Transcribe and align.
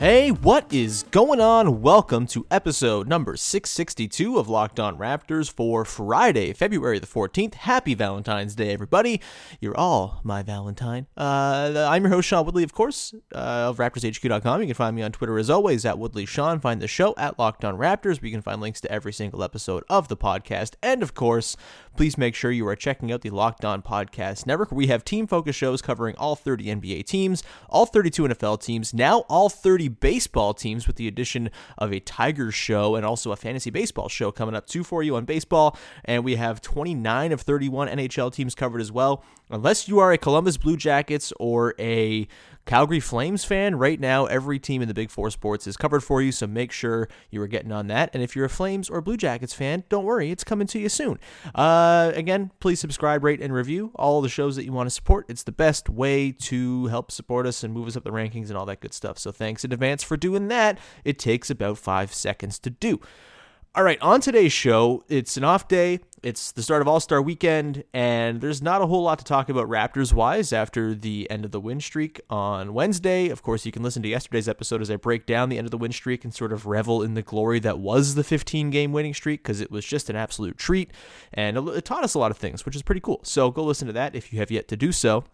Hey, 0.00 0.30
what 0.30 0.70
is 0.70 1.04
going 1.12 1.40
on? 1.40 1.80
Welcome 1.80 2.26
to 2.26 2.44
episode 2.50 3.06
number 3.08 3.36
662 3.36 4.38
of 4.38 4.48
Locked 4.48 4.78
On 4.78 4.98
Raptors 4.98 5.50
for 5.50 5.84
Friday, 5.84 6.52
February 6.52 6.98
the 6.98 7.06
14th. 7.06 7.54
Happy 7.54 7.94
Valentine's 7.94 8.54
Day, 8.54 8.70
everybody. 8.70 9.22
You're 9.60 9.76
all 9.76 10.20
my 10.24 10.42
Valentine. 10.42 11.06
Uh, 11.16 11.86
I'm 11.88 12.02
your 12.02 12.10
host, 12.10 12.28
Sean 12.28 12.44
Woodley, 12.44 12.64
of 12.64 12.74
course, 12.74 13.14
uh, 13.34 13.38
of 13.38 13.78
RaptorsHQ.com. 13.78 14.60
You 14.60 14.66
can 14.66 14.74
find 14.74 14.94
me 14.96 15.02
on 15.02 15.12
Twitter 15.12 15.38
as 15.38 15.48
always 15.48 15.86
at 15.86 15.98
Woodley 15.98 16.26
Sean. 16.26 16.60
Find 16.60 16.82
the 16.82 16.88
show 16.88 17.14
at 17.16 17.38
Locked 17.38 17.64
On 17.64 17.78
Raptors, 17.78 18.20
where 18.20 18.26
you 18.26 18.32
can 18.32 18.42
find 18.42 18.60
links 18.60 18.80
to 18.82 18.92
every 18.92 19.12
single 19.12 19.42
episode 19.42 19.84
of 19.88 20.08
the 20.08 20.16
podcast. 20.16 20.74
And 20.82 21.02
of 21.02 21.14
course, 21.14 21.56
please 21.96 22.18
make 22.18 22.34
sure 22.34 22.50
you 22.50 22.66
are 22.66 22.76
checking 22.76 23.12
out 23.12 23.22
the 23.22 23.30
Locked 23.30 23.64
On 23.64 23.82
Podcast 23.82 24.46
Network. 24.46 24.72
We 24.72 24.88
have 24.88 25.04
team 25.04 25.26
focused 25.26 25.58
shows 25.58 25.80
covering 25.80 26.14
all 26.16 26.36
30 26.36 26.66
NBA 26.66 27.06
teams, 27.06 27.42
all 27.68 27.86
32 27.86 28.24
NFL 28.24 28.60
teams, 28.62 28.92
now 28.92 29.20
all 29.28 29.48
30 29.48 29.88
baseball 29.88 30.54
teams 30.54 30.86
with 30.86 30.96
the 30.96 31.08
addition 31.08 31.50
of 31.78 31.92
a 31.92 32.00
Tigers 32.00 32.54
show 32.54 32.96
and 32.96 33.06
also 33.06 33.32
a 33.32 33.36
fantasy 33.36 33.70
baseball 33.70 34.08
show 34.08 34.32
coming 34.32 34.54
up 34.54 34.66
too 34.66 34.84
for 34.84 35.02
you 35.02 35.16
on 35.16 35.24
baseball. 35.24 35.76
And 36.04 36.24
we 36.24 36.36
have 36.36 36.60
29 36.60 37.32
of 37.32 37.40
31 37.40 37.88
NHL 37.88 38.32
teams 38.32 38.54
covered 38.54 38.80
as 38.80 38.90
well. 38.90 39.24
Unless 39.50 39.88
you 39.88 39.98
are 39.98 40.12
a 40.12 40.18
Columbus 40.18 40.56
Blue 40.56 40.76
Jackets 40.76 41.32
or 41.38 41.74
a 41.78 42.26
Calgary 42.66 43.00
Flames 43.00 43.44
fan, 43.44 43.76
right 43.76 44.00
now 44.00 44.24
every 44.26 44.58
team 44.58 44.80
in 44.80 44.88
the 44.88 44.94
Big 44.94 45.10
Four 45.10 45.30
sports 45.30 45.66
is 45.66 45.76
covered 45.76 46.02
for 46.02 46.22
you, 46.22 46.32
so 46.32 46.46
make 46.46 46.72
sure 46.72 47.08
you 47.30 47.40
are 47.42 47.46
getting 47.46 47.72
on 47.72 47.88
that. 47.88 48.10
And 48.14 48.22
if 48.22 48.34
you're 48.34 48.46
a 48.46 48.50
Flames 48.50 48.88
or 48.88 49.00
Blue 49.00 49.16
Jackets 49.16 49.52
fan, 49.52 49.84
don't 49.88 50.04
worry, 50.04 50.30
it's 50.30 50.44
coming 50.44 50.66
to 50.68 50.78
you 50.78 50.88
soon. 50.88 51.18
Uh, 51.54 52.12
again, 52.14 52.50
please 52.60 52.80
subscribe, 52.80 53.22
rate, 53.22 53.40
and 53.42 53.52
review 53.52 53.92
all 53.96 54.22
the 54.22 54.28
shows 54.28 54.56
that 54.56 54.64
you 54.64 54.72
want 54.72 54.86
to 54.86 54.90
support. 54.94 55.26
It's 55.28 55.42
the 55.42 55.52
best 55.52 55.90
way 55.90 56.32
to 56.32 56.86
help 56.86 57.12
support 57.12 57.46
us 57.46 57.62
and 57.62 57.74
move 57.74 57.86
us 57.86 57.96
up 57.96 58.04
the 58.04 58.10
rankings 58.10 58.48
and 58.48 58.56
all 58.56 58.66
that 58.66 58.80
good 58.80 58.94
stuff. 58.94 59.18
So 59.18 59.30
thanks 59.30 59.64
in 59.64 59.72
advance 59.72 60.02
for 60.02 60.16
doing 60.16 60.48
that. 60.48 60.78
It 61.04 61.18
takes 61.18 61.50
about 61.50 61.78
five 61.78 62.14
seconds 62.14 62.58
to 62.60 62.70
do. 62.70 63.00
All 63.76 63.82
right, 63.82 64.00
on 64.00 64.20
today's 64.20 64.52
show, 64.52 65.02
it's 65.08 65.36
an 65.36 65.42
off 65.42 65.66
day. 65.66 65.98
It's 66.22 66.52
the 66.52 66.62
start 66.62 66.80
of 66.80 66.86
All 66.86 67.00
Star 67.00 67.20
weekend, 67.20 67.82
and 67.92 68.40
there's 68.40 68.62
not 68.62 68.80
a 68.80 68.86
whole 68.86 69.02
lot 69.02 69.18
to 69.18 69.24
talk 69.24 69.48
about 69.48 69.68
Raptors 69.68 70.12
wise 70.12 70.52
after 70.52 70.94
the 70.94 71.28
end 71.28 71.44
of 71.44 71.50
the 71.50 71.58
win 71.58 71.80
streak 71.80 72.20
on 72.30 72.72
Wednesday. 72.72 73.30
Of 73.30 73.42
course, 73.42 73.66
you 73.66 73.72
can 73.72 73.82
listen 73.82 74.00
to 74.04 74.08
yesterday's 74.08 74.48
episode 74.48 74.80
as 74.80 74.92
I 74.92 74.96
break 74.96 75.26
down 75.26 75.48
the 75.48 75.58
end 75.58 75.66
of 75.66 75.72
the 75.72 75.76
win 75.76 75.90
streak 75.90 76.22
and 76.22 76.32
sort 76.32 76.52
of 76.52 76.66
revel 76.66 77.02
in 77.02 77.14
the 77.14 77.22
glory 77.22 77.58
that 77.58 77.80
was 77.80 78.14
the 78.14 78.22
15 78.22 78.70
game 78.70 78.92
winning 78.92 79.12
streak 79.12 79.42
because 79.42 79.60
it 79.60 79.72
was 79.72 79.84
just 79.84 80.08
an 80.08 80.14
absolute 80.14 80.56
treat, 80.56 80.92
and 81.32 81.58
it 81.70 81.84
taught 81.84 82.04
us 82.04 82.14
a 82.14 82.18
lot 82.20 82.30
of 82.30 82.36
things, 82.36 82.64
which 82.64 82.76
is 82.76 82.82
pretty 82.82 83.00
cool. 83.00 83.18
So 83.24 83.50
go 83.50 83.64
listen 83.64 83.88
to 83.88 83.92
that 83.94 84.14
if 84.14 84.32
you 84.32 84.38
have 84.38 84.52
yet 84.52 84.68
to 84.68 84.76
do 84.76 84.92
so. 84.92 85.24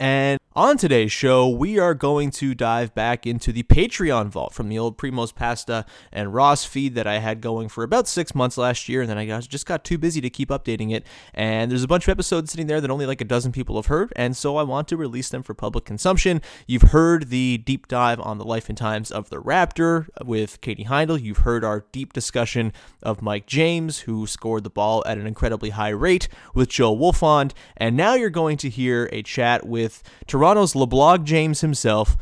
And 0.00 0.40
on 0.54 0.76
today's 0.76 1.10
show, 1.10 1.48
we 1.48 1.78
are 1.78 1.94
going 1.94 2.30
to 2.30 2.54
dive 2.54 2.94
back 2.94 3.26
into 3.26 3.52
the 3.52 3.62
Patreon 3.62 4.28
vault 4.28 4.52
from 4.52 4.68
the 4.68 4.78
old 4.78 4.98
Primos 4.98 5.34
Pasta 5.34 5.86
and 6.12 6.34
Ross 6.34 6.64
feed 6.64 6.94
that 6.94 7.06
I 7.06 7.18
had 7.20 7.40
going 7.40 7.68
for 7.68 7.84
about 7.84 8.06
six 8.06 8.34
months 8.34 8.58
last 8.58 8.88
year, 8.88 9.00
and 9.00 9.08
then 9.08 9.16
I 9.16 9.40
just 9.40 9.64
got 9.64 9.84
too 9.84 9.96
busy 9.96 10.20
to 10.20 10.28
keep 10.28 10.50
updating 10.50 10.92
it. 10.92 11.06
And 11.32 11.70
there's 11.70 11.82
a 11.82 11.88
bunch 11.88 12.04
of 12.04 12.10
episodes 12.10 12.50
sitting 12.50 12.66
there 12.66 12.80
that 12.80 12.90
only 12.90 13.06
like 13.06 13.20
a 13.20 13.24
dozen 13.24 13.52
people 13.52 13.76
have 13.76 13.86
heard, 13.86 14.12
and 14.14 14.36
so 14.36 14.56
I 14.56 14.62
want 14.62 14.88
to 14.88 14.96
release 14.96 15.30
them 15.30 15.42
for 15.42 15.54
public 15.54 15.84
consumption. 15.84 16.42
You've 16.66 16.82
heard 16.82 17.30
the 17.30 17.58
deep 17.58 17.88
dive 17.88 18.20
on 18.20 18.38
the 18.38 18.44
life 18.44 18.68
and 18.68 18.76
times 18.76 19.10
of 19.10 19.30
the 19.30 19.40
Raptor 19.40 20.08
with 20.24 20.60
Katie 20.60 20.84
Heindl. 20.84 21.22
You've 21.22 21.38
heard 21.38 21.64
our 21.64 21.86
deep 21.92 22.12
discussion 22.12 22.72
of 23.02 23.22
Mike 23.22 23.46
James, 23.46 24.00
who 24.00 24.26
scored 24.26 24.64
the 24.64 24.70
ball 24.70 25.02
at 25.06 25.18
an 25.18 25.26
incredibly 25.26 25.70
high 25.70 25.88
rate 25.88 26.28
with 26.54 26.68
Joe 26.68 26.94
Wolfond, 26.94 27.52
and 27.76 27.96
now 27.96 28.14
you're 28.14 28.28
going 28.28 28.58
to 28.58 28.68
hear 28.68 29.08
a 29.12 29.22
chat 29.22 29.66
with 29.66 30.02
Toronto's 30.42 30.74
LeBlog 30.74 31.22
James 31.22 31.60
himself, 31.60 32.16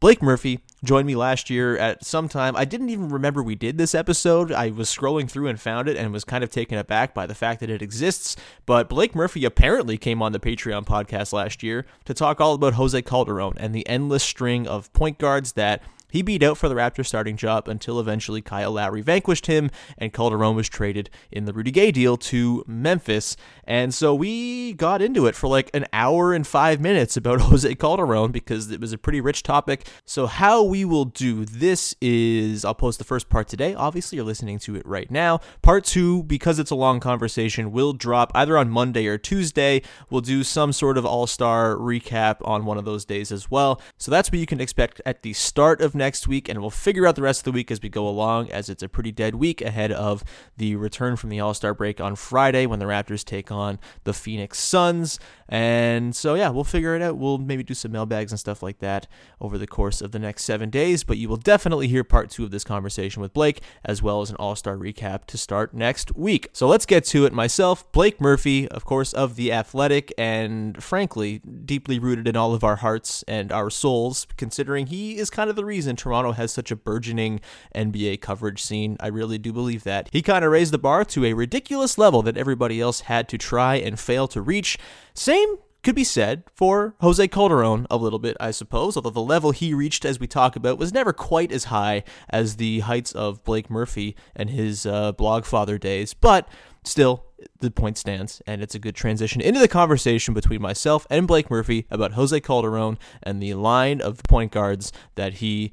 Blake 0.00 0.22
Murphy, 0.22 0.60
joined 0.82 1.06
me 1.06 1.14
last 1.14 1.50
year 1.50 1.76
at 1.76 2.02
some 2.06 2.26
time. 2.26 2.56
I 2.56 2.64
didn't 2.64 2.88
even 2.88 3.10
remember 3.10 3.42
we 3.42 3.54
did 3.54 3.76
this 3.76 3.94
episode. 3.94 4.50
I 4.50 4.70
was 4.70 4.88
scrolling 4.88 5.30
through 5.30 5.48
and 5.48 5.60
found 5.60 5.86
it 5.86 5.94
and 5.94 6.10
was 6.10 6.24
kind 6.24 6.42
of 6.42 6.48
taken 6.48 6.78
aback 6.78 7.12
by 7.12 7.26
the 7.26 7.34
fact 7.34 7.60
that 7.60 7.68
it 7.68 7.82
exists. 7.82 8.34
But 8.64 8.88
Blake 8.88 9.14
Murphy 9.14 9.44
apparently 9.44 9.98
came 9.98 10.22
on 10.22 10.32
the 10.32 10.40
Patreon 10.40 10.86
podcast 10.86 11.34
last 11.34 11.62
year 11.62 11.84
to 12.06 12.14
talk 12.14 12.40
all 12.40 12.54
about 12.54 12.72
Jose 12.72 13.02
Calderon 13.02 13.58
and 13.58 13.74
the 13.74 13.86
endless 13.86 14.24
string 14.24 14.66
of 14.66 14.90
point 14.94 15.18
guards 15.18 15.52
that 15.52 15.82
he 16.10 16.22
beat 16.22 16.42
out 16.42 16.58
for 16.58 16.68
the 16.68 16.74
Raptors 16.74 17.06
starting 17.06 17.36
job 17.36 17.68
until 17.68 18.00
eventually 18.00 18.42
Kyle 18.42 18.72
Lowry 18.72 19.02
vanquished 19.02 19.46
him 19.46 19.70
and 19.98 20.12
Calderon 20.12 20.56
was 20.56 20.68
traded 20.68 21.10
in 21.30 21.44
the 21.44 21.52
Rudy 21.52 21.70
Gay 21.70 21.90
deal 21.90 22.16
to 22.16 22.64
Memphis. 22.66 23.36
And 23.64 23.92
so 23.92 24.14
we 24.14 24.72
got 24.74 25.02
into 25.02 25.26
it 25.26 25.34
for 25.34 25.48
like 25.48 25.70
an 25.74 25.86
hour 25.92 26.32
and 26.32 26.46
five 26.46 26.80
minutes 26.80 27.16
about 27.16 27.40
Jose 27.42 27.74
Calderon 27.74 28.32
because 28.32 28.70
it 28.70 28.80
was 28.80 28.92
a 28.92 28.98
pretty 28.98 29.20
rich 29.20 29.42
topic. 29.42 29.88
So, 30.04 30.26
how 30.26 30.62
we 30.62 30.84
will 30.84 31.06
do 31.06 31.44
this 31.44 31.94
is 32.00 32.64
I'll 32.64 32.74
post 32.74 32.98
the 32.98 33.04
first 33.04 33.28
part 33.28 33.48
today. 33.48 33.74
Obviously, 33.74 34.16
you're 34.16 34.24
listening 34.24 34.58
to 34.60 34.76
it 34.76 34.86
right 34.86 35.10
now. 35.10 35.40
Part 35.62 35.84
two, 35.84 36.22
because 36.22 36.58
it's 36.58 36.70
a 36.70 36.76
long 36.76 37.00
conversation, 37.00 37.72
will 37.72 37.92
drop 37.92 38.30
either 38.34 38.56
on 38.56 38.70
Monday 38.70 39.06
or 39.06 39.18
Tuesday. 39.18 39.82
We'll 40.10 40.20
do 40.20 40.44
some 40.44 40.72
sort 40.72 40.96
of 40.98 41.04
all 41.04 41.26
star 41.26 41.76
recap 41.76 42.36
on 42.42 42.64
one 42.64 42.78
of 42.78 42.84
those 42.84 43.04
days 43.04 43.32
as 43.32 43.50
well. 43.50 43.80
So, 43.98 44.10
that's 44.10 44.30
what 44.30 44.38
you 44.38 44.46
can 44.46 44.60
expect 44.60 45.00
at 45.04 45.22
the 45.22 45.32
start 45.32 45.80
of 45.80 45.94
next 45.94 46.05
week, 46.28 46.48
and 46.48 46.60
we'll 46.60 46.70
figure 46.70 47.06
out 47.06 47.16
the 47.16 47.22
rest 47.22 47.40
of 47.40 47.44
the 47.44 47.52
week 47.52 47.70
as 47.70 47.82
we 47.82 47.88
go 47.88 48.08
along, 48.08 48.50
as 48.50 48.68
it's 48.68 48.82
a 48.82 48.88
pretty 48.88 49.10
dead 49.10 49.34
week 49.34 49.60
ahead 49.60 49.90
of 49.90 50.22
the 50.56 50.76
return 50.76 51.16
from 51.16 51.30
the 51.30 51.40
All 51.40 51.54
Star 51.54 51.74
break 51.74 52.00
on 52.00 52.14
Friday 52.14 52.66
when 52.66 52.78
the 52.78 52.86
Raptors 52.86 53.24
take 53.24 53.50
on 53.50 53.78
the 54.04 54.12
Phoenix 54.12 54.58
Suns. 54.58 55.18
And 55.48 56.14
so, 56.14 56.34
yeah, 56.34 56.48
we'll 56.50 56.64
figure 56.64 56.96
it 56.96 57.02
out. 57.02 57.16
We'll 57.16 57.38
maybe 57.38 57.62
do 57.62 57.74
some 57.74 57.92
mailbags 57.92 58.32
and 58.32 58.38
stuff 58.38 58.62
like 58.62 58.78
that 58.78 59.06
over 59.40 59.58
the 59.58 59.66
course 59.66 60.00
of 60.00 60.12
the 60.12 60.18
next 60.18 60.44
seven 60.44 60.70
days, 60.70 61.04
but 61.04 61.18
you 61.18 61.28
will 61.28 61.36
definitely 61.36 61.88
hear 61.88 62.02
part 62.02 62.30
two 62.30 62.44
of 62.44 62.50
this 62.50 62.64
conversation 62.64 63.22
with 63.22 63.32
Blake, 63.32 63.62
as 63.84 64.02
well 64.02 64.22
as 64.22 64.30
an 64.30 64.36
All 64.36 64.56
Star 64.56 64.76
recap 64.76 65.26
to 65.26 65.38
start 65.38 65.74
next 65.74 66.16
week. 66.16 66.48
So 66.52 66.66
let's 66.66 66.86
get 66.86 67.04
to 67.06 67.26
it. 67.26 67.32
Myself, 67.32 67.90
Blake 67.92 68.20
Murphy, 68.20 68.68
of 68.68 68.84
course, 68.84 69.12
of 69.12 69.36
The 69.36 69.52
Athletic, 69.52 70.12
and 70.18 70.82
frankly, 70.82 71.40
deeply 71.64 71.98
rooted 71.98 72.26
in 72.26 72.36
all 72.36 72.52
of 72.52 72.64
our 72.64 72.76
hearts 72.76 73.22
and 73.28 73.52
our 73.52 73.70
souls, 73.70 74.26
considering 74.36 74.88
he 74.88 75.16
is 75.18 75.30
kind 75.30 75.48
of 75.48 75.54
the 75.54 75.64
reason 75.64 75.85
Toronto 75.94 76.32
has 76.32 76.52
such 76.52 76.72
a 76.72 76.76
burgeoning 76.76 77.40
NBA 77.74 78.20
coverage 78.20 78.62
scene. 78.62 78.96
I 78.98 79.06
really 79.06 79.38
do 79.38 79.52
believe 79.52 79.84
that. 79.84 80.08
He 80.10 80.22
kind 80.22 80.44
of 80.44 80.50
raised 80.50 80.72
the 80.72 80.78
bar 80.78 81.04
to 81.04 81.24
a 81.24 81.34
ridiculous 81.34 81.98
level 81.98 82.22
that 82.22 82.36
everybody 82.36 82.80
else 82.80 83.02
had 83.02 83.28
to 83.28 83.38
try 83.38 83.76
and 83.76 84.00
fail 84.00 84.26
to 84.28 84.40
reach. 84.40 84.78
Same 85.14 85.58
could 85.86 85.94
be 85.94 86.02
said 86.02 86.42
for 86.52 86.96
Jose 87.00 87.28
Calderon 87.28 87.86
a 87.88 87.96
little 87.96 88.18
bit, 88.18 88.36
I 88.40 88.50
suppose, 88.50 88.96
although 88.96 89.10
the 89.10 89.20
level 89.20 89.52
he 89.52 89.72
reached, 89.72 90.04
as 90.04 90.18
we 90.18 90.26
talk 90.26 90.56
about, 90.56 90.78
was 90.78 90.92
never 90.92 91.12
quite 91.12 91.52
as 91.52 91.64
high 91.64 92.02
as 92.28 92.56
the 92.56 92.80
heights 92.80 93.12
of 93.12 93.44
Blake 93.44 93.70
Murphy 93.70 94.16
and 94.34 94.50
his 94.50 94.84
uh, 94.84 95.12
blogfather 95.12 95.78
days. 95.78 96.12
But 96.12 96.48
still, 96.82 97.25
the 97.60 97.70
point 97.70 97.98
stands, 97.98 98.42
and 98.46 98.62
it's 98.62 98.74
a 98.74 98.78
good 98.78 98.94
transition 98.94 99.40
into 99.40 99.60
the 99.60 99.68
conversation 99.68 100.34
between 100.34 100.62
myself 100.62 101.06
and 101.10 101.26
Blake 101.26 101.50
Murphy 101.50 101.86
about 101.90 102.12
Jose 102.12 102.38
Calderon 102.40 102.98
and 103.22 103.42
the 103.42 103.54
line 103.54 104.00
of 104.00 104.22
point 104.24 104.52
guards 104.52 104.92
that 105.14 105.34
he 105.34 105.72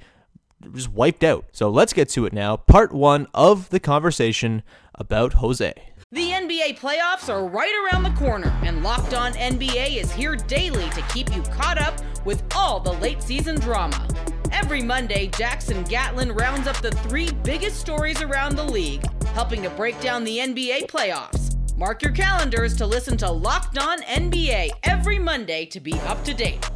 just 0.74 0.90
wiped 0.90 1.24
out. 1.24 1.46
So 1.52 1.70
let's 1.70 1.94
get 1.94 2.10
to 2.10 2.26
it 2.26 2.34
now. 2.34 2.58
Part 2.58 2.94
one 2.94 3.28
of 3.34 3.70
the 3.70 3.80
conversation 3.80 4.64
about 4.96 5.34
Jose. 5.34 5.74
The 6.12 6.30
NBA 6.30 6.78
playoffs 6.78 7.28
are 7.28 7.48
right 7.48 7.74
around 7.84 8.04
the 8.04 8.12
corner, 8.12 8.56
and 8.64 8.84
Locked 8.84 9.14
On 9.16 9.34
NBA 9.34 9.98
is 9.98 10.12
here 10.12 10.36
daily 10.36 10.88
to 10.92 11.02
keep 11.14 11.36
you 11.36 11.42
caught 11.44 11.82
up 11.82 12.00
with 12.24 12.44
all 12.56 12.80
the 12.80 12.94
late 12.94 13.22
season 13.24 13.60
drama. 13.60 14.08
Every 14.52 14.84
Monday, 14.84 15.28
Jackson 15.28 15.84
Gatlin 15.86 16.32
rounds 16.32 16.68
up 16.68 16.78
the 16.78 16.92
three 16.92 17.32
biggest 17.44 17.80
stories 17.80 18.22
around 18.22 18.56
the 18.56 18.64
league, 18.64 19.04
helping 19.30 19.64
to 19.64 19.72
break 19.72 20.00
down 20.02 20.24
the 20.24 20.38
NBA 20.38 20.86
playoffs. 20.86 21.53
Mark 21.76 22.04
your 22.04 22.12
calendars 22.12 22.76
to 22.76 22.86
listen 22.86 23.18
to 23.18 23.32
Locked 23.32 23.80
On 23.80 24.00
NBA 24.04 24.70
every 24.84 25.18
Monday 25.18 25.66
to 25.66 25.80
be 25.80 25.94
up 26.02 26.24
to 26.24 26.32
date. 26.32 26.70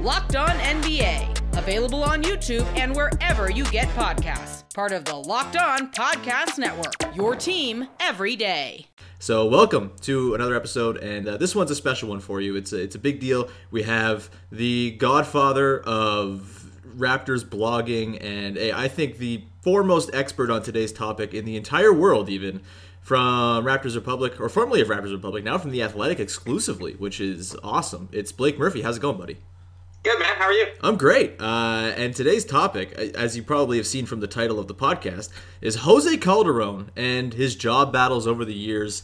Locked 0.00 0.36
On 0.36 0.50
NBA, 0.50 1.56
available 1.56 2.04
on 2.04 2.22
YouTube 2.22 2.66
and 2.76 2.94
wherever 2.94 3.50
you 3.50 3.64
get 3.64 3.88
podcasts. 3.90 4.62
Part 4.74 4.92
of 4.92 5.06
the 5.06 5.14
Locked 5.14 5.56
On 5.56 5.90
Podcast 5.90 6.58
Network, 6.58 6.92
your 7.16 7.34
team 7.34 7.88
every 7.98 8.36
day. 8.36 8.88
So, 9.18 9.46
welcome 9.46 9.92
to 10.02 10.34
another 10.34 10.54
episode, 10.54 10.98
and 10.98 11.26
uh, 11.26 11.38
this 11.38 11.54
one's 11.54 11.70
a 11.70 11.74
special 11.74 12.10
one 12.10 12.20
for 12.20 12.42
you. 12.42 12.54
It's 12.54 12.74
a, 12.74 12.82
it's 12.82 12.94
a 12.94 12.98
big 12.98 13.20
deal. 13.20 13.48
We 13.70 13.84
have 13.84 14.28
the 14.50 14.90
godfather 14.92 15.80
of 15.80 16.70
Raptors 16.94 17.42
blogging, 17.42 18.22
and 18.22 18.58
a, 18.58 18.72
I 18.72 18.88
think 18.88 19.16
the 19.16 19.44
foremost 19.62 20.10
expert 20.12 20.50
on 20.50 20.62
today's 20.62 20.92
topic 20.92 21.32
in 21.32 21.46
the 21.46 21.56
entire 21.56 21.92
world, 21.92 22.28
even 22.28 22.60
from 23.02 23.64
Raptors 23.64 23.96
Republic, 23.96 24.40
or 24.40 24.48
formerly 24.48 24.80
of 24.80 24.88
Raptors 24.88 25.12
Republic, 25.12 25.44
now 25.44 25.58
from 25.58 25.72
the 25.72 25.82
Athletic 25.82 26.20
exclusively, 26.20 26.94
which 26.94 27.20
is 27.20 27.56
awesome. 27.62 28.08
It's 28.12 28.32
Blake 28.32 28.58
Murphy. 28.58 28.82
How's 28.82 28.96
it 28.96 29.00
going, 29.00 29.18
buddy? 29.18 29.38
Good 30.04 30.18
man. 30.18 30.34
How 30.36 30.46
are 30.46 30.52
you? 30.52 30.66
I'm 30.80 30.96
great. 30.96 31.40
Uh, 31.40 31.92
and 31.96 32.14
today's 32.14 32.44
topic, 32.44 32.92
as 32.92 33.36
you 33.36 33.42
probably 33.42 33.76
have 33.76 33.86
seen 33.86 34.06
from 34.06 34.20
the 34.20 34.26
title 34.26 34.58
of 34.58 34.66
the 34.66 34.74
podcast, 34.74 35.30
is 35.60 35.76
Jose 35.76 36.16
Calderon 36.16 36.90
and 36.96 37.34
his 37.34 37.54
job 37.54 37.92
battles 37.92 38.26
over 38.26 38.44
the 38.44 38.54
years 38.54 39.02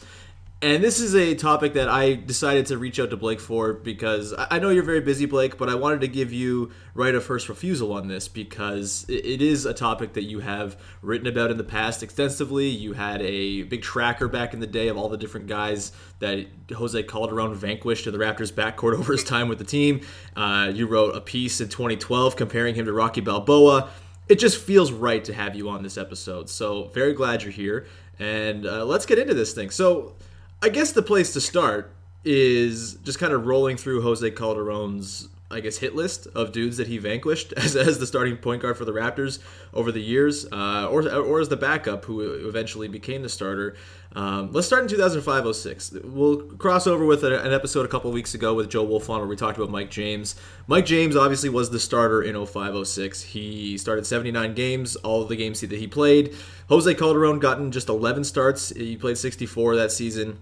and 0.61 0.83
this 0.83 0.99
is 0.99 1.15
a 1.15 1.35
topic 1.35 1.73
that 1.75 1.87
I 1.87 2.15
decided 2.15 2.65
to 2.65 2.77
reach 2.77 2.99
out 2.99 3.11
to 3.11 3.17
Blake 3.17 3.39
for 3.39 3.71
because 3.71 4.33
I 4.37 4.59
know 4.59 4.71
you're 4.71 4.83
very 4.83 4.99
busy, 4.99 5.25
Blake, 5.25 5.57
but 5.57 5.69
I 5.69 5.75
wanted 5.75 6.01
to 6.01 6.09
give 6.09 6.33
you 6.33 6.71
right 6.93 7.15
of 7.15 7.23
first 7.23 7.47
refusal 7.47 7.93
on 7.93 8.09
this 8.09 8.27
because 8.27 9.05
it 9.07 9.41
is 9.41 9.65
a 9.65 9.73
topic 9.73 10.13
that 10.13 10.23
you 10.23 10.41
have 10.41 10.75
written 11.01 11.27
about 11.27 11.49
in 11.49 11.55
the 11.55 11.63
past 11.63 12.03
extensively. 12.03 12.67
You 12.67 12.91
had 12.91 13.21
a 13.21 13.63
big 13.63 13.81
tracker 13.81 14.27
back 14.27 14.53
in 14.53 14.59
the 14.59 14.67
day 14.67 14.89
of 14.89 14.97
all 14.97 15.07
the 15.07 15.17
different 15.17 15.47
guys 15.47 15.93
that 16.19 16.45
Jose 16.75 17.03
Calderon 17.03 17.55
vanquished 17.55 18.05
in 18.05 18.11
the 18.11 18.19
Raptors 18.19 18.51
backcourt 18.51 18.93
over 18.99 19.13
his 19.13 19.23
time 19.23 19.47
with 19.47 19.59
the 19.59 19.63
team. 19.63 20.01
Uh, 20.35 20.69
you 20.73 20.87
wrote 20.87 21.15
a 21.15 21.21
piece 21.21 21.61
in 21.61 21.69
2012 21.69 22.35
comparing 22.35 22.75
him 22.75 22.85
to 22.85 22.91
Rocky 22.91 23.21
Balboa. 23.21 23.89
It 24.27 24.39
just 24.39 24.57
feels 24.57 24.91
right 24.91 25.23
to 25.23 25.33
have 25.33 25.55
you 25.55 25.69
on 25.69 25.83
this 25.83 25.97
episode. 25.97 26.49
So, 26.49 26.89
very 26.93 27.13
glad 27.13 27.43
you're 27.43 27.51
here. 27.51 27.87
And 28.19 28.65
uh, 28.65 28.83
let's 28.83 29.05
get 29.05 29.17
into 29.17 29.33
this 29.33 29.53
thing. 29.53 29.69
So, 29.69 30.15
I 30.61 30.69
guess 30.69 30.91
the 30.91 31.01
place 31.01 31.33
to 31.33 31.41
start 31.41 31.93
is 32.25 32.95
just 32.95 33.17
kind 33.17 33.31
of 33.31 33.45
rolling 33.45 33.77
through 33.77 34.01
Jose 34.01 34.29
Calderon's 34.31 35.29
I 35.51 35.61
guess 35.61 35.77
hit 35.77 35.95
list 35.95 36.27
of 36.35 36.51
dudes 36.51 36.77
that 36.77 36.87
he 36.87 36.99
vanquished 36.99 37.53
as, 37.57 37.75
as 37.75 37.97
the 37.97 38.05
starting 38.05 38.37
point 38.37 38.61
guard 38.61 38.77
for 38.77 38.85
the 38.85 38.91
Raptors 38.91 39.39
over 39.73 39.91
the 39.91 40.01
years, 40.01 40.45
uh, 40.51 40.87
or 40.89 41.09
or 41.09 41.39
as 41.39 41.49
the 41.49 41.57
backup 41.57 42.05
who 42.05 42.21
eventually 42.47 42.87
became 42.87 43.23
the 43.23 43.29
starter. 43.29 43.75
Um, 44.15 44.51
let's 44.51 44.65
start 44.65 44.91
in 44.91 44.97
2005-06. 44.97 46.03
We'll 46.03 46.37
cross 46.57 46.87
over 46.87 47.05
with 47.05 47.23
a, 47.23 47.43
an 47.43 47.53
episode 47.53 47.85
a 47.85 47.87
couple 47.87 48.11
weeks 48.11 48.33
ago 48.33 48.55
with 48.55 48.69
Joe 48.69 48.85
Wolfond 48.85 49.19
where 49.19 49.27
we 49.27 49.35
talked 49.35 49.57
about 49.57 49.69
Mike 49.69 49.91
James. 49.91 50.35
Mike 50.65 50.85
James 50.85 51.15
obviously 51.15 51.49
was 51.49 51.69
the 51.69 51.79
starter 51.79 52.23
in 52.23 52.35
05-06. 52.35 53.23
He 53.23 53.77
started 53.77 54.07
79 54.07 54.55
games, 54.55 54.95
all 54.97 55.21
of 55.21 55.29
the 55.29 55.35
games 55.35 55.61
that 55.61 55.71
he 55.71 55.85
played. 55.85 56.35
Jose 56.69 56.91
Calderon 56.95 57.37
gotten 57.37 57.71
just 57.71 57.87
11 57.87 58.23
starts. 58.23 58.69
He 58.69 58.97
played 58.97 59.17
64 59.17 59.75
that 59.75 59.91
season. 59.91 60.39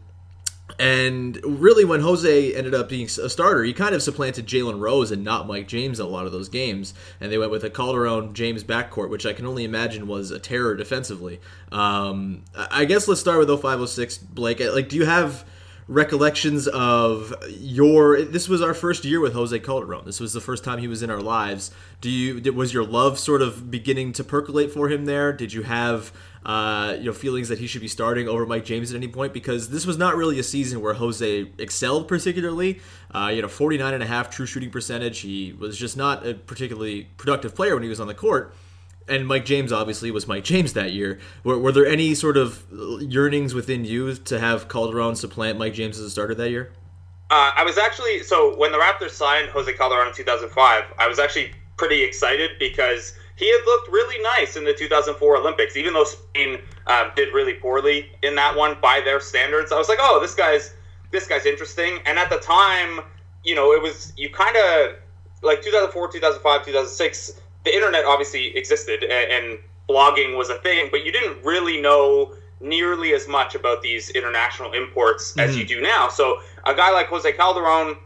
And 0.80 1.40
really, 1.44 1.86
when 1.86 2.02
Jose 2.02 2.54
ended 2.54 2.76
up 2.76 2.90
being 2.90 3.06
a 3.06 3.30
starter, 3.30 3.64
he 3.64 3.74
kind 3.74 3.96
of 3.96 4.04
supplanted 4.04 4.46
Jalen 4.46 4.80
Rose 4.80 5.12
and 5.12 5.24
not 5.24 5.48
Mike 5.48 5.68
James 5.68 6.00
in 6.00 6.06
a 6.06 6.10
lot 6.10 6.28
of 6.28 6.32
those 6.32 6.50
games. 6.50 6.94
And 7.20 7.32
they 7.32 7.38
went 7.38 7.52
with 7.52 7.64
a 7.64 7.70
Calderon 7.70 8.34
James 8.34 8.64
backcourt, 8.64 9.10
which 9.10 9.26
I 9.26 9.34
can 9.34 9.48
only 9.48 9.64
imagine 9.64 10.08
was 10.08 10.30
a 10.30 10.40
terror 10.40 10.76
defensively. 10.76 11.40
Um, 11.72 12.44
I 12.56 12.86
guess 12.86 13.08
let's 13.08 13.22
start 13.22 13.40
with 13.40 13.50
0506, 13.50 14.20
Blake. 14.20 14.60
Like, 14.60 14.90
do 14.90 14.96
you 14.98 15.06
have 15.06 15.46
recollections 15.88 16.68
of 16.68 17.34
your 17.50 18.22
this 18.22 18.50
was 18.50 18.62
our 18.62 18.74
first 18.74 19.06
year 19.06 19.20
with 19.20 19.34
Jose 19.34 19.58
Calderon. 19.60 20.06
This 20.06 20.20
was 20.20 20.34
the 20.34 20.42
first 20.42 20.64
time 20.64 20.80
he 20.80 20.88
was 20.88 21.02
in 21.02 21.10
our 21.10 21.22
lives. 21.22 21.72
Do 22.02 22.10
you 22.10 22.54
was 22.54 22.74
your 22.74 22.84
love 22.84 23.18
sort 23.18 23.42
of 23.42 23.72
beginning 23.72 24.14
to 24.14 24.24
percolate 24.24 24.72
for 24.72 24.90
him 24.90 25.06
there? 25.06 25.32
Did 25.32 25.54
you 25.54 25.64
have 25.64 26.12
uh, 26.46 26.96
you 26.98 27.06
know 27.06 27.14
feelings 27.14 27.50
that 27.50 27.60
he 27.60 27.68
should 27.68 27.82
be 27.82 27.88
starting 27.88 28.28
over 28.28 28.46
Mike 28.46 28.66
James 28.66 28.92
at 28.92 28.98
any 28.98 29.08
point 29.08 29.34
because 29.34 29.70
this 29.70 29.86
was 29.86 29.98
not 29.98 30.16
really 30.16 30.40
a 30.40 30.44
season 30.44 30.82
where 30.82 30.94
Jose 30.94 31.52
excelled 31.58 32.08
particularly. 32.08 32.80
Uh, 33.14 33.32
you 33.34 33.42
know, 33.42 33.48
49 33.48 33.94
and 33.94 34.04
a 34.04 34.08
half 34.08 34.30
true 34.30 34.46
shooting 34.46 34.70
percentage. 34.70 35.20
He 35.20 35.54
was 35.58 35.78
just 35.78 35.96
not 35.96 36.28
a 36.28 36.34
particularly 36.34 37.08
productive 37.18 37.56
player 37.56 37.74
when 37.74 37.84
he 37.84 37.90
was 37.90 38.00
on 38.00 38.08
the 38.08 38.14
court 38.14 38.54
and 39.08 39.28
Mike 39.28 39.46
James 39.46 39.72
obviously 39.72 40.12
was 40.12 40.28
Mike 40.28 40.44
James 40.44 40.74
that 40.74 40.92
year. 40.92 41.20
Were, 41.44 41.58
were, 41.58 41.72
there 41.72 41.86
any 41.86 42.16
sort 42.16 42.38
of 42.38 42.66
yearnings 43.02 43.54
within 43.54 43.86
you 43.86 44.16
to 44.16 44.40
have 44.40 44.68
Calderon 44.68 45.16
supplant 45.16 45.58
Mike 45.58 45.74
James 45.74 45.98
as 45.98 46.06
a 46.06 46.10
starter 46.10 46.36
that 46.36 46.50
year? 46.50 46.72
Uh, 47.30 47.52
I 47.56 47.64
was 47.64 47.78
actually 47.78 48.24
so 48.24 48.56
when 48.58 48.72
the 48.72 48.78
Raptors 48.78 49.12
signed 49.12 49.50
Jose 49.50 49.72
Calderon 49.74 50.08
in 50.08 50.14
2005, 50.14 50.84
I 50.98 51.08
was 51.08 51.20
actually 51.20 51.52
pretty 51.78 52.04
excited 52.04 52.52
because 52.60 53.14
he 53.36 53.52
had 53.52 53.62
looked 53.66 53.90
really 53.92 54.22
nice 54.24 54.56
in 54.56 54.64
the 54.64 54.74
2004 54.74 55.38
Olympics, 55.38 55.78
even 55.78 55.94
though 55.94 56.06
Spain 56.06 56.60
uh, 56.88 57.10
did 57.16 57.34
really 57.34 57.54
poorly 57.54 58.12
in 58.24 58.36
that 58.36 58.56
one 58.56 58.78
by 58.82 59.02
their 59.02 59.20
standards. 59.20 59.72
I 59.72 59.78
was 59.78 59.90
like, 59.90 60.00
oh, 60.02 60.20
this 60.20 60.34
guy's 60.34 60.74
this 61.12 61.28
guy's 61.28 61.46
interesting. 61.46 62.00
And 62.06 62.18
at 62.18 62.30
the 62.30 62.38
time, 62.38 63.02
you 63.44 63.56
know, 63.56 63.74
it 63.74 63.82
was 63.82 64.14
you 64.18 64.30
kind 64.30 64.56
of 64.56 64.96
like 65.44 65.62
2004, 65.62 66.12
2005, 66.12 66.66
2006 66.66 67.42
the 67.68 67.76
internet 67.76 68.06
obviously 68.06 68.56
existed 68.56 69.04
and, 69.04 69.32
and 69.32 69.60
blogging 69.90 70.38
was 70.38 70.50
a 70.50 70.56
thing, 70.60 70.88
but 70.90 71.06
you 71.06 71.12
didn't 71.12 71.44
really 71.44 71.82
know 71.82 72.34
nearly 72.62 73.14
as 73.14 73.28
much 73.28 73.56
about 73.56 73.82
these 73.82 74.10
international 74.12 74.72
imports 74.72 75.32
mm-hmm. 75.32 75.42
as 75.42 75.58
you 75.58 75.66
do 75.66 75.82
now. 75.82 76.08
So 76.08 76.42
a 76.66 76.74
guy 76.74 76.92
like 76.92 77.08
Jose 77.08 77.30
Calderon 77.34 77.98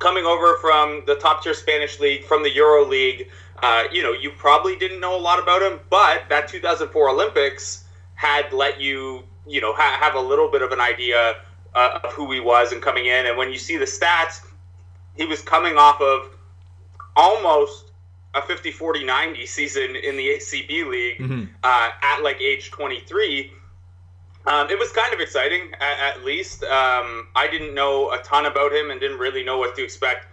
coming 0.00 0.24
over 0.24 0.56
from 0.60 1.04
the 1.06 1.14
top 1.14 1.42
tier 1.44 1.54
Spanish 1.54 2.00
league, 2.00 2.24
from 2.24 2.42
the 2.42 2.50
Euro 2.54 2.84
League, 2.84 3.30
uh, 3.62 3.84
you 3.92 4.02
know, 4.02 4.12
you 4.12 4.30
probably 4.30 4.74
didn't 4.74 4.98
know 4.98 5.16
a 5.16 5.20
lot 5.20 5.40
about 5.40 5.62
him, 5.62 5.78
but 5.88 6.24
that 6.28 6.48
2004 6.48 7.10
Olympics 7.10 7.84
had 8.14 8.52
let 8.52 8.80
you, 8.80 9.22
you 9.46 9.60
know, 9.60 9.72
ha- 9.72 9.98
have 10.00 10.14
a 10.14 10.20
little 10.20 10.50
bit 10.50 10.62
of 10.62 10.72
an 10.72 10.80
idea 10.80 11.36
uh, 11.74 12.00
of 12.02 12.12
who 12.12 12.32
he 12.32 12.40
was 12.40 12.72
and 12.72 12.82
coming 12.82 13.06
in. 13.06 13.26
And 13.26 13.36
when 13.38 13.52
you 13.52 13.58
see 13.58 13.76
the 13.76 13.84
stats, 13.84 14.40
he 15.14 15.26
was 15.26 15.42
coming 15.42 15.76
off 15.76 16.00
of 16.00 16.30
almost 17.14 17.89
a 18.34 18.42
50 18.42 18.70
40 18.70 19.04
90 19.04 19.46
season 19.46 19.96
in 19.96 20.16
the 20.16 20.28
ACB 20.28 20.86
league 20.86 21.18
mm-hmm. 21.18 21.44
uh, 21.62 21.90
at 22.02 22.22
like 22.22 22.40
age 22.40 22.70
23. 22.70 23.52
Um, 24.46 24.70
it 24.70 24.78
was 24.78 24.90
kind 24.92 25.12
of 25.12 25.20
exciting, 25.20 25.72
at, 25.80 26.16
at 26.16 26.24
least. 26.24 26.62
Um, 26.64 27.28
I 27.36 27.46
didn't 27.50 27.74
know 27.74 28.12
a 28.12 28.18
ton 28.18 28.46
about 28.46 28.72
him 28.72 28.90
and 28.90 29.00
didn't 29.00 29.18
really 29.18 29.44
know 29.44 29.58
what 29.58 29.76
to 29.76 29.84
expect 29.84 30.28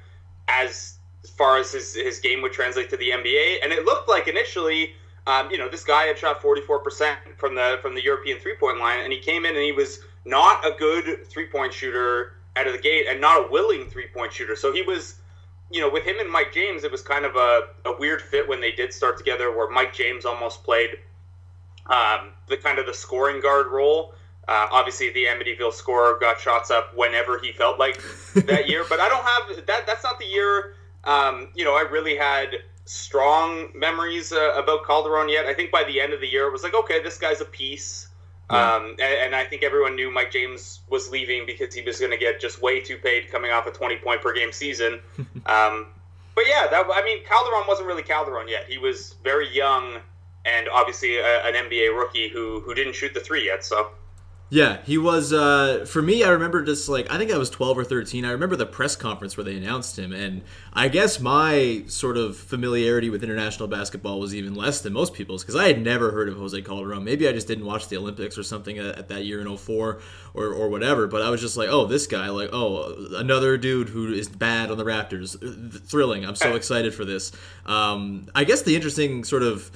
as 0.48 0.98
far 1.38 1.58
as 1.58 1.72
his, 1.74 1.94
his 1.94 2.20
game 2.20 2.42
would 2.42 2.54
translate 2.54 2.90
to 2.92 2.98
the 2.98 3.10
NBA. 3.10 3.58
And 3.64 3.74
it 3.74 3.84
looked 3.84 4.08
like 4.08 4.28
initially, 4.28 4.94
um, 5.26 5.52
you 5.52 5.58
know, 5.58 5.68
this 5.68 5.84
guy 5.84 6.04
had 6.04 6.18
shot 6.18 6.42
44% 6.42 7.16
from 7.38 7.56
the 7.56 7.80
from 7.82 7.96
the 7.96 8.04
European 8.04 8.40
three 8.40 8.56
point 8.56 8.80
line, 8.80 9.02
and 9.02 9.12
he 9.12 9.20
came 9.20 9.46
in 9.46 9.54
and 9.56 9.64
he 9.64 9.74
was 9.74 10.00
not 10.24 10.66
a 10.66 10.72
good 10.78 11.28
three 11.28 11.48
point 11.48 11.74
shooter 11.74 12.34
out 12.56 12.66
of 12.66 12.74
the 12.74 12.80
gate 12.80 13.06
and 13.10 13.20
not 13.20 13.46
a 13.46 13.52
willing 13.52 13.90
three 13.90 14.08
point 14.14 14.32
shooter. 14.32 14.56
So 14.56 14.72
he 14.72 14.84
was 14.84 15.16
you 15.70 15.82
know, 15.82 15.90
with 15.90 16.04
him 16.04 16.20
and 16.20 16.30
Mike 16.30 16.54
James, 16.54 16.84
it 16.84 16.92
was 16.92 17.02
kind 17.02 17.26
of 17.26 17.36
a, 17.36 17.68
a 17.86 17.98
weird 17.98 18.22
fit 18.22 18.48
when 18.48 18.62
they 18.62 18.72
did 18.72 18.94
start 18.94 19.18
together, 19.18 19.56
where 19.56 19.70
Mike 19.70 19.94
James 19.94 20.26
almost 20.26 20.64
played 20.64 20.92
um, 21.88 22.32
the 22.48 22.58
kind 22.58 22.80
of 22.80 22.86
the 22.86 22.94
scoring 22.94 23.42
guard 23.42 23.68
role. 23.68 24.14
Uh, 24.48 24.68
obviously, 24.72 25.10
the 25.12 25.26
Amityville 25.26 25.74
scorer 25.74 26.18
got 26.20 26.40
shots 26.40 26.72
up 26.72 26.96
whenever 26.96 27.38
he 27.38 27.52
felt 27.52 27.78
like 27.78 28.02
that 28.36 28.70
year, 28.70 28.86
but 28.90 29.00
I 29.00 29.10
don't 29.10 29.26
have 29.26 29.66
that. 29.66 29.86
That's 29.86 30.04
not 30.04 30.20
the 30.20 30.26
year. 30.26 30.76
Um, 31.04 31.50
you 31.54 31.66
know, 31.66 31.76
I 31.76 31.82
really 31.82 32.16
had 32.16 32.56
strong 32.86 33.70
memories 33.76 34.32
uh, 34.32 34.54
about 34.56 34.86
Calderon 34.86 35.28
yet. 35.28 35.46
I 35.46 35.54
think 35.54 35.72
by 35.72 35.84
the 35.84 36.00
end 36.00 36.14
of 36.14 36.22
the 36.22 36.28
year, 36.28 36.48
it 36.48 36.52
was 36.52 36.64
like, 36.64 36.74
okay, 36.74 37.02
this 37.02 37.18
guy's 37.18 37.42
a 37.42 37.46
piece. 37.46 38.07
Um, 38.50 38.92
and, 38.92 39.02
and 39.02 39.36
I 39.36 39.44
think 39.44 39.64
everyone 39.64 39.96
knew 39.96 40.10
Mike 40.10 40.32
James 40.32 40.80
was 40.90 41.10
leaving 41.10 41.46
because 41.46 41.74
he 41.74 41.82
was 41.82 42.00
going 42.00 42.12
to 42.12 42.18
get 42.18 42.40
just 42.40 42.62
way 42.62 42.80
too 42.80 42.98
paid 42.98 43.30
coming 43.30 43.52
off 43.52 43.68
a 43.68 43.72
20 43.72 43.98
point 43.98 44.22
per 44.22 44.34
game 44.34 44.52
season. 44.52 45.02
um, 45.46 45.88
but 46.34 46.48
yeah, 46.48 46.68
that 46.68 46.86
I 46.94 47.04
mean, 47.04 47.24
Calderon 47.26 47.68
wasn't 47.68 47.88
really 47.88 48.04
Calderon 48.04 48.48
yet. 48.48 48.66
He 48.68 48.78
was 48.78 49.16
very 49.24 49.54
young 49.54 50.00
and 50.46 50.70
obviously 50.70 51.18
a, 51.18 51.46
an 51.46 51.54
NBA 51.54 51.96
rookie 51.96 52.30
who 52.30 52.62
who 52.62 52.74
didn't 52.74 52.94
shoot 52.94 53.14
the 53.14 53.20
three 53.20 53.46
yet. 53.46 53.66
So 53.66 53.90
Yeah, 54.50 54.78
he 54.86 54.98
was. 54.98 55.34
Uh, 55.34 55.86
for 55.86 56.02
me, 56.02 56.24
I 56.24 56.30
remember 56.30 56.64
just 56.64 56.88
like 56.88 57.12
I 57.12 57.18
think 57.18 57.32
I 57.34 57.38
was 57.38 57.50
twelve 57.50 57.78
or 57.78 57.84
thirteen. 57.84 58.24
I 58.24 58.32
remember 58.32 58.56
the 58.56 58.66
press 58.66 58.96
conference 58.96 59.36
where 59.36 59.44
they 59.44 59.58
announced 59.58 60.00
him, 60.00 60.14
and 60.14 60.42
I 60.72 60.88
guess 60.88 61.20
my 61.20 61.84
sort 61.88 62.16
of 62.16 62.38
familiarity 62.38 63.10
with 63.10 63.26
international 63.26 63.68
basketball 63.68 64.22
was 64.22 64.34
even 64.34 64.56
less 64.56 64.80
than 64.80 64.94
most 64.94 65.14
people's 65.14 65.44
because 65.44 65.58
I 65.58 65.68
had 65.68 65.84
never 65.84 66.12
heard 66.12 66.30
of 66.30 66.38
Jose 66.38 66.62
Calderon. 66.62 67.04
Maybe 67.04 67.28
I 67.28 67.34
just 67.34 67.48
didn't 67.48 67.66
watch 67.66 67.90
the 67.90 67.98
Olympics 67.98 68.38
or 68.38 68.44
something 68.44 68.78
at, 68.78 68.98
at 68.98 69.08
that 69.10 69.26
year 69.26 69.42
in 69.42 69.58
04 69.58 70.00
or 70.34 70.46
or 70.46 70.70
whatever. 70.70 71.08
But 71.08 71.24
I 71.24 71.30
was 71.30 71.42
just 71.42 71.58
like, 71.58 71.68
oh, 71.68 71.86
this 71.86 72.08
guy, 72.08 72.30
like, 72.30 72.52
oh, 72.54 72.96
another 73.18 73.58
dude 73.58 73.90
who 73.90 74.14
is 74.14 74.30
bad 74.30 74.72
on 74.72 74.78
the 74.78 74.86
Raptors. 74.86 75.36
Thrilling. 75.90 76.26
I'm 76.26 76.36
so 76.36 76.56
excited 76.56 76.94
for 76.94 77.04
this. 77.04 77.34
Um, 77.66 78.28
I 78.34 78.46
guess 78.46 78.62
the 78.62 78.78
interesting 78.78 79.26
sort 79.26 79.44
of 79.44 79.72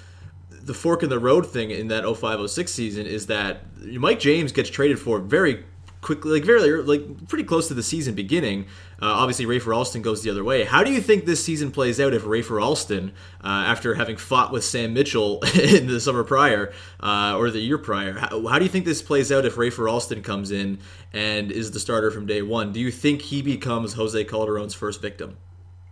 the 0.63 0.73
fork 0.73 1.03
in 1.03 1.09
the 1.09 1.19
road 1.19 1.47
thing 1.47 1.71
in 1.71 1.87
that 1.89 2.03
0506 2.03 2.71
season 2.71 3.05
is 3.05 3.27
that 3.27 3.61
Mike 3.81 4.19
James 4.19 4.51
gets 4.51 4.69
traded 4.69 4.99
for 4.99 5.19
very 5.19 5.63
quickly, 6.01 6.31
like 6.31 6.43
very 6.43 6.81
like 6.83 7.27
pretty 7.27 7.43
close 7.43 7.67
to 7.69 7.73
the 7.73 7.83
season 7.83 8.15
beginning. 8.15 8.65
Uh, 9.01 9.05
obviously, 9.05 9.45
Rafer 9.45 9.75
Alston 9.75 10.01
goes 10.01 10.21
the 10.21 10.29
other 10.29 10.43
way. 10.43 10.63
How 10.63 10.83
do 10.83 10.91
you 10.91 11.01
think 11.01 11.25
this 11.25 11.43
season 11.43 11.71
plays 11.71 11.99
out 11.99 12.13
if 12.13 12.23
Rafer 12.23 12.61
Alston, 12.61 13.13
uh, 13.43 13.47
after 13.47 13.95
having 13.95 14.17
fought 14.17 14.51
with 14.51 14.63
Sam 14.63 14.93
Mitchell 14.93 15.39
in 15.55 15.87
the 15.87 15.99
summer 15.99 16.23
prior 16.23 16.73
uh, 16.99 17.35
or 17.37 17.49
the 17.49 17.59
year 17.59 17.77
prior, 17.77 18.13
how, 18.13 18.47
how 18.47 18.59
do 18.59 18.65
you 18.65 18.71
think 18.71 18.85
this 18.85 19.01
plays 19.01 19.31
out 19.31 19.45
if 19.45 19.55
Rafer 19.55 19.89
Alston 19.89 20.21
comes 20.21 20.51
in 20.51 20.79
and 21.13 21.51
is 21.51 21.71
the 21.71 21.79
starter 21.79 22.11
from 22.11 22.25
day 22.25 22.41
one? 22.41 22.71
Do 22.71 22.79
you 22.79 22.91
think 22.91 23.21
he 23.21 23.41
becomes 23.41 23.93
Jose 23.93 24.23
Calderon's 24.25 24.73
first 24.73 25.01
victim? 25.01 25.37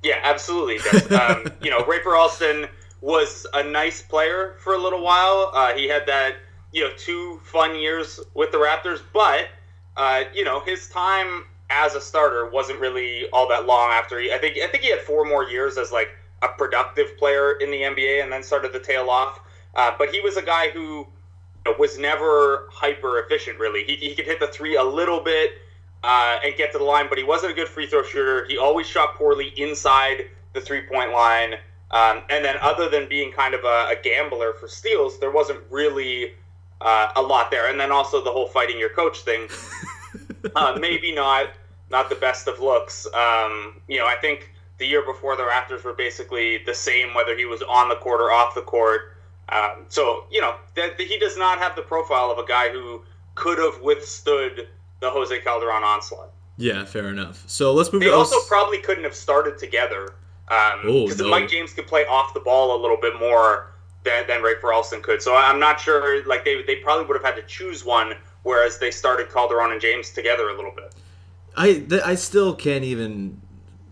Yeah, 0.04 0.20
absolutely. 0.24 0.78
um, 1.18 1.52
you 1.62 1.70
know, 1.70 1.82
Rafer 1.84 2.18
Alston 2.18 2.68
was 3.01 3.48
a 3.53 3.63
nice 3.63 4.01
player 4.01 4.56
for 4.60 4.74
a 4.74 4.77
little 4.77 5.01
while. 5.01 5.51
Uh, 5.53 5.74
he 5.74 5.88
had 5.88 6.06
that, 6.08 6.36
you 6.72 6.84
know, 6.84 6.91
two 6.98 7.39
fun 7.44 7.75
years 7.75 8.20
with 8.34 8.51
the 8.51 8.58
Raptors, 8.58 9.01
but, 9.13 9.48
uh, 9.98 10.24
you 10.34 10.44
know, 10.44 10.60
his 10.60 10.89
time 10.89 11.46
as 11.70 11.96
a 11.96 12.01
starter 12.01 12.50
wasn't 12.50 12.79
really 12.79 13.29
all 13.29 13.48
that 13.48 13.65
long 13.65 13.91
after 13.91 14.20
he, 14.20 14.32
I 14.34 14.38
think, 14.38 14.58
I 14.58 14.68
think 14.68 14.84
he 14.84 14.89
had 14.89 15.00
four 15.01 15.24
more 15.24 15.44
years 15.44 15.77
as 15.77 15.91
like 15.91 16.10
a 16.41 16.48
productive 16.48 17.18
player 17.18 17.53
in 17.53 17.72
the 17.72 17.82
NBA 17.82 18.24
and 18.24 18.32
then 18.32 18.44
started 18.44 18.74
to 18.74 18.79
tail 18.79 19.10
off. 19.10 19.39
Uh, 19.75 19.91
but 19.98 20.13
he 20.13 20.20
was 20.20 20.38
a 20.38 20.41
guy 20.41 20.70
who 20.70 21.08
was 21.77 21.98
never 21.98 22.68
hyper 22.72 23.20
efficient, 23.20 23.60
really. 23.60 23.84
He, 23.84 23.96
he 23.96 24.15
could 24.15 24.25
hit 24.25 24.39
the 24.39 24.48
three 24.48 24.75
a 24.75 24.84
little 24.84 25.22
bit 25.22 25.51
uh, 26.03 26.39
and 26.44 26.56
get 26.56 26.72
to 26.72 26.77
the 26.77 26.84
line, 26.84 27.08
but 27.10 27.18
he 27.18 27.24
wasn't 27.24 27.51
a 27.51 27.56
good 27.56 27.68
free 27.68 27.88
throw 27.88 28.03
shooter. 28.03 28.46
He 28.46 28.58
always 28.58 28.88
shot 28.88 29.15
poorly 29.15 29.53
inside 29.58 30.27
the 30.53 30.62
three 30.62 30.82
point 30.82 31.12
line. 31.12 31.56
Um, 31.91 32.22
and 32.29 32.46
then, 32.46 32.55
other 32.62 32.88
than 32.89 33.10
being 33.10 33.31
kind 33.31 33.55
of 33.55 33.63
a, 33.63 33.89
a 33.89 33.96
gambler 34.01 34.53
for 34.53 34.67
steals, 34.67 35.19
there 35.19 35.31
wasn't 35.31 35.60
really 35.69 36.34
uh, 36.81 37.12
a 37.15 37.22
lot 37.22 37.50
there. 37.51 37.69
And 37.69 37.79
then 37.79 37.91
also 37.91 38.24
the 38.24 38.31
whole 38.31 38.48
fighting 38.48 38.77
your 38.77 38.89
coach 38.89 39.22
thing, 39.22 39.48
uh, 40.55 40.77
maybe 40.79 41.13
not 41.13 41.50
not 41.89 42.10
the 42.10 42.15
best 42.15 42.48
of 42.48 42.60
looks. 42.60 43.08
Um, 43.08 43.81
you 43.88 43.98
know, 43.98 44.05
I 44.05 44.15
think 44.22 44.51
the 44.77 44.86
year 44.86 45.03
before 45.03 45.36
the 45.36 45.43
Raptors 45.43 45.84
were 45.84 45.93
basically 45.93 46.60
the 46.60 46.74
same 46.74 47.13
whether 47.13 47.36
he 47.36 47.46
was 47.46 47.62
on 47.63 47.89
the 47.89 47.96
court 47.96 48.22
or 48.22 48.31
off 48.31 48.53
the 48.53 48.62
court. 48.62 49.17
Um, 49.50 49.86
so 49.89 50.25
you 50.29 50.41
know, 50.41 50.55
that 50.75 51.00
he 51.00 51.17
does 51.17 51.38
not 51.38 51.58
have 51.58 51.75
the 51.75 51.81
profile 51.81 52.31
of 52.31 52.38
a 52.38 52.46
guy 52.46 52.69
who 52.69 53.03
could 53.34 53.58
have 53.58 53.81
withstood 53.81 54.67
the 55.00 55.10
Jose 55.10 55.39
Calderon 55.39 55.84
onslaught. 55.84 56.29
Yeah, 56.58 56.84
fair 56.86 57.08
enough. 57.08 57.43
So 57.48 57.74
let's 57.74 57.91
move. 57.91 58.01
They 58.01 58.10
to 58.10 58.15
also 58.15 58.36
probably 58.48 58.79
couldn't 58.79 59.05
have 59.05 59.15
started 59.15 59.58
together 59.58 60.13
Oh, 60.51 61.03
because 61.06 61.20
no. 61.20 61.29
Mike 61.29 61.50
James 61.50 61.74
could 61.74 61.88
play 61.88 62.06
off 62.06 62.34
the 62.34 62.39
ball 62.39 62.75
a 62.75 62.79
little 62.82 62.98
bit 62.98 63.20
more 63.20 63.72
than, 64.03 64.25
than 64.27 64.41
Ray 64.41 64.53
Alston 64.63 65.01
could. 65.01 65.22
So 65.22 65.36
I'm 65.36 65.60
not 65.60 65.79
sure. 65.79 66.25
Like 66.25 66.44
they, 66.46 66.63
they 66.63 66.77
probably 66.77 67.06
would 67.06 67.15
have 67.22 67.24
had 67.25 67.36
to 67.39 67.48
choose 67.48 67.84
one, 67.86 68.13
whereas 68.44 68.77
they 68.79 68.91
started 68.91 69.29
Calderon 69.32 69.72
and 69.72 69.82
James 69.82 70.12
together 70.12 70.50
a 70.50 70.56
little 70.56 70.72
bit. 70.75 70.96
I 71.58 71.74
th- 71.74 72.01
I 72.03 72.15
still 72.15 72.56
can't 72.56 72.84
even 72.84 73.41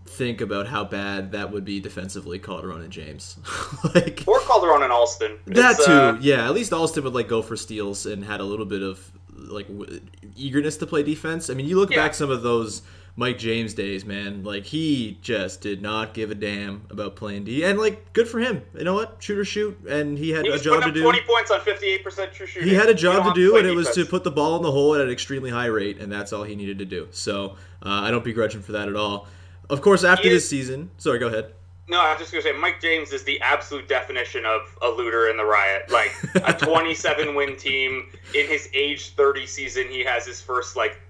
think 0.06 0.40
about 0.40 0.66
how 0.66 0.84
bad 0.84 1.32
that 1.32 1.52
would 1.52 1.64
be 1.64 1.78
defensively, 1.80 2.38
Calderon 2.38 2.80
and 2.80 2.90
James. 2.90 3.36
like 3.94 4.24
Or 4.26 4.40
Calderon 4.40 4.82
and 4.82 4.92
Alston. 4.92 5.38
that 5.46 5.72
It's, 5.76 5.86
too. 5.86 5.92
uh, 5.92 6.18
yeah, 6.20 6.46
at 6.46 6.54
least 6.54 6.72
Alston 6.72 7.04
would 7.04 7.14
like 7.14 7.28
go 7.28 7.42
for 7.42 7.56
steals 7.56 8.06
and 8.06 8.24
had 8.24 8.40
a 8.40 8.44
little 8.44 8.64
bit 8.66 8.82
of 8.82 9.12
like 9.32 9.68
w- 9.68 10.00
eagerness 10.34 10.76
to 10.78 10.86
play 10.86 11.02
defense. 11.02 11.50
I 11.50 11.54
mean, 11.54 11.66
you 11.66 11.76
look 11.78 11.90
Yeah. 11.90 11.96
back 12.04 12.14
some 12.14 12.30
of 12.30 12.42
those 12.42 12.82
Mike 13.18 13.36
James 13.36 13.74
days, 13.74 14.04
man. 14.04 14.44
Like 14.44 14.64
he 14.64 15.18
just 15.22 15.60
did 15.60 15.82
not 15.82 16.14
give 16.14 16.30
a 16.30 16.36
damn 16.36 16.86
about 16.88 17.16
playing 17.16 17.42
D, 17.44 17.64
and 17.64 17.76
like 17.76 18.12
good 18.12 18.28
for 18.28 18.38
him. 18.38 18.62
You 18.78 18.84
know 18.84 18.94
what? 18.94 19.16
Shoot 19.18 19.38
or 19.38 19.44
shoot, 19.44 19.76
and 19.88 20.16
he 20.16 20.30
had 20.30 20.44
he 20.44 20.52
a 20.52 20.58
job 20.58 20.84
to 20.84 20.92
do. 20.92 21.02
20 21.02 21.22
points 21.22 21.50
on 21.50 21.58
58% 21.58 22.32
true 22.32 22.46
shooting. 22.46 22.68
He 22.68 22.76
had 22.76 22.88
a 22.88 22.94
job 22.94 23.24
to 23.24 23.32
do, 23.34 23.50
play 23.50 23.60
and 23.60 23.68
it 23.68 23.74
was 23.74 23.90
to 23.90 24.04
put 24.06 24.22
the 24.22 24.30
ball 24.30 24.54
in 24.56 24.62
the 24.62 24.70
hole 24.70 24.94
at 24.94 25.00
an 25.00 25.10
extremely 25.10 25.50
high 25.50 25.66
rate, 25.66 25.98
and 25.98 26.12
that's 26.12 26.32
all 26.32 26.44
he 26.44 26.54
needed 26.54 26.78
to 26.78 26.84
do. 26.84 27.08
So 27.10 27.56
uh, 27.82 27.88
I 27.88 28.12
don't 28.12 28.22
begrudge 28.22 28.54
him 28.54 28.62
for 28.62 28.70
that 28.72 28.88
at 28.88 28.94
all. 28.94 29.26
Of 29.68 29.80
course, 29.82 30.04
after 30.04 30.22
He 30.22 30.28
this 30.30 30.44
is- 30.44 30.48
season, 30.48 30.90
sorry, 30.98 31.18
go 31.18 31.26
ahead. 31.26 31.52
No, 31.88 32.00
I 32.00 32.10
was 32.12 32.20
just 32.20 32.30
gonna 32.30 32.42
say 32.42 32.52
Mike 32.52 32.80
James 32.80 33.12
is 33.12 33.24
the 33.24 33.40
absolute 33.40 33.88
definition 33.88 34.44
of 34.44 34.60
a 34.82 34.88
looter 34.88 35.28
in 35.30 35.36
the 35.38 35.44
riot. 35.44 35.90
Like 35.90 36.12
a 36.44 36.52
27 36.64 37.34
win 37.34 37.56
team 37.56 38.10
in 38.34 38.46
his 38.46 38.68
age 38.74 39.14
30 39.16 39.44
season, 39.46 39.88
he 39.88 40.04
has 40.04 40.24
his 40.24 40.40
first 40.40 40.76
like 40.76 41.00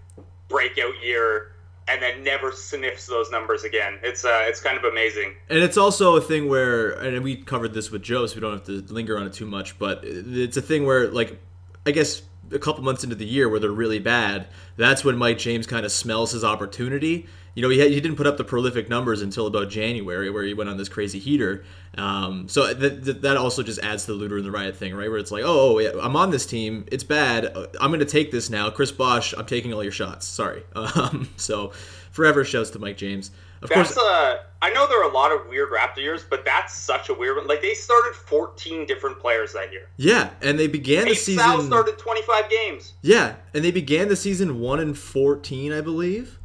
breakout 0.48 0.94
year, 1.02 1.52
and 1.88 2.02
then 2.02 2.22
never 2.22 2.52
sniffs 2.52 3.06
those 3.06 3.30
numbers 3.30 3.64
again. 3.64 3.98
It's 4.02 4.24
uh, 4.24 4.44
it's 4.46 4.60
kind 4.60 4.76
of 4.76 4.84
amazing. 4.84 5.34
And 5.48 5.58
it's 5.60 5.76
also 5.76 6.16
a 6.16 6.20
thing 6.20 6.48
where, 6.48 6.90
and 6.90 7.22
we 7.22 7.36
covered 7.36 7.74
this 7.74 7.90
with 7.90 8.02
Joe, 8.02 8.26
so 8.26 8.34
we 8.36 8.40
don't 8.40 8.52
have 8.52 8.66
to 8.66 8.92
linger 8.92 9.18
on 9.18 9.26
it 9.26 9.32
too 9.32 9.46
much. 9.46 9.78
But 9.78 10.00
it's 10.04 10.56
a 10.56 10.62
thing 10.62 10.86
where, 10.86 11.08
like, 11.08 11.38
I 11.86 11.90
guess 11.90 12.22
a 12.52 12.58
couple 12.58 12.82
months 12.82 13.04
into 13.04 13.16
the 13.16 13.26
year 13.26 13.48
where 13.48 13.60
they're 13.60 13.70
really 13.70 13.98
bad, 13.98 14.48
that's 14.76 15.04
when 15.04 15.16
Mike 15.16 15.38
James 15.38 15.66
kind 15.66 15.84
of 15.84 15.92
smells 15.92 16.32
his 16.32 16.44
opportunity. 16.44 17.26
You 17.58 17.62
know, 17.62 17.70
he, 17.70 17.80
had, 17.80 17.90
he 17.90 18.00
didn't 18.00 18.16
put 18.16 18.28
up 18.28 18.36
the 18.36 18.44
prolific 18.44 18.88
numbers 18.88 19.20
until 19.20 19.48
about 19.48 19.68
January, 19.68 20.30
where 20.30 20.44
he 20.44 20.54
went 20.54 20.70
on 20.70 20.76
this 20.76 20.88
crazy 20.88 21.18
heater. 21.18 21.64
Um, 21.96 22.46
so 22.46 22.72
that, 22.72 23.04
that 23.04 23.22
that 23.22 23.36
also 23.36 23.64
just 23.64 23.80
adds 23.80 24.04
to 24.04 24.12
the 24.12 24.16
looter 24.16 24.38
in 24.38 24.44
the 24.44 24.52
riot 24.52 24.76
thing, 24.76 24.94
right? 24.94 25.10
Where 25.10 25.18
it's 25.18 25.32
like, 25.32 25.42
oh, 25.44 25.74
oh 25.74 25.78
yeah, 25.80 25.90
I'm 26.00 26.14
on 26.14 26.30
this 26.30 26.46
team. 26.46 26.86
It's 26.92 27.02
bad. 27.02 27.52
I'm 27.80 27.90
going 27.90 27.98
to 27.98 28.06
take 28.06 28.30
this 28.30 28.48
now. 28.48 28.70
Chris 28.70 28.92
Bosh, 28.92 29.34
I'm 29.36 29.44
taking 29.44 29.74
all 29.74 29.82
your 29.82 29.90
shots. 29.90 30.24
Sorry. 30.24 30.62
Um, 30.98 31.28
so 31.36 31.72
forever 32.12 32.44
shouts 32.44 32.70
to 32.70 32.78
Mike 32.78 32.96
James. 32.96 33.32
Of 33.60 33.70
That's 33.70 33.92
course, 33.92 34.06
uh, 34.06 34.36
I 34.62 34.70
know 34.70 34.86
there 34.86 35.02
are 35.02 35.10
a 35.10 35.12
lot 35.12 35.32
of 35.32 35.48
weird 35.48 35.70
Raptor 35.70 35.98
years, 35.98 36.24
but 36.28 36.44
that's 36.44 36.74
such 36.74 37.08
a 37.08 37.14
weird 37.14 37.36
one. 37.36 37.48
Like 37.48 37.60
they 37.60 37.74
started 37.74 38.14
14 38.14 38.86
different 38.86 39.18
players 39.18 39.52
that 39.54 39.72
year. 39.72 39.88
Yeah, 39.96 40.30
and 40.40 40.56
they 40.58 40.68
began 40.68 41.06
the 41.06 41.14
season. 41.14 41.42
Sal 41.42 41.62
started 41.62 41.98
25 41.98 42.48
games. 42.48 42.92
Yeah, 43.02 43.34
and 43.52 43.64
they 43.64 43.72
began 43.72 44.08
the 44.08 44.16
season 44.16 44.60
one 44.60 44.78
and 44.78 44.96
fourteen, 44.96 45.72
I 45.72 45.80
believe. 45.80 46.38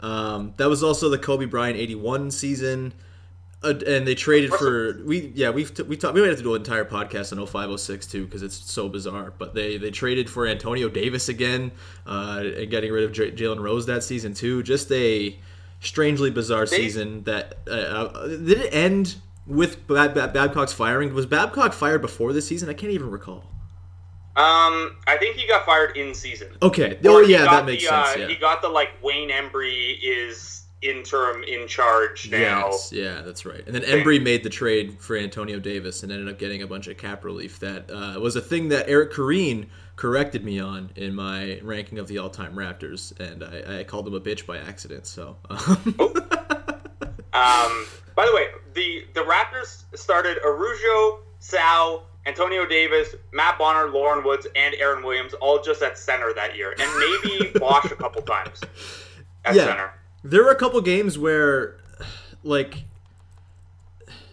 Um, 0.00 0.54
that 0.58 0.68
was 0.68 0.82
also 0.82 1.08
the 1.08 1.18
Kobe 1.18 1.46
Bryant 1.46 1.78
'81 1.78 2.30
season, 2.30 2.92
uh, 3.62 3.72
and 3.86 4.06
they 4.06 4.14
traded 4.14 4.52
for 4.52 5.00
we. 5.04 5.32
Yeah, 5.34 5.50
we've 5.50 5.72
t- 5.72 5.82
we 5.84 5.96
talked. 5.96 6.14
We 6.14 6.20
might 6.20 6.28
have 6.28 6.36
to 6.36 6.42
do 6.42 6.54
an 6.54 6.60
entire 6.60 6.84
podcast 6.84 7.32
on 7.32 7.38
0506 7.46 8.06
too 8.06 8.24
because 8.26 8.42
it's 8.42 8.56
so 8.56 8.88
bizarre. 8.88 9.32
But 9.38 9.54
they 9.54 9.78
they 9.78 9.90
traded 9.90 10.28
for 10.28 10.46
Antonio 10.46 10.88
Davis 10.90 11.28
again, 11.30 11.72
uh, 12.06 12.42
and 12.44 12.70
getting 12.70 12.92
rid 12.92 13.04
of 13.04 13.12
J- 13.12 13.32
Jalen 13.32 13.60
Rose 13.60 13.86
that 13.86 14.04
season 14.04 14.34
too. 14.34 14.62
Just 14.62 14.92
a 14.92 15.38
strangely 15.80 16.30
bizarre 16.30 16.66
They- 16.66 16.76
season. 16.76 17.24
That 17.24 17.54
uh, 17.66 17.70
uh, 17.70 18.26
did 18.28 18.50
it 18.60 18.74
end 18.74 19.14
with 19.46 19.86
Bab- 19.86 20.14
Bab- 20.14 20.34
Babcock's 20.34 20.72
firing? 20.74 21.14
Was 21.14 21.24
Babcock 21.26 21.72
fired 21.72 22.02
before 22.02 22.32
this 22.34 22.46
season? 22.46 22.68
I 22.68 22.74
can't 22.74 22.92
even 22.92 23.10
recall. 23.10 23.44
Um, 24.36 24.96
I 25.06 25.16
think 25.18 25.36
he 25.36 25.48
got 25.48 25.64
fired 25.64 25.96
in 25.96 26.14
season. 26.14 26.48
Okay. 26.60 26.98
Oh 27.04 27.20
yeah, 27.20 27.44
that 27.44 27.64
makes 27.64 27.88
the, 27.88 27.94
uh, 27.94 28.06
sense. 28.06 28.20
Yeah. 28.20 28.28
He 28.28 28.36
got 28.36 28.60
the 28.60 28.68
like 28.68 28.90
Wayne 29.02 29.30
Embry 29.30 29.96
is 30.02 30.64
interim 30.82 31.42
in 31.44 31.66
charge 31.66 32.30
now. 32.30 32.68
Yes, 32.68 32.92
yeah, 32.92 33.22
that's 33.22 33.46
right. 33.46 33.64
And 33.66 33.74
then 33.74 33.82
Embry 33.82 34.22
made 34.22 34.42
the 34.42 34.50
trade 34.50 35.00
for 35.00 35.16
Antonio 35.16 35.58
Davis 35.58 36.02
and 36.02 36.12
ended 36.12 36.28
up 36.28 36.38
getting 36.38 36.62
a 36.62 36.66
bunch 36.66 36.86
of 36.86 36.98
cap 36.98 37.24
relief. 37.24 37.58
That 37.60 37.90
uh, 37.90 38.20
was 38.20 38.36
a 38.36 38.42
thing 38.42 38.68
that 38.68 38.88
Eric 38.88 39.12
Koreen 39.12 39.68
corrected 39.96 40.44
me 40.44 40.60
on 40.60 40.90
in 40.96 41.14
my 41.14 41.58
ranking 41.62 41.98
of 41.98 42.06
the 42.06 42.18
all-time 42.18 42.54
Raptors, 42.54 43.18
and 43.18 43.42
I, 43.42 43.80
I 43.80 43.84
called 43.84 44.06
him 44.06 44.14
a 44.14 44.20
bitch 44.20 44.46
by 44.46 44.58
accident. 44.58 45.06
So, 45.06 45.36
Um, 45.48 45.66
by 48.14 48.26
the 48.26 48.32
way, 48.34 48.48
the 48.74 49.06
the 49.14 49.22
Raptors 49.22 49.84
started 49.94 50.36
Araujo, 50.44 51.20
Sal, 51.38 52.06
Antonio 52.26 52.66
Davis, 52.66 53.14
Matt 53.32 53.58
Bonner, 53.58 53.88
Loren 53.90 54.24
Woods, 54.24 54.46
and 54.56 54.74
Aaron 54.74 55.04
Williams 55.04 55.32
all 55.34 55.62
just 55.62 55.80
at 55.82 55.96
center 55.96 56.32
that 56.34 56.56
year, 56.56 56.74
and 56.78 56.90
maybe 56.98 57.50
Bosh 57.58 57.90
a 57.90 57.96
couple 57.96 58.20
times 58.22 58.60
at 59.44 59.54
yeah, 59.54 59.64
center. 59.64 59.94
there 60.24 60.42
were 60.42 60.50
a 60.50 60.56
couple 60.56 60.80
games 60.80 61.16
where, 61.18 61.76
like, 62.42 62.84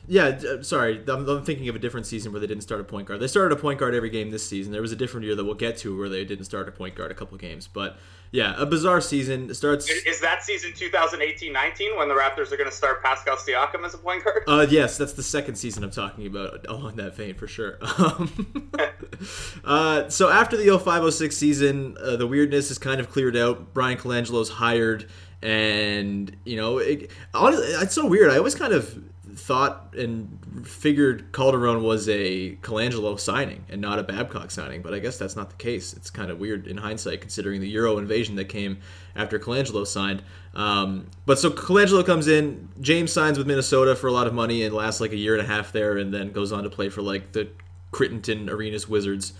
Yeah, 0.08 0.40
uh, 0.48 0.64
sorry. 0.64 1.04
I'm, 1.08 1.30
I'm, 1.30 1.46
thinking 1.46 1.70
of 1.70 1.76
a 1.76 1.80
different 1.80 2.08
season 2.08 2.32
where 2.32 2.42
they 2.42 2.48
didn't 2.48 2.64
start 2.64 2.82
a 2.82 2.84
point 2.84 3.08
guard. 3.08 3.20
They 3.20 3.28
started 3.28 3.56
a 3.56 3.60
point 3.60 3.80
guard 3.80 3.94
every 3.94 4.10
game 4.10 4.32
this 4.32 4.48
season. 4.48 4.72
There 4.72 4.82
was 4.82 4.92
a 4.92 4.98
different 4.98 5.26
year 5.26 5.36
that 5.36 5.46
we'll 5.46 5.54
get 5.54 5.78
to 5.78 5.98
where 5.98 6.10
they 6.10 6.26
didn't 6.26 6.46
start 6.46 6.68
a 6.68 6.72
point 6.72 6.96
guard 6.96 7.12
a 7.12 7.16
couple 7.16 7.38
games. 7.38 7.70
But 7.72 7.98
yeah, 8.34 8.56
a 8.58 8.66
bizarre 8.66 9.00
season. 9.00 9.52
It 9.52 9.54
starts. 9.54 9.88
Is 9.88 10.20
that 10.22 10.44
season 10.44 10.72
2018-19 10.72 11.96
when 11.98 12.08
the 12.08 12.16
Raptors 12.16 12.52
are 12.52 12.58
going 12.58 12.70
to 12.70 12.76
start 12.76 13.04
Pascal 13.04 13.38
Siakam 13.38 13.86
as 13.86 13.94
a 13.94 14.00
point 14.00 14.24
guard? 14.24 14.44
Uh, 14.48 14.66
yes, 14.68 14.98
that's 14.98 15.14
the 15.14 15.22
second 15.22 15.54
season 15.56 15.84
I'm 15.84 15.92
talking 15.92 16.26
about. 16.26 16.66
along 16.68 16.96
that 16.96 17.16
vein 17.16 17.36
for 17.36 17.48
sure. 17.48 17.78
Um, 18.04 18.72
uh, 19.64 20.10
so 20.10 20.30
after 20.30 20.58
the 20.58 20.66
05-06 20.66 21.32
season, 21.34 21.96
uh, 22.02 22.16
the 22.16 22.26
weirdness 22.26 22.72
is 22.72 22.78
kind 22.78 23.00
of 23.00 23.10
cleared 23.10 23.38
out. 23.38 23.74
Bryan 23.74 23.98
Colangelo's 23.98 24.50
hired, 24.50 25.08
and 25.42 26.36
you 26.44 26.58
know, 26.58 26.80
it, 26.80 27.12
honestly, 27.34 27.68
it's 27.68 27.94
so 27.94 28.08
weird. 28.08 28.32
I 28.32 28.38
always 28.38 28.56
kind 28.56 28.74
of 28.74 29.00
thought 29.36 29.94
and 29.98 30.66
figured 30.66 31.32
Calderon 31.32 31.84
was 31.84 32.08
a 32.10 32.56
Colangelo 32.58 33.20
signing 33.20 33.66
and 33.70 33.82
not 33.82 34.00
a 34.00 34.04
Babcock 34.04 34.52
signing, 34.52 34.82
but 34.82 34.94
I 34.94 35.00
guess 35.00 35.18
that's 35.18 35.36
not 35.36 35.50
the 35.50 35.56
case. 35.56 35.94
It's 35.94 36.10
kind 36.10 36.32
of 36.32 36.40
weird 36.40 36.68
in 36.68 36.78
hindsight 36.78 37.22
considering 37.22 37.62
the 37.62 37.70
Euro 37.70 37.98
invasion 37.98 38.36
that 38.36 38.46
came 38.46 38.80
after 39.16 39.40
Colangelo 39.40 39.86
signed. 39.86 40.24
Um, 40.54 41.08
but 41.26 41.40
so 41.40 41.50
Colangelo 41.50 42.06
comes 42.06 42.28
in, 42.28 42.70
James 42.82 43.12
signs 43.12 43.38
with 43.38 43.48
Minnesota 43.48 43.96
for 43.96 44.08
a 44.08 44.12
lot 44.12 44.28
of 44.28 44.34
money 44.34 44.64
and 44.64 44.74
lasts 44.74 45.02
like 45.02 45.12
a 45.12 45.18
year 45.18 45.34
and 45.34 45.44
a 45.44 45.48
half 45.48 45.72
there, 45.72 45.98
and 45.98 46.14
then 46.14 46.32
goes 46.32 46.52
on 46.52 46.64
to 46.64 46.70
play 46.70 46.90
for 46.90 47.02
like 47.02 47.32
the 47.32 47.50
Crittenton 47.92 48.50
Arenas 48.50 48.88
Wizards. 48.88 49.34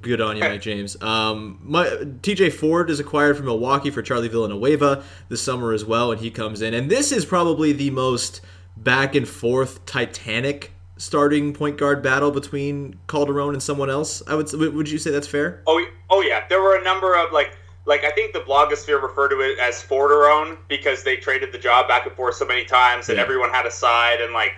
Good 0.00 0.20
on 0.20 0.36
you, 0.36 0.42
Mike 0.42 0.60
James. 0.60 1.00
Um, 1.02 1.60
my, 1.62 1.86
TJ 1.86 2.52
Ford 2.52 2.90
is 2.90 2.98
acquired 2.98 3.36
from 3.36 3.46
Milwaukee 3.46 3.90
for 3.90 4.02
Charlie 4.02 4.28
Villanueva 4.28 5.04
this 5.28 5.42
summer 5.42 5.72
as 5.72 5.84
well, 5.84 6.10
and 6.10 6.20
he 6.20 6.30
comes 6.30 6.62
in. 6.62 6.74
And 6.74 6.90
this 6.90 7.12
is 7.12 7.24
probably 7.24 7.72
the 7.72 7.90
most 7.90 8.40
back 8.76 9.14
and 9.14 9.28
forth 9.28 9.84
Titanic 9.86 10.72
starting 10.96 11.52
point 11.52 11.76
guard 11.76 12.02
battle 12.02 12.30
between 12.30 12.98
Calderon 13.08 13.54
and 13.54 13.62
someone 13.62 13.90
else. 13.90 14.22
I 14.26 14.34
would 14.34 14.52
would 14.52 14.90
you 14.90 14.98
say 14.98 15.10
that's 15.10 15.26
fair? 15.26 15.62
Oh, 15.66 15.84
oh 16.10 16.20
yeah. 16.20 16.44
There 16.48 16.62
were 16.62 16.76
a 16.76 16.84
number 16.84 17.14
of 17.16 17.32
like 17.32 17.56
like 17.86 18.04
I 18.04 18.10
think 18.10 18.32
the 18.32 18.40
blogosphere 18.40 19.02
referred 19.02 19.30
to 19.30 19.40
it 19.40 19.58
as 19.58 19.82
Forderone 19.82 20.56
because 20.68 21.02
they 21.02 21.16
traded 21.16 21.52
the 21.52 21.58
job 21.58 21.88
back 21.88 22.06
and 22.06 22.14
forth 22.14 22.36
so 22.36 22.46
many 22.46 22.64
times 22.64 23.08
and 23.08 23.16
yeah. 23.16 23.22
everyone 23.22 23.50
had 23.50 23.66
a 23.66 23.70
side 23.70 24.20
and 24.20 24.32
like 24.32 24.54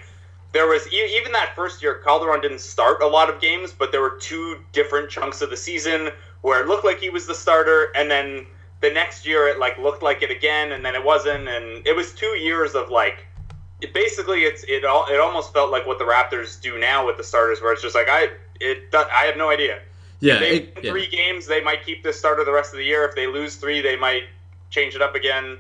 there 0.53 0.67
was 0.67 0.91
even 0.93 1.33
that 1.33 1.55
first 1.55 1.83
year 1.83 2.01
Calderon 2.05 2.41
didn't 2.41 2.61
start 2.61 3.03
a 3.03 3.07
lot 3.07 3.29
of 3.29 3.41
games, 3.41 3.73
but 3.73 3.93
there 3.93 4.01
were 4.01 4.17
two 4.21 4.61
different 4.73 5.11
chunks 5.11 5.43
of 5.43 5.51
the 5.51 5.57
season 5.57 6.11
where 6.43 6.63
it 6.63 6.67
looked 6.67 6.85
like 6.85 6.99
he 6.99 7.11
was 7.11 7.27
the 7.27 7.35
starter 7.35 7.89
and 7.95 8.11
then 8.11 8.47
the 8.81 8.91
next 8.91 9.27
year 9.27 9.49
it 9.49 9.59
like 9.59 9.77
looked 9.79 10.03
like 10.03 10.23
it 10.23 10.31
again 10.31 10.73
and 10.73 10.85
then 10.85 10.95
it 10.95 11.05
wasn't 11.05 11.49
and 11.49 11.87
it 11.87 11.95
was 11.95 12.13
two 12.13 12.37
years 12.39 12.75
of 12.75 12.91
like 12.91 13.27
it 13.81 13.93
basically 13.93 14.41
it's 14.41 14.65
it 14.65 14.85
all 14.85 15.07
it 15.07 15.21
almost 15.21 15.53
felt 15.53 15.71
like 15.71 15.87
what 15.87 15.99
the 15.99 16.05
Raptors 16.05 16.61
do 16.61 16.79
now 16.79 17.07
with 17.07 17.17
the 17.17 17.25
starters, 17.25 17.61
where 17.61 17.73
it's 17.73 17.83
just 17.83 17.95
like 17.95 18.09
I 18.09 18.29
it 18.61 18.95
I 18.95 19.25
have 19.27 19.37
no 19.37 19.51
idea. 19.51 19.81
Yeah, 20.21 20.39
they 20.39 20.57
it, 20.57 20.79
yeah. 20.83 20.91
three 20.91 21.09
games, 21.09 21.47
they 21.47 21.61
might 21.61 21.85
keep 21.85 22.03
this 22.03 22.19
starter 22.19 22.45
the 22.45 22.53
rest 22.53 22.73
of 22.73 22.79
the 22.79 22.85
year. 22.85 23.05
If 23.05 23.15
they 23.15 23.27
lose 23.27 23.57
three, 23.57 23.83
they 23.83 23.97
might 23.97 24.25
change 24.71 24.95
it 24.95 25.03
up 25.03 25.15
again. 25.15 25.59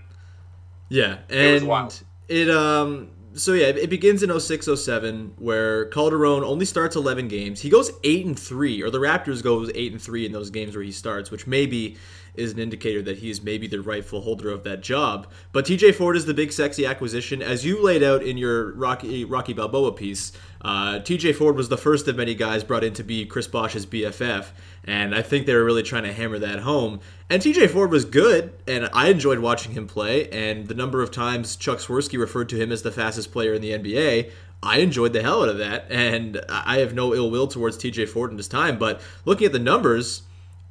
Yeah, 0.89 1.19
and 1.29 1.69
it, 1.69 2.03
it 2.29 2.51
um 2.51 3.11
so 3.37 3.53
yeah, 3.53 3.67
it 3.67 3.91
begins 3.91 4.23
in 4.23 4.31
0607 4.31 5.35
where 5.37 5.87
Calderon 5.87 6.43
only 6.43 6.65
starts 6.65 6.97
11 6.97 7.29
games. 7.29 7.61
He 7.61 7.69
goes 7.69 7.91
8 8.03 8.27
and 8.27 8.39
3 8.39 8.83
or 8.83 8.91
the 8.91 8.99
Raptors 8.99 9.43
goes 9.43 9.71
8 9.75 9.93
and 9.93 10.01
3 10.01 10.27
in 10.27 10.33
those 10.33 10.51
games 10.51 10.75
where 10.75 10.83
he 10.83 10.93
starts, 10.93 11.31
which 11.31 11.47
maybe 11.47 11.97
is 12.37 12.53
an 12.53 12.59
indicator 12.59 13.03
that 13.03 13.19
he 13.19 13.31
is 13.31 13.43
maybe 13.43 13.67
the 13.67 13.81
rightful 13.81 14.23
holder 14.23 14.51
of 14.51 14.65
that 14.65 14.81
job. 14.81 15.27
But 15.53 15.67
TJ 15.67 15.95
Ford 15.95 16.17
is 16.17 16.27
the 16.27 16.35
big 16.35 16.53
sexy 16.53 16.87
acquisition, 16.87 17.43
as 17.43 17.65
you 17.65 17.83
laid 17.83 18.03
out 18.03 18.23
in 18.23 18.37
your 18.37 18.73
Rocky 18.75 19.25
Rocky 19.25 19.53
Balboa 19.53 19.93
piece. 19.93 20.33
Uh, 20.63 20.99
TJ 20.99 21.35
Ford 21.35 21.57
was 21.57 21.69
the 21.69 21.77
first 21.77 22.09
of 22.09 22.17
many 22.17 22.35
guys 22.35 22.65
brought 22.65 22.83
in 22.83 22.93
to 22.95 23.05
be 23.05 23.25
Chris 23.25 23.47
Bosh's 23.47 23.87
BFF, 23.87 24.47
and 24.85 25.15
I 25.15 25.23
think 25.23 25.47
they 25.47 25.55
were 25.55 25.65
really 25.65 25.83
trying 25.83 26.05
to 26.05 26.13
hammer 26.13 26.39
that 26.39 26.61
home. 26.61 27.01
And 27.29 27.43
TJ 27.43 27.71
Ford 27.71 27.91
was 27.91 28.05
good, 28.05 28.53
and 28.67 28.89
I 28.93 29.09
enjoyed 29.09 29.41
watching 29.41 29.73
him 29.73 29.87
play. 29.87 30.29
And 30.31 30.69
the 30.69 30.75
number 30.75 31.03
of 31.03 31.11
times 31.11 31.57
Chuck 31.57 31.79
Swirsky 31.79 32.19
referred 32.19 32.49
to 32.51 32.57
him 32.57 32.71
as 32.71 32.83
the 32.83 32.93
fastest 32.93 33.33
player 33.33 33.55
in 33.55 33.63
the 33.63 33.73
NBA, 33.73 34.31
I 34.63 34.79
enjoyed 34.79 35.13
the 35.13 35.23
hell 35.23 35.43
out 35.43 35.49
of 35.49 35.59
that. 35.59 35.87
And 35.91 36.41
I 36.49 36.79
have 36.79 36.95
no 36.95 37.15
ill 37.15 37.31
will 37.31 37.49
towards 37.49 37.77
TJ 37.77 38.09
Ford 38.09 38.31
in 38.31 38.37
his 38.37 38.49
time. 38.49 38.79
But 38.79 39.01
looking 39.25 39.47
at 39.47 39.53
the 39.53 39.59
numbers, 39.59 40.23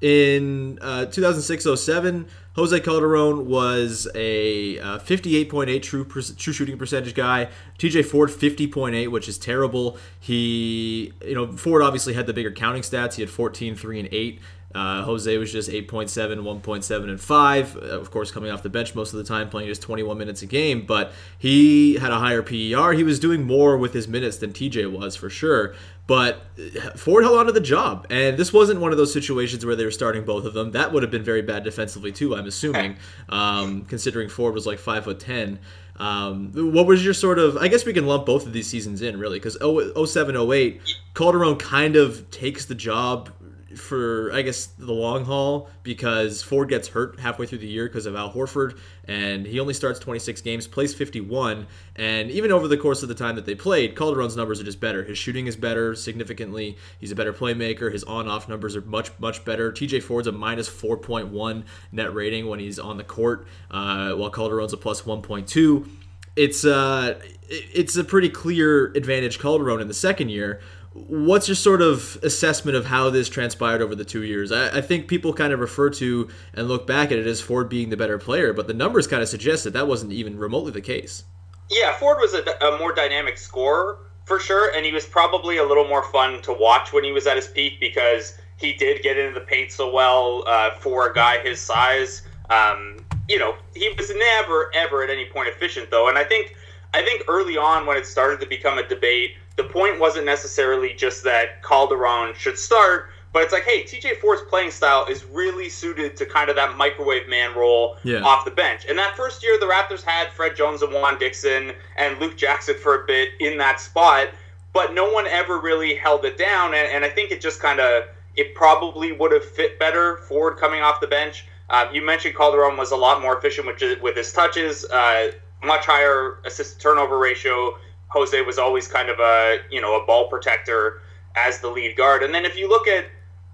in 0.06 0.78
uh, 0.84 1.08
2006-07, 1.10 2.28
Jose 2.56 2.80
Calderon 2.82 3.48
was 3.48 4.08
a 4.14 4.78
uh, 4.78 5.00
58.8 5.00 5.82
true 5.82 6.06
true 6.06 6.54
shooting 6.54 6.78
percentage 6.78 7.16
guy. 7.16 7.50
TJ 7.80 8.06
Ford 8.06 8.30
50.8, 8.30 9.10
which 9.10 9.28
is 9.28 9.40
terrible. 9.40 9.98
He, 10.20 11.12
you 11.26 11.34
know, 11.34 11.52
Ford 11.58 11.82
obviously 11.82 12.14
had 12.14 12.28
the 12.28 12.34
bigger 12.34 12.52
counting 12.52 12.84
stats. 12.84 13.16
He 13.16 13.24
had 13.24 13.32
14, 13.32 13.76
3, 13.76 14.00
and 14.02 14.10
8. 14.12 14.40
Uh, 14.76 15.04
Jose 15.04 15.38
was 15.38 15.54
just 15.54 15.70
8.7, 15.70 16.42
1.7, 16.42 17.10
and 17.10 17.22
5. 17.22 17.78
Uh, 17.78 17.80
of 17.80 18.12
course, 18.12 18.30
coming 18.30 18.52
off 18.52 18.62
the 18.62 18.70
bench 18.70 18.94
most 18.94 19.14
of 19.14 19.18
the 19.18 19.24
time, 19.24 19.50
playing 19.50 19.70
just 19.70 19.82
21 19.82 20.18
minutes 20.18 20.42
a 20.42 20.46
game. 20.46 20.86
But 20.86 21.14
he 21.40 21.96
had 21.96 22.12
a 22.12 22.20
higher 22.20 22.42
PER. 22.42 22.92
He 22.92 23.04
was 23.04 23.18
doing 23.18 23.44
more 23.44 23.78
with 23.78 23.94
his 23.94 24.10
minutes 24.10 24.36
than 24.38 24.52
TJ 24.52 24.92
was 24.92 25.16
for 25.16 25.30
sure. 25.30 25.74
But 26.08 26.42
uh, 26.60 26.90
Ford 26.92 27.24
held 27.24 27.38
on 27.38 27.46
to 27.46 27.54
the 27.54 27.62
job. 27.62 28.06
And 28.10 28.38
this 28.38 28.52
wasn't 28.52 28.82
one 28.82 28.92
of 28.92 28.98
those 28.98 29.14
situations 29.14 29.66
where 29.66 29.78
they 29.78 29.86
were 29.86 29.92
starting 29.92 30.26
both 30.26 30.44
of 30.44 30.54
them. 30.54 30.72
That 30.72 30.92
would 30.92 31.04
have 31.04 31.12
been 31.12 31.24
very 31.24 31.42
bad 31.42 31.64
defensively, 31.64 32.12
too, 32.12 32.36
I'm 32.36 32.46
assuming, 32.46 32.98
um, 33.30 33.86
considering 33.86 34.28
Ford 34.28 34.54
was 34.54 34.68
like 34.68 34.80
5 34.80 35.06
foot 35.06 35.22
10. 35.22 35.58
Um, 35.98 36.52
what 36.74 36.86
was 36.86 37.06
your 37.06 37.14
sort 37.14 37.40
of? 37.40 37.56
I 37.56 37.70
guess 37.70 37.86
we 37.86 37.94
can 37.94 38.06
lump 38.06 38.26
both 38.26 38.46
of 38.46 38.52
these 38.52 38.68
seasons 38.68 39.02
in 39.02 39.18
really 39.18 39.40
because 39.40 39.58
07 39.62 40.36
08 40.36 40.82
Calderon 41.14 41.56
kind 41.56 41.96
of 41.96 42.30
takes 42.32 42.66
the 42.66 42.76
job 42.76 43.30
for 43.76 44.32
I 44.34 44.42
guess 44.42 44.66
the 44.66 44.94
long 44.94 45.26
haul 45.26 45.70
because 45.84 46.42
Ford 46.42 46.70
gets 46.70 46.88
hurt 46.88 47.20
halfway 47.20 47.46
through 47.46 47.60
the 47.60 47.68
year 47.68 47.88
because 47.88 48.06
of 48.06 48.16
Al 48.16 48.32
Horford 48.32 48.78
and 49.08 49.46
he 49.46 49.60
only 49.60 49.74
starts 49.74 50.00
26 50.00 50.42
games, 50.42 50.68
plays 50.68 50.94
51, 50.94 51.68
and 51.96 52.32
even 52.32 52.52
over 52.52 52.68
the 52.68 52.78
course 52.78 53.04
of 53.04 53.10
the 53.10 53.16
time 53.16 53.36
that 53.36 53.46
they 53.46 53.56
played, 53.56 53.96
Calderon's 53.96 54.36
numbers 54.36 54.60
are 54.60 54.64
just 54.64 54.80
better. 54.80 55.04
His 55.04 55.18
shooting 55.18 55.48
is 55.48 55.56
better 55.56 55.96
significantly. 55.96 56.78
He's 57.00 57.12
a 57.12 57.16
better 57.16 57.34
playmaker. 57.34 57.92
His 57.92 58.04
on-off 58.04 58.50
numbers 58.50 58.76
are 58.76 58.82
much 58.82 59.12
much 59.20 59.46
better. 59.46 59.72
TJ 59.72 60.04
Ford's 60.04 60.28
a 60.28 60.32
minus 60.32 60.70
4.1 60.70 61.64
net 61.92 62.14
rating 62.14 62.48
when 62.48 62.60
he's 62.60 62.80
on 62.80 62.98
the 62.98 63.04
court, 63.04 63.48
uh, 63.72 64.14
while 64.14 64.30
Calderon's 64.30 64.74
a 64.74 64.78
plus 64.78 65.04
1.2. 65.04 65.88
It's 66.36 66.66
uh, 66.66 67.20
it's 67.48 67.96
a 67.96 68.04
pretty 68.04 68.30
clear 68.30 68.88
advantage 68.88 69.40
Calderon 69.40 69.80
in 69.80 69.88
the 69.88 69.94
second 69.94 70.30
year 70.30 70.62
what's 70.96 71.50
your 71.50 71.56
sort 71.56 71.82
of 71.82 72.18
assessment 72.24 72.78
of 72.78 72.86
how 72.86 73.10
this 73.10 73.28
transpired 73.28 73.82
over 73.82 73.96
the 73.96 74.06
two 74.06 74.24
years? 74.24 74.52
I, 74.52 74.78
I, 74.78 74.82
think 74.82 75.10
people 75.10 75.34
kind 75.34 75.52
of 75.52 75.60
refer 75.60 75.90
to 75.92 76.30
and 76.54 76.70
look 76.70 76.88
back 76.88 77.12
at 77.12 77.20
it 77.20 77.28
as 77.28 77.42
Ford 77.42 77.68
being 77.68 77.90
the 77.90 77.98
better 77.98 78.18
player, 78.18 78.54
but 78.54 78.68
the 78.68 78.74
numbers 78.74 79.06
kind 79.06 79.22
of 79.22 79.28
suggest 79.28 79.66
that 79.66 79.74
that 79.74 79.88
wasn't 79.88 80.14
even 80.14 80.38
remotely 80.38 80.72
the 80.72 80.82
case. 80.82 81.26
Yeah, 81.70 81.98
Ford 81.98 82.18
was 82.20 82.34
a, 82.34 82.44
a 82.66 82.80
more 82.80 82.94
dynamic 82.94 83.38
scorer 83.38 84.00
for 84.24 84.40
sure, 84.40 84.74
and 84.74 84.86
he 84.86 84.94
was 84.94 85.06
probably 85.06 85.58
a 85.58 85.66
little 85.66 85.88
more 85.88 86.04
fun 86.12 86.42
to 86.44 86.54
watch 86.54 86.94
when 86.94 87.04
he 87.04 87.12
was 87.12 87.28
at 87.28 87.36
his 87.36 87.48
peak 87.48 87.80
because 87.82 88.38
he 88.58 88.72
did 88.74 89.04
get 89.04 89.18
into 89.18 89.38
the 89.38 89.46
paint 89.46 89.72
so 89.72 89.92
well 89.92 90.46
uh, 90.48 90.72
for 90.80 91.10
a 91.10 91.14
guy 91.14 91.40
his 91.40 91.60
size. 91.60 92.22
Um, 92.50 92.98
you 93.28 93.38
know, 93.38 93.56
he 93.76 93.90
was 93.98 94.12
never 94.16 94.72
ever 94.74 95.04
at 95.04 95.10
any 95.10 95.26
point 95.26 95.50
efficient 95.50 95.92
though, 95.92 96.08
and 96.08 96.18
I 96.18 96.24
think 96.24 96.56
I 96.94 97.02
think 97.02 97.24
early 97.28 97.58
on 97.58 97.86
when 97.86 97.98
it 97.98 98.06
started 98.06 98.40
to 98.40 98.46
become 98.46 98.78
a 98.78 98.88
debate 98.88 99.32
the 99.56 99.64
point 99.64 100.00
wasn't 100.00 100.26
necessarily 100.26 100.94
just 100.94 101.24
that 101.24 101.64
Calderon 101.64 102.34
should 102.36 102.58
start, 102.58 103.10
but 103.32 103.44
it's 103.44 103.52
like, 103.52 103.64
hey, 103.64 103.84
TJ 103.84 104.20
Ford's 104.22 104.42
playing 104.44 104.72
style 104.72 105.06
is 105.10 105.26
really 105.26 105.68
suited 105.70 106.16
to 106.18 106.26
kind 106.26 106.50
of 106.50 106.56
that 106.56 106.78
microwave 106.78 107.28
man 107.28 107.54
role 107.54 107.98
yeah. 108.04 108.22
off 108.22 108.46
the 108.46 108.52
bench. 108.52 108.86
And 108.88 108.98
that 108.98 109.18
first 109.18 109.44
year, 109.44 109.60
the 109.60 109.66
Raptors 109.66 110.04
had 110.04 110.32
Fred 110.32 110.56
Jones 110.56 110.82
and 110.82 110.94
Juan 110.94 111.18
Dixon 111.20 111.74
and 111.98 112.18
Luke 112.20 112.38
Jackson 112.38 112.76
for 112.76 113.04
a 113.04 113.06
bit 113.06 113.30
in 113.40 113.58
that 113.58 113.80
spot, 113.80 114.30
but 114.72 114.94
no 114.94 115.12
one 115.12 115.28
ever 115.28 115.60
really 115.60 115.96
held 115.96 116.24
it 116.26 116.38
down. 116.38 116.74
And, 116.74 116.88
and 116.90 117.06
I 117.06 117.10
think 117.10 117.32
it 117.32 117.42
just 117.42 117.60
kind 117.60 117.80
of 117.80 118.06
it 118.36 118.56
probably 118.56 119.12
would 119.12 119.32
have 119.32 119.46
fit 119.46 119.80
better 119.80 120.18
Ford 120.28 120.58
coming 120.58 120.82
off 120.82 121.00
the 121.02 121.08
bench. 121.08 121.46
Uh, 121.70 121.88
you 121.92 122.02
mentioned 122.06 122.36
Calderon 122.36 122.78
was 122.78 122.92
a 122.92 122.96
lot 122.96 123.22
more 123.22 123.38
efficient 123.38 123.68
with, 123.68 124.02
with 124.02 124.16
his 124.16 124.32
touches, 124.32 124.86
uh, 124.86 125.32
much 125.64 125.86
higher 125.86 126.40
assist 126.46 126.80
turnover 126.80 127.18
ratio. 127.18 127.78
Jose 128.16 128.42
was 128.44 128.58
always 128.58 128.88
kind 128.88 129.10
of 129.10 129.20
a 129.20 129.60
you 129.70 129.82
know 129.82 130.02
a 130.02 130.06
ball 130.06 130.30
protector 130.30 131.02
as 131.36 131.60
the 131.60 131.68
lead 131.70 131.98
guard. 131.98 132.24
And 132.24 132.34
then 132.34 132.46
if 132.46 132.58
you 132.58 132.70
look 132.70 132.88
at 132.88 133.06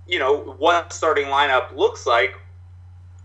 you 0.07 0.19
know 0.19 0.37
what 0.59 0.93
starting 0.93 1.25
lineup 1.25 1.75
looks 1.75 2.05
like, 2.05 2.39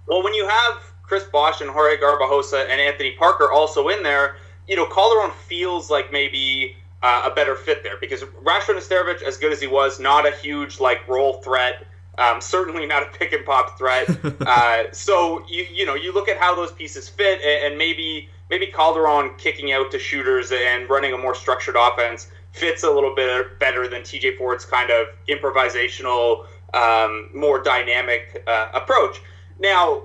well, 0.07 0.23
when 0.23 0.33
you 0.33 0.49
have 0.49 0.83
Chris 1.03 1.25
Bosh 1.25 1.61
and 1.61 1.71
Jorge 1.71 1.99
Garbajosa 1.99 2.69
and 2.69 2.81
Anthony 2.81 3.13
Parker 3.13 3.53
also 3.53 3.89
in 3.89 4.03
there, 4.03 4.37
you 4.67 4.77
know 4.77 4.87
Calderon 4.87 5.31
feels 5.47 5.91
like 5.91 6.11
maybe 6.11 6.75
uh, 7.03 7.29
a 7.31 7.35
better 7.35 7.55
fit 7.55 7.83
there 7.83 7.99
because 8.01 8.23
Rasho 8.23 8.75
Nesterovic, 8.75 9.23
as 9.23 9.37
good 9.37 9.53
as 9.53 9.61
he 9.61 9.67
was, 9.67 10.01
not 10.01 10.27
a 10.27 10.31
huge 10.31 10.81
like 10.81 11.07
roll 11.07 11.35
threat. 11.35 11.87
Um, 12.19 12.41
certainly 12.41 12.87
not 12.87 13.03
a 13.03 13.07
pick 13.19 13.35
and 13.35 13.45
pop 13.45 13.77
threat. 13.77 14.09
uh, 14.41 14.85
so 14.93 15.45
you 15.49 15.67
you 15.71 15.85
know 15.85 15.95
you 15.95 16.13
look 16.13 16.31
at 16.31 16.39
how 16.39 16.55
those 16.55 16.73
pieces 16.73 17.11
fit, 17.11 17.43
and, 17.43 17.67
and 17.67 17.79
maybe 17.79 18.31
maybe 18.51 18.67
Calderon 18.67 19.35
kicking 19.39 19.73
out 19.73 19.91
to 19.91 19.99
shooters 19.99 20.53
and 20.53 20.89
running 20.89 21.13
a 21.13 21.19
more 21.19 21.35
structured 21.35 21.77
offense 21.79 22.29
fits 22.53 22.85
a 22.85 22.91
little 22.91 23.15
bit 23.15 23.59
better 23.59 23.87
than 23.89 24.03
TJ 24.03 24.39
Ford's 24.39 24.65
kind 24.65 24.91
of 24.91 25.09
improvisational, 25.29 26.47
um, 26.75 27.29
more 27.35 27.63
dynamic 27.63 28.43
uh, 28.47 28.69
approach. 28.73 29.21
Now, 29.59 30.05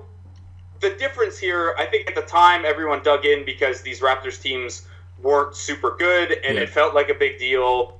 the 0.80 0.90
difference 0.90 1.38
here, 1.38 1.74
I 1.78 1.86
think 1.86 2.08
at 2.08 2.14
the 2.14 2.22
time 2.22 2.64
everyone 2.66 3.02
dug 3.02 3.24
in 3.24 3.44
because 3.44 3.80
these 3.82 4.00
Raptors 4.00 4.40
teams 4.40 4.86
weren't 5.22 5.54
super 5.54 5.96
good 5.96 6.32
and 6.44 6.56
Yeah. 6.56 6.64
it 6.64 6.68
felt 6.68 6.94
like 6.94 7.08
a 7.08 7.14
big 7.14 7.38
deal 7.38 7.98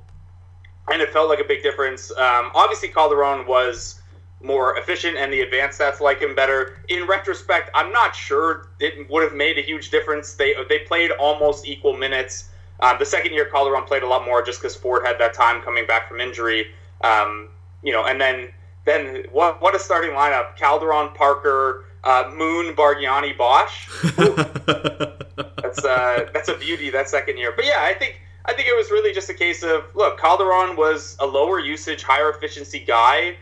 and 0.92 1.00
it 1.00 1.10
felt 1.12 1.28
like 1.28 1.38
a 1.38 1.44
big 1.44 1.62
difference. 1.62 2.10
Um, 2.10 2.50
obviously, 2.54 2.88
Calderon 2.88 3.46
was 3.46 4.01
more 4.42 4.76
efficient 4.76 5.16
and 5.16 5.32
the 5.32 5.40
advanced 5.40 5.80
stats 5.80 6.00
like 6.00 6.20
him 6.20 6.34
better. 6.34 6.78
In 6.88 7.06
retrospect, 7.06 7.70
I'm 7.74 7.92
not 7.92 8.14
sure 8.14 8.68
it 8.80 9.08
would 9.10 9.22
have 9.22 9.34
made 9.34 9.58
a 9.58 9.62
huge 9.62 9.90
difference. 9.90 10.34
They 10.34 10.54
they 10.68 10.80
played 10.80 11.10
almost 11.12 11.66
equal 11.66 11.96
minutes. 11.96 12.48
Uh, 12.80 12.96
the 12.96 13.06
second 13.06 13.32
year, 13.32 13.44
Calderon 13.44 13.84
played 13.84 14.02
a 14.02 14.08
lot 14.08 14.24
more 14.24 14.42
just 14.42 14.60
because 14.60 14.74
Ford 14.74 15.06
had 15.06 15.18
that 15.20 15.34
time 15.34 15.62
coming 15.62 15.86
back 15.86 16.08
from 16.08 16.20
injury. 16.20 16.68
Um, 17.02 17.48
you 17.82 17.92
know, 17.92 18.04
and 18.04 18.20
then 18.20 18.52
then 18.84 19.24
what 19.30 19.62
what 19.62 19.74
a 19.74 19.78
starting 19.78 20.10
lineup: 20.10 20.56
Calderon, 20.56 21.10
Parker, 21.14 21.84
uh, 22.04 22.30
Moon, 22.34 22.74
Bargnani, 22.74 23.36
Bosh. 23.36 23.88
That's 25.62 25.84
uh, 25.84 26.28
that's 26.34 26.48
a 26.48 26.56
beauty 26.58 26.90
that 26.90 27.08
second 27.08 27.38
year. 27.38 27.52
But 27.54 27.64
yeah, 27.64 27.78
I 27.80 27.94
think 27.94 28.20
I 28.44 28.52
think 28.52 28.68
it 28.68 28.76
was 28.76 28.90
really 28.90 29.14
just 29.14 29.30
a 29.30 29.34
case 29.34 29.62
of 29.62 29.84
look, 29.94 30.18
Calderon 30.18 30.76
was 30.76 31.16
a 31.18 31.26
lower 31.26 31.58
usage, 31.60 32.02
higher 32.02 32.30
efficiency 32.30 32.80
guy 32.80 33.36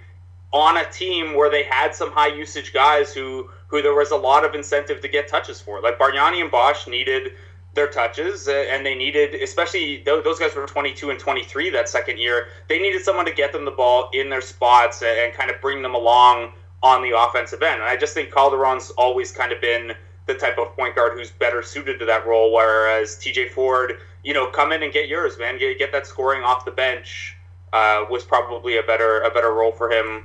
on 0.52 0.76
a 0.76 0.90
team 0.90 1.34
where 1.34 1.50
they 1.50 1.62
had 1.62 1.94
some 1.94 2.10
high 2.10 2.34
usage 2.34 2.72
guys 2.72 3.12
who 3.12 3.48
who 3.68 3.80
there 3.82 3.94
was 3.94 4.10
a 4.10 4.16
lot 4.16 4.44
of 4.44 4.54
incentive 4.54 5.00
to 5.00 5.08
get 5.08 5.28
touches 5.28 5.60
for. 5.60 5.80
Like 5.80 5.98
Bargnani 5.98 6.40
and 6.40 6.50
Bosh 6.50 6.88
needed 6.88 7.34
their 7.74 7.86
touches, 7.86 8.48
uh, 8.48 8.52
and 8.68 8.84
they 8.84 8.96
needed, 8.96 9.34
especially 9.34 10.02
those 10.02 10.40
guys 10.40 10.56
were 10.56 10.66
22 10.66 11.10
and 11.10 11.20
23 11.20 11.70
that 11.70 11.88
second 11.88 12.18
year. 12.18 12.48
They 12.68 12.80
needed 12.80 13.02
someone 13.02 13.26
to 13.26 13.32
get 13.32 13.52
them 13.52 13.64
the 13.64 13.70
ball 13.70 14.10
in 14.12 14.28
their 14.28 14.40
spots 14.40 15.02
and, 15.02 15.32
kind 15.34 15.50
of 15.50 15.60
bring 15.60 15.82
them 15.82 15.94
along 15.94 16.52
on 16.82 17.02
the 17.02 17.16
offensive 17.16 17.62
end. 17.62 17.80
And 17.80 17.84
I 17.84 17.96
just 17.96 18.12
think 18.12 18.32
Calderon's 18.32 18.90
always 18.98 19.30
kind 19.30 19.52
of 19.52 19.60
been 19.60 19.92
the 20.26 20.34
type 20.34 20.58
of 20.58 20.74
point 20.74 20.96
guard 20.96 21.12
who's 21.16 21.30
better 21.30 21.62
suited 21.62 22.00
to 22.00 22.04
that 22.06 22.26
role. 22.26 22.52
Whereas 22.52 23.16
TJ 23.16 23.50
Ford, 23.50 23.98
you 24.24 24.34
know, 24.34 24.48
come 24.48 24.72
in 24.72 24.82
and 24.82 24.92
get 24.92 25.08
yours, 25.08 25.38
man. 25.38 25.58
Get, 25.58 25.78
get 25.78 25.92
that 25.92 26.08
scoring 26.08 26.42
off 26.42 26.64
the 26.64 26.72
bench 26.72 27.36
uh, 27.72 28.04
was 28.10 28.24
probably 28.24 28.78
a 28.78 28.82
better 28.82 29.20
a 29.20 29.30
better 29.30 29.52
role 29.52 29.72
for 29.72 29.90
him 29.90 30.24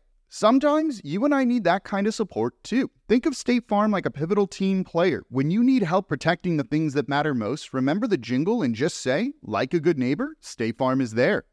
Sometimes 0.33 1.01
you 1.03 1.25
and 1.25 1.35
I 1.35 1.43
need 1.43 1.65
that 1.65 1.83
kind 1.83 2.07
of 2.07 2.15
support 2.15 2.53
too. 2.63 2.89
Think 3.09 3.25
of 3.25 3.35
State 3.35 3.67
Farm 3.67 3.91
like 3.91 4.05
a 4.05 4.09
pivotal 4.09 4.47
team 4.47 4.85
player. 4.85 5.23
When 5.27 5.51
you 5.51 5.61
need 5.61 5.83
help 5.83 6.07
protecting 6.07 6.55
the 6.55 6.63
things 6.63 6.93
that 6.93 7.09
matter 7.09 7.33
most, 7.33 7.73
remember 7.73 8.07
the 8.07 8.17
jingle 8.17 8.61
and 8.61 8.73
just 8.73 8.95
say, 9.01 9.33
like 9.43 9.73
a 9.73 9.81
good 9.81 9.99
neighbor, 9.99 10.37
State 10.39 10.77
Farm 10.77 11.01
is 11.01 11.15
there. 11.15 11.43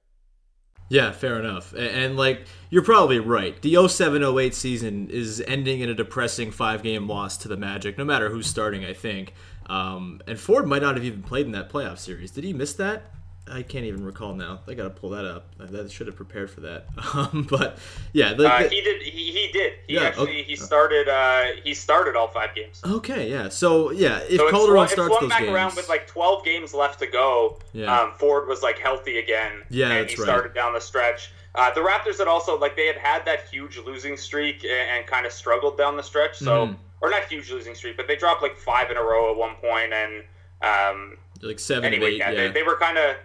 Yeah, 0.91 1.11
fair 1.11 1.41
enough. 1.41 1.75
And, 1.75 2.17
like 2.17 2.47
you're 2.71 2.85
probably 2.85 3.19
right. 3.19 3.61
The 3.61 3.89
0708 3.89 4.55
season 4.55 5.11
is 5.11 5.43
ending 5.49 5.81
in 5.81 5.91
a 5.91 5.95
depressing 5.95 6.53
five-game 6.53 7.09
loss 7.09 7.37
to 7.39 7.49
the 7.49 7.57
Magic, 7.57 7.99
no 7.99 8.05
matter 8.05 8.29
who's 8.29 8.47
starting, 8.47 8.85
I 8.85 8.93
think. 8.93 9.35
Um, 9.67 10.21
and 10.29 10.39
Ford 10.39 10.69
might 10.69 10.83
not 10.83 10.95
have 10.95 11.05
even 11.05 11.25
played 11.25 11.47
in 11.47 11.53
that 11.53 11.69
playoff 11.69 11.99
series. 11.99 12.31
Did 12.31 12.45
he 12.45 12.53
miss 12.53 12.75
that? 12.75 13.11
I 13.51 13.63
can't 13.63 13.85
even 13.85 14.05
recall 14.05 14.35
now. 14.35 14.61
I 14.69 14.75
gotta 14.75 14.91
pull 14.91 15.11
that 15.11 15.25
up. 15.25 15.47
I 15.61 15.87
should 15.89 16.07
have 16.07 16.17
prepared 16.17 16.51
for 16.51 16.61
that. 16.63 16.87
Um, 17.15 17.47
but 17.49 17.79
yeah, 18.13 18.35
the, 18.35 18.49
Uh, 18.49 18.63
the- 18.63 18.69
he 18.69 18.81
did. 18.81 19.03
He, 19.03 19.33
he 19.33 19.51
did. 19.53 19.73
He 19.87 19.95
Yeah, 19.95 20.03
actually 20.03 20.23
okay. 20.31 20.43
he 20.45 20.57
started. 20.57 21.09
Uh, 21.09 21.45
he 21.65 21.75
started 21.75 22.17
all 22.17 22.29
five 22.29 22.55
games. 22.55 22.81
okay, 22.85 23.29
yeah. 23.31 23.49
So 23.49 23.91
yeah, 23.91 24.19
if 24.29 24.37
So 24.39 24.43
it's 24.49 24.51
Calderon 24.51 24.73
swung, 24.77 24.85
it 24.85 24.91
starts 24.91 25.09
swung 25.15 25.21
those 25.23 25.31
back 25.31 25.41
games, 25.41 25.53
around 25.55 25.75
with 25.77 25.89
like 25.89 26.07
12 26.07 26.45
games 26.45 26.75
left 26.75 26.99
to 27.01 27.07
go. 27.07 27.59
Yeah. 27.73 27.93
Um, 28.01 28.13
Ford 28.19 28.47
was 28.49 28.63
like 28.63 28.79
healthy 28.79 29.19
again. 29.19 29.63
Yeah, 29.71 29.87
and 29.93 30.09
he 30.11 30.17
right. 30.17 30.25
started 30.25 30.55
down 30.55 30.75
the 30.75 30.81
stretch. 30.81 31.33
Uh, 31.55 31.73
the 31.75 31.81
Raptors 31.81 32.19
had 32.19 32.29
also 32.29 32.59
like 32.59 32.77
they 32.77 32.87
had 32.87 32.97
had 32.99 33.25
that 33.25 33.49
huge 33.51 33.79
losing 33.79 34.17
streak 34.17 34.63
and, 34.65 34.73
and 34.99 35.07
kind 35.07 35.27
of 35.27 35.33
struggled 35.33 35.77
down 35.79 35.97
the 35.97 36.03
stretch. 36.03 36.39
So 36.39 36.67
Mhm. 36.69 36.77
or 37.01 37.11
not 37.11 37.25
huge 37.25 37.51
losing 37.51 37.75
streak, 37.75 37.97
but 37.97 38.07
they 38.07 38.17
dropped 38.17 38.43
like 38.43 38.57
five 38.57 38.91
in 38.91 38.97
a 38.97 39.03
row 39.03 39.31
at 39.33 39.37
one 39.37 39.55
point, 39.57 39.93
and 39.93 40.23
um, 40.63 41.17
like 41.43 41.59
seven 41.59 41.85
anyway, 41.85 42.13
eight, 42.15 42.19
yeah, 42.19 42.31
yeah. 42.31 42.47
They, 42.49 42.53
they 42.55 42.63
were 42.63 42.77
kind 42.77 42.99
of 42.99 43.17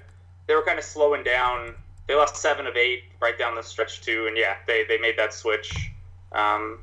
they 0.48 0.56
were 0.56 0.64
kind 0.64 0.80
of 0.80 0.86
slowing 0.86 1.24
down. 1.24 1.76
They 2.08 2.16
lost 2.16 2.36
seven 2.36 2.68
of 2.68 2.76
eight 2.76 3.04
right 3.22 3.38
down 3.38 3.56
the 3.56 3.62
stretch 3.62 4.02
too, 4.02 4.26
and 4.28 4.38
yeah, 4.38 4.56
they 4.68 4.84
they 4.88 4.98
made 4.98 5.18
that 5.18 5.34
switch. 5.34 5.92
Um, 6.32 6.80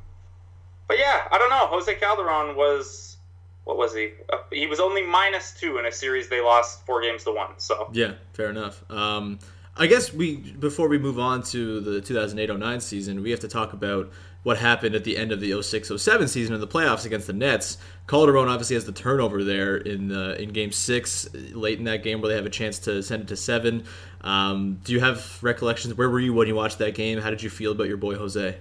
but 0.88 0.98
yeah, 0.98 1.28
I 1.30 1.38
don't 1.38 1.50
know. 1.50 1.66
Jose 1.66 1.94
Calderon 1.96 2.56
was 2.56 3.16
what 3.64 3.76
was 3.76 3.94
he? 3.94 4.10
Uh, 4.32 4.38
he 4.50 4.66
was 4.66 4.80
only 4.80 5.02
minus 5.02 5.52
two 5.52 5.78
in 5.78 5.86
a 5.86 5.92
series 5.92 6.28
they 6.28 6.40
lost 6.40 6.84
four 6.86 7.02
games 7.02 7.24
to 7.24 7.32
one. 7.32 7.52
So 7.58 7.90
Yeah, 7.92 8.14
fair 8.32 8.50
enough. 8.50 8.82
Um, 8.90 9.38
I 9.76 9.86
guess 9.86 10.12
we 10.12 10.36
before 10.36 10.88
we 10.88 10.98
move 10.98 11.18
on 11.18 11.42
to 11.44 11.80
the 11.80 12.00
2008-09 12.00 12.82
season, 12.82 13.22
we 13.22 13.30
have 13.30 13.40
to 13.40 13.48
talk 13.48 13.72
about 13.72 14.10
what 14.42 14.58
happened 14.58 14.94
at 14.94 15.04
the 15.04 15.16
end 15.18 15.32
of 15.32 15.40
the 15.40 15.50
06-07 15.50 16.28
season 16.28 16.54
in 16.54 16.60
the 16.60 16.66
playoffs 16.66 17.04
against 17.04 17.26
the 17.26 17.32
Nets. 17.32 17.76
Calderon 18.06 18.48
obviously 18.48 18.74
has 18.74 18.86
the 18.86 18.92
turnover 18.92 19.44
there 19.44 19.76
in 19.76 20.08
the, 20.08 20.40
in 20.40 20.50
Game 20.50 20.72
Six, 20.72 21.28
late 21.52 21.78
in 21.78 21.84
that 21.84 22.02
game 22.02 22.20
where 22.20 22.30
they 22.30 22.36
have 22.36 22.46
a 22.46 22.50
chance 22.50 22.78
to 22.80 23.02
send 23.02 23.22
it 23.22 23.28
to 23.28 23.36
seven. 23.36 23.84
Um, 24.22 24.80
do 24.82 24.92
you 24.92 25.00
have 25.00 25.38
recollections? 25.42 25.94
Where 25.94 26.08
were 26.08 26.20
you 26.20 26.32
when 26.32 26.48
you 26.48 26.54
watched 26.54 26.78
that 26.78 26.94
game? 26.94 27.20
How 27.20 27.30
did 27.30 27.42
you 27.42 27.50
feel 27.50 27.72
about 27.72 27.88
your 27.88 27.98
boy 27.98 28.16
Jose? 28.16 28.56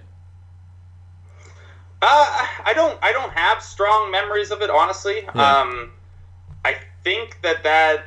Uh, 2.02 2.46
I 2.64 2.72
don't. 2.74 2.98
I 3.02 3.12
don't 3.12 3.32
have 3.32 3.62
strong 3.62 4.10
memories 4.10 4.50
of 4.50 4.62
it, 4.62 4.70
honestly. 4.70 5.22
Yeah. 5.34 5.58
Um, 5.58 5.92
I 6.64 6.76
think 7.04 7.38
that 7.42 7.62
that 7.62 8.04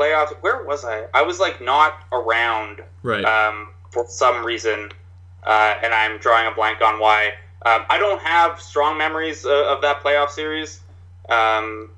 playoff. 0.00 0.30
Where 0.40 0.64
was 0.64 0.84
I? 0.84 1.06
I 1.12 1.22
was 1.22 1.38
like 1.38 1.60
not 1.60 2.04
around. 2.12 2.82
Right. 3.02 3.24
Um, 3.24 3.68
for 3.90 4.06
some 4.08 4.44
reason, 4.44 4.90
uh, 5.44 5.74
and 5.82 5.92
I'm 5.92 6.18
drawing 6.18 6.46
a 6.46 6.54
blank 6.54 6.80
on 6.80 7.00
why. 7.00 7.34
Um, 7.66 7.84
I 7.90 7.98
don't 7.98 8.20
have 8.22 8.60
strong 8.60 8.96
memories 8.96 9.44
uh, 9.44 9.66
of 9.66 9.82
that 9.82 10.02
playoff 10.02 10.30
series. 10.30 10.80
Um, 11.28 11.90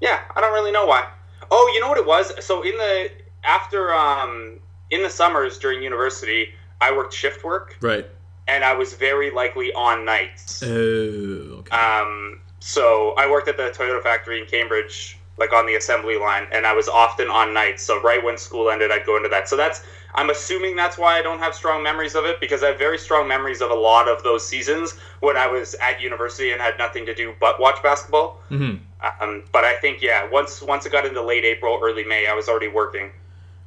yeah, 0.00 0.20
I 0.36 0.40
don't 0.40 0.52
really 0.52 0.72
know 0.72 0.86
why. 0.86 1.08
Oh, 1.50 1.70
you 1.72 1.80
know 1.80 1.88
what 1.88 1.98
it 1.98 2.06
was? 2.06 2.32
So 2.44 2.62
in 2.62 2.76
the 2.76 3.10
after 3.44 3.94
um, 3.94 4.58
in 4.90 5.02
the 5.02 5.10
summers 5.10 5.58
during 5.58 5.82
university, 5.82 6.54
I 6.80 6.92
worked 6.92 7.14
shift 7.14 7.44
work, 7.44 7.78
right. 7.80 8.06
and 8.46 8.64
I 8.64 8.74
was 8.74 8.94
very 8.94 9.30
likely 9.30 9.72
on 9.72 10.04
nights. 10.04 10.62
Oh, 10.62 11.60
okay. 11.60 11.76
Um, 11.76 12.40
so 12.60 13.14
I 13.16 13.30
worked 13.30 13.48
at 13.48 13.56
the 13.56 13.70
Toyota 13.70 14.02
factory 14.02 14.40
in 14.40 14.46
Cambridge, 14.46 15.17
like 15.38 15.52
on 15.52 15.66
the 15.66 15.76
assembly 15.76 16.18
line, 16.18 16.46
and 16.52 16.66
I 16.66 16.72
was 16.72 16.88
often 16.88 17.28
on 17.28 17.54
nights. 17.54 17.82
So 17.82 18.00
right 18.02 18.22
when 18.22 18.36
school 18.36 18.70
ended, 18.70 18.90
I'd 18.90 19.06
go 19.06 19.16
into 19.16 19.28
that. 19.28 19.48
So 19.48 19.56
that's 19.56 19.82
I'm 20.14 20.30
assuming 20.30 20.74
that's 20.74 20.98
why 20.98 21.18
I 21.18 21.22
don't 21.22 21.38
have 21.38 21.54
strong 21.54 21.82
memories 21.82 22.14
of 22.14 22.24
it 22.24 22.40
because 22.40 22.62
I 22.62 22.68
have 22.68 22.78
very 22.78 22.98
strong 22.98 23.28
memories 23.28 23.60
of 23.60 23.70
a 23.70 23.74
lot 23.74 24.08
of 24.08 24.22
those 24.22 24.46
seasons 24.46 24.94
when 25.20 25.36
I 25.36 25.46
was 25.46 25.74
at 25.74 26.00
university 26.00 26.50
and 26.50 26.60
had 26.60 26.78
nothing 26.78 27.06
to 27.06 27.14
do 27.14 27.34
but 27.40 27.60
watch 27.60 27.82
basketball. 27.82 28.40
Mhm. 28.50 28.80
Um, 29.20 29.44
but 29.52 29.64
I 29.64 29.74
think 29.76 30.02
yeah, 30.02 30.28
once 30.28 30.60
once 30.62 30.86
it 30.86 30.90
got 30.90 31.06
into 31.06 31.22
late 31.22 31.44
April, 31.44 31.78
early 31.82 32.04
May, 32.04 32.26
I 32.26 32.34
was 32.34 32.48
already 32.48 32.68
working. 32.68 33.12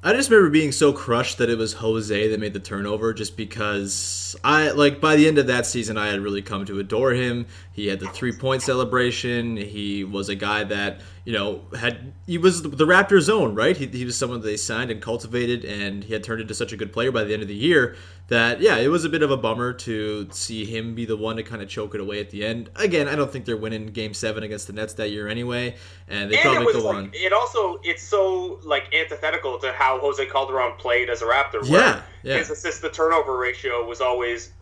I 0.03 0.13
just 0.13 0.31
remember 0.31 0.49
being 0.49 0.71
so 0.71 0.93
crushed 0.93 1.37
that 1.37 1.51
it 1.51 1.59
was 1.59 1.73
Jose 1.73 2.27
that 2.27 2.39
made 2.39 2.53
the 2.53 2.59
turnover 2.59 3.13
just 3.13 3.37
because 3.37 4.35
I 4.43 4.71
like 4.71 4.99
by 4.99 5.15
the 5.15 5.27
end 5.27 5.37
of 5.37 5.45
that 5.45 5.67
season 5.67 5.95
I 5.95 6.07
had 6.07 6.21
really 6.21 6.41
come 6.41 6.65
to 6.65 6.79
adore 6.79 7.11
him. 7.11 7.45
He 7.71 7.85
had 7.85 7.99
the 7.99 8.07
three-point 8.07 8.63
celebration. 8.63 9.57
He 9.57 10.03
was 10.03 10.27
a 10.27 10.33
guy 10.33 10.63
that, 10.63 11.01
you 11.23 11.33
know, 11.33 11.61
had 11.77 12.13
he 12.25 12.39
was 12.39 12.63
the 12.63 12.87
Raptors 12.87 13.29
own, 13.29 13.53
right? 13.53 13.77
He, 13.77 13.85
he 13.85 14.03
was 14.03 14.17
someone 14.17 14.41
they 14.41 14.57
signed 14.57 14.89
and 14.89 15.03
cultivated 15.03 15.63
and 15.65 16.03
he 16.03 16.13
had 16.13 16.23
turned 16.23 16.41
into 16.41 16.55
such 16.55 16.73
a 16.73 16.77
good 16.77 16.91
player 16.91 17.11
by 17.11 17.23
the 17.23 17.33
end 17.33 17.43
of 17.43 17.47
the 17.47 17.53
year 17.53 17.95
that 18.31 18.61
yeah, 18.61 18.77
it 18.77 18.87
was 18.87 19.03
a 19.03 19.09
bit 19.09 19.23
of 19.23 19.29
a 19.29 19.35
bummer 19.35 19.73
to 19.73 20.25
see 20.31 20.63
him 20.63 20.95
be 20.95 21.03
the 21.03 21.17
one 21.17 21.35
to 21.35 21.43
kind 21.43 21.61
of 21.61 21.67
choke 21.67 21.93
it 21.93 21.99
away 21.99 22.21
at 22.21 22.29
the 22.29 22.45
end. 22.45 22.69
Again, 22.77 23.09
I 23.09 23.15
don't 23.17 23.29
think 23.29 23.43
they're 23.43 23.57
winning 23.57 23.87
Game 23.87 24.13
Seven 24.13 24.41
against 24.43 24.67
the 24.67 24.73
Nets 24.73 24.93
that 24.93 25.09
year 25.09 25.27
anyway, 25.27 25.75
and 26.07 26.31
they 26.31 26.39
and 26.39 26.55
probably 26.55 26.71
go 26.71 26.79
like, 26.79 26.95
on. 26.95 27.11
it 27.13 27.33
also 27.33 27.81
it's 27.83 28.01
so 28.01 28.57
like 28.63 28.85
antithetical 28.95 29.59
to 29.59 29.73
how 29.73 29.99
Jose 29.99 30.25
Calderon 30.27 30.77
played 30.77 31.09
as 31.09 31.21
a 31.21 31.25
Raptor. 31.25 31.59
Yeah, 31.63 31.69
where 31.71 32.03
yeah. 32.23 32.37
His 32.37 32.49
assist 32.49 32.81
to 32.83 32.89
turnover 32.89 33.37
ratio 33.37 33.85
was 33.85 33.99
always. 33.99 34.53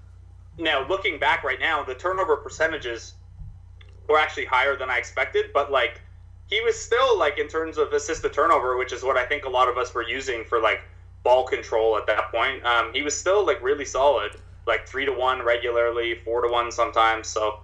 Now 0.57 0.87
looking 0.87 1.19
back 1.19 1.43
right 1.43 1.59
now, 1.59 1.83
the 1.83 1.93
turnover 1.93 2.37
percentages 2.37 3.13
were 4.09 4.17
actually 4.17 4.45
higher 4.45 4.75
than 4.75 4.89
I 4.89 4.97
expected, 4.97 5.51
but 5.53 5.71
like 5.71 6.01
he 6.47 6.59
was 6.61 6.75
still 6.75 7.19
like 7.19 7.37
in 7.37 7.47
terms 7.47 7.77
of 7.77 7.93
assist 7.93 8.23
to 8.23 8.29
turnover, 8.29 8.77
which 8.77 8.91
is 8.91 9.03
what 9.03 9.15
I 9.15 9.27
think 9.27 9.45
a 9.45 9.49
lot 9.49 9.69
of 9.69 9.77
us 9.77 9.93
were 9.93 10.01
using 10.01 10.43
for 10.43 10.59
like 10.59 10.81
ball 11.23 11.45
control 11.45 11.97
at 11.97 12.07
that 12.07 12.31
point. 12.31 12.65
Um, 12.65 12.91
he 12.93 13.01
was 13.01 13.17
still 13.17 13.45
like 13.45 13.61
really 13.61 13.85
solid, 13.85 14.31
like 14.67 14.87
three 14.87 15.05
to 15.05 15.11
one 15.11 15.43
regularly, 15.43 16.15
four 16.23 16.41
to 16.41 16.51
one 16.51 16.71
sometimes. 16.71 17.27
So 17.27 17.59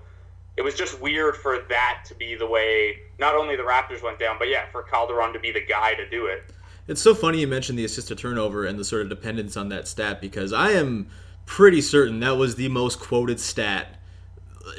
it 0.58 0.62
was 0.62 0.76
just 0.76 1.00
weird 1.02 1.36
for 1.36 1.66
that 1.70 2.04
to 2.08 2.16
be 2.16 2.36
the 2.36 2.48
way 2.48 2.98
not 3.20 3.36
only 3.36 3.56
the 3.56 3.64
Raptors 3.64 4.04
went 4.04 4.20
down, 4.20 4.38
but 4.40 4.48
yeah, 4.50 4.66
for 4.72 4.84
Calderon 4.84 5.34
to 5.34 5.40
be 5.40 5.52
the 5.52 5.66
guy 5.66 5.94
to 5.96 6.10
do 6.10 6.28
it. 6.28 6.52
It's 6.88 7.02
so 7.02 7.16
funny 7.16 7.40
you 7.40 7.48
mentioned 7.48 7.80
the 7.80 7.86
assist 7.86 8.10
to 8.10 8.16
turnover 8.16 8.66
and 8.66 8.78
the 8.78 8.86
sort 8.86 9.02
of 9.02 9.10
dependence 9.10 9.58
on 9.58 9.70
that 9.70 9.88
stat 9.88 10.22
because 10.22 10.54
I 10.54 10.72
am 10.72 11.10
pretty 11.46 11.82
certain 11.82 12.20
that 12.20 12.38
was 12.38 12.56
the 12.56 12.70
most 12.70 13.00
quoted 13.00 13.40
stat 13.40 14.00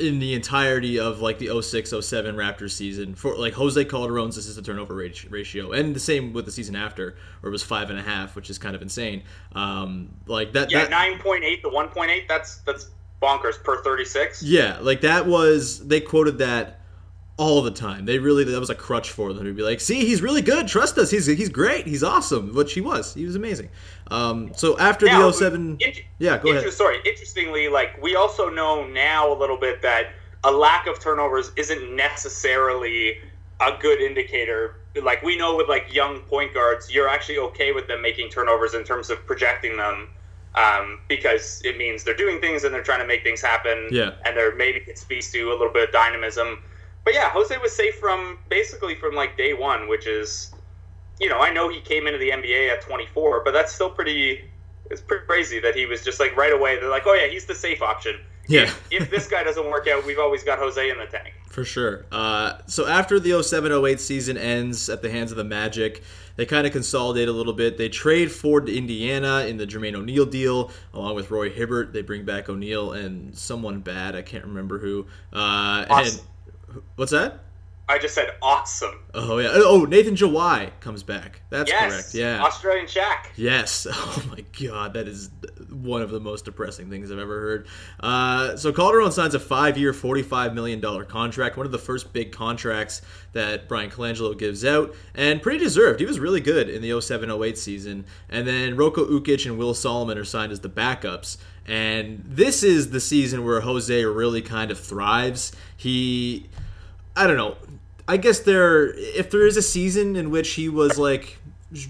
in 0.01 0.19
the 0.19 0.35
entirety 0.35 0.99
of 0.99 1.21
like 1.21 1.39
the 1.39 1.63
06 1.63 1.95
07 2.01 2.35
Raptors 2.35 2.73
season 2.73 3.15
for 3.15 3.37
like 3.37 3.53
Jose 3.55 3.85
Calderon's 3.85 4.37
assist 4.37 4.57
to 4.57 4.63
turnover 4.63 4.95
ratio 4.95 5.73
and 5.73 5.95
the 5.95 6.01
same 6.01 6.33
with 6.33 6.45
the 6.45 6.53
season 6.53 6.75
after 6.75 7.17
where 7.41 7.49
it 7.49 7.53
was 7.53 7.63
five 7.63 7.91
and 7.91 7.99
a 7.99 8.03
half 8.03 8.35
which 8.35 8.51
is 8.51 8.59
kind 8.59 8.75
of 8.75 8.83
insane 8.83 9.23
um 9.55 10.09
like 10.27 10.53
that 10.53 10.71
Yeah, 10.71 10.83
that, 10.83 10.91
nine 10.91 11.19
point 11.19 11.45
eight 11.45 11.63
to 11.63 11.69
one 11.69 11.89
point 11.89 12.11
eight. 12.11 12.29
That's 12.29 12.59
that's 12.59 12.91
bonkers 13.23 13.63
per 13.63 13.83
thirty 13.83 14.05
six. 14.05 14.43
Yeah, 14.43 14.79
like 14.81 15.03
that 15.03 15.27
was 15.27 15.87
they 15.87 16.01
quoted 16.01 16.39
that 16.39 16.81
all 17.39 17.61
the 17.63 17.71
time. 17.71 18.07
They 18.07 18.19
really 18.19 18.45
that 18.45 18.59
was 18.59 18.71
a 18.71 18.75
crutch 18.75 19.11
for 19.11 19.33
them 19.33 19.45
to 19.45 19.53
be 19.53 19.63
like, 19.63 19.81
"See, 19.81 20.07
he's 20.07 20.23
really 20.23 20.43
good. 20.43 20.69
Trust 20.69 20.97
us. 20.99 21.11
He's 21.11 21.27
he's 21.27 21.49
great. 21.49 21.87
He's 21.87 22.03
awesome." 22.03 22.55
Which 22.55 22.73
he 22.73 22.81
was. 22.81 23.15
He 23.15 23.25
was 23.27 23.37
amazing. 23.37 23.69
Um, 24.11 24.53
so 24.55 24.79
after 24.79 25.07
Now, 25.07 25.27
the 25.27 25.33
07 25.33 25.77
int- 25.81 26.03
Yeah, 26.19 26.39
go 26.39 26.49
inter- 26.49 26.61
ahead. 26.61 26.73
Sorry, 26.73 26.99
interestingly, 27.05 27.69
like 27.69 28.01
we 28.03 28.17
also 28.17 28.49
know 28.49 28.87
now 28.87 29.33
a 29.33 29.37
little 29.37 29.59
bit 29.59 29.83
that 29.83 30.13
a 30.45 30.51
lack 30.51 30.87
of 30.87 30.99
turnovers 31.01 31.51
isn't 31.57 31.95
necessarily 31.95 33.19
a 33.61 33.77
good 33.81 34.01
indicator. 34.01 34.77
Like 35.03 35.23
we 35.23 35.37
know 35.37 35.57
with 35.57 35.69
like 35.69 35.93
young 35.93 36.21
point 36.21 36.55
guards, 36.55 36.91
you're 36.93 37.09
actually 37.09 37.39
okay 37.39 37.73
with 37.73 37.87
them 37.87 38.01
making 38.01 38.31
turnovers 38.31 38.75
in 38.75 38.85
terms 38.85 39.11
of 39.11 39.25
projecting 39.27 39.77
them. 39.77 40.09
Um, 40.55 41.01
because 41.07 41.61
it 41.67 41.77
means 41.77 42.03
they're 42.03 42.17
doing 42.17 42.41
things 42.41 42.65
and 42.65 42.73
they're 42.73 42.83
trying 42.83 43.01
to 43.01 43.07
make 43.07 43.23
things 43.23 43.43
happen. 43.43 43.89
Yeah. 43.91 44.13
And 44.25 44.35
they're 44.35 44.55
maybe 44.55 44.83
it 44.87 44.97
speaks 44.97 45.31
to 45.33 45.51
a 45.51 45.53
little 45.53 45.71
bit 45.73 45.89
of 45.89 45.93
dynamism. 45.93 46.63
But 47.07 47.15
yeah, 47.15 47.31
Jose 47.31 47.57
was 47.59 47.71
safe 47.75 47.95
from 48.01 48.37
basically 48.51 48.97
from 48.97 49.15
like 49.15 49.37
day 49.37 49.55
one, 49.55 49.89
which 49.89 50.09
is, 50.09 50.53
you 51.21 51.29
know, 51.29 51.39
I 51.39 51.53
know 51.53 51.69
he 51.69 51.81
came 51.81 52.09
into 52.09 52.19
the 52.19 52.31
NBA 52.31 52.69
at 52.69 52.83
24, 52.83 53.45
but 53.45 53.53
that's 53.53 53.73
still 53.73 53.89
pretty. 53.91 54.45
It's 54.91 55.01
pretty 55.01 55.25
crazy 55.25 55.61
that 55.61 55.77
he 55.77 55.87
was 55.87 56.03
just 56.05 56.19
like 56.19 56.37
right 56.37 56.53
away. 56.53 56.81
They're 56.81 56.91
like, 56.91 57.07
oh 57.07 57.15
yeah, 57.15 57.29
he's 57.29 57.45
the 57.47 57.55
safe 57.55 57.81
option. 57.81 58.19
Yeah. 58.49 58.71
if 58.91 59.09
this 59.09 59.29
guy 59.29 59.45
doesn't 59.45 59.71
work 59.71 59.87
out, 59.89 60.05
we've 60.05 60.19
always 60.19 60.43
got 60.43 60.59
Jose 60.59 60.91
in 60.91 60.99
the 60.99 61.07
tank. 61.07 61.33
For 61.49 61.65
sure. 61.65 62.07
Uh, 62.13 62.59
so 62.67 62.87
after 62.87 63.19
the 63.21 63.31
07-08 63.31 63.99
season 64.01 64.37
ends 64.37 64.89
at 64.89 65.01
the 65.03 65.11
hands 65.11 65.31
of 65.31 65.37
the 65.37 65.45
Magic, 65.45 66.03
they 66.37 66.45
kind 66.47 66.67
of 66.67 66.73
consolidate 66.73 67.29
a 67.29 67.33
little 67.33 67.53
bit. 67.53 67.79
They 67.79 67.89
trade 67.89 68.31
Ford 68.31 68.67
to 68.67 68.77
Indiana 68.77 69.47
in 69.47 69.57
the 69.57 69.67
Jermaine 69.67 69.95
O'Neal 69.95 70.27
deal, 70.27 70.71
along 70.93 71.15
with 71.15 71.31
Roy 71.31 71.51
Hibbert. 71.51 71.93
They 71.93 72.03
bring 72.03 72.25
back 72.25 72.49
O'Neal 72.49 72.93
and 72.93 73.37
someone 73.37 73.81
bad. 73.81 74.15
I 74.15 74.23
can't 74.23 74.45
remember 74.45 74.79
who. 74.79 75.07
Uh, 75.33 75.87
Awesome. 75.89 76.19
and 76.21 76.27
what's 76.97 77.13
that? 77.13 77.41
I 77.89 77.99
just 77.99 78.17
said 78.17 78.31
awesome. 78.43 78.99
Oh 79.15 79.39
yeah. 79.39 79.51
Oh, 79.53 79.85
Nathan 79.85 80.17
Jawai 80.17 80.71
comes 80.81 81.05
back. 81.05 81.43
That's 81.51 81.71
yes, 81.71 81.93
correct. 81.93 82.15
Yeah. 82.15 82.43
Australian 82.43 82.87
Shaq. 82.87 83.29
Yes. 83.37 83.87
Oh 84.17 84.25
my 84.31 84.45
God, 84.59 84.95
that 84.95 85.09
is 85.09 85.31
one 85.71 86.01
of 86.01 86.11
the 86.11 86.21
most 86.21 86.45
depressing 86.45 86.89
things 86.89 87.13
I've 87.13 87.19
ever 87.19 87.41
heard. 87.41 87.67
Uh, 88.01 88.57
so 88.57 88.73
Calderon 88.73 89.13
signs 89.13 89.35
a 89.35 89.41
five-year, 89.41 89.93
forty-five 89.93 90.55
million 90.55 90.81
dollar 90.81 91.05
contract, 91.05 91.57
one 91.57 91.67
of 91.67 91.73
the 91.73 91.79
first 91.79 92.13
big 92.13 92.33
contracts 92.33 93.03
that 93.35 93.69
Bryan 93.69 93.91
Colangelo 93.91 94.37
gives 94.37 94.65
out, 94.65 94.95
and 95.15 95.43
pretty 95.43 95.59
deserved. 95.59 96.01
He 96.01 96.07
was 96.07 96.19
really 96.19 96.41
good 96.41 96.69
in 96.71 96.81
the 96.81 96.91
07-08 96.91 97.57
season. 97.59 98.07
And 98.31 98.49
then 98.49 98.77
Roko 98.77 99.07
Ukic 99.07 99.45
and 99.45 99.59
Will 99.59 99.75
Solomon 99.75 100.17
are 100.17 100.25
signed 100.25 100.53
as 100.53 100.61
the 100.61 100.71
backups. 100.71 101.37
And 101.67 102.23
this 102.25 102.63
is 102.63 102.91
the 102.91 103.01
season 103.01 103.45
where 103.45 103.61
Jose 103.61 104.05
really 104.05 104.41
kind 104.41 104.71
of 104.71 104.81
thrives. 104.81 105.53
He, 105.77 106.49
I 107.17 107.27
don't 107.27 107.37
know. 107.37 107.57
I 108.09 108.19
guess 108.19 108.41
there, 108.41 108.91
if 108.95 109.31
there 109.31 109.47
is 109.47 109.57
a 109.57 109.63
season 109.63 110.15
in 110.17 110.31
which 110.31 110.51
he 110.51 110.69
was 110.69 110.99
like 110.99 111.39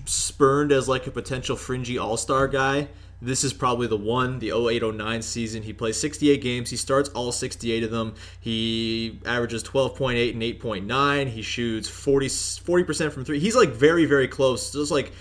spurned 0.07 0.73
as 0.73 0.89
like 0.89 1.07
a 1.07 1.11
potential 1.11 1.57
fringy 1.57 1.99
All 1.99 2.17
Star 2.17 2.49
guy, 2.49 2.89
this 3.21 3.45
is 3.45 3.53
probably 3.53 3.87
the 3.87 3.97
one. 3.97 4.39
The 4.39 4.51
0809 4.53 5.23
season, 5.23 5.63
he 5.63 5.73
plays 5.73 5.99
68 5.99 6.41
games. 6.41 6.71
He 6.71 6.77
starts 6.77 7.09
all 7.11 7.33
68 7.33 7.83
of 7.83 7.91
them. 7.91 8.15
He 8.41 9.21
averages 9.27 9.63
12.8 9.65 10.33
and 10.33 10.43
8.9. 10.43 11.29
He 11.29 11.43
shoots 11.43 11.89
40 11.89 12.27
40% 12.29 13.13
from 13.13 13.25
three. 13.25 13.39
He's 13.39 13.57
like 13.57 13.71
very 13.71 14.05
very 14.07 14.29
close, 14.29 14.71
just 14.73 14.91
like 14.91 15.13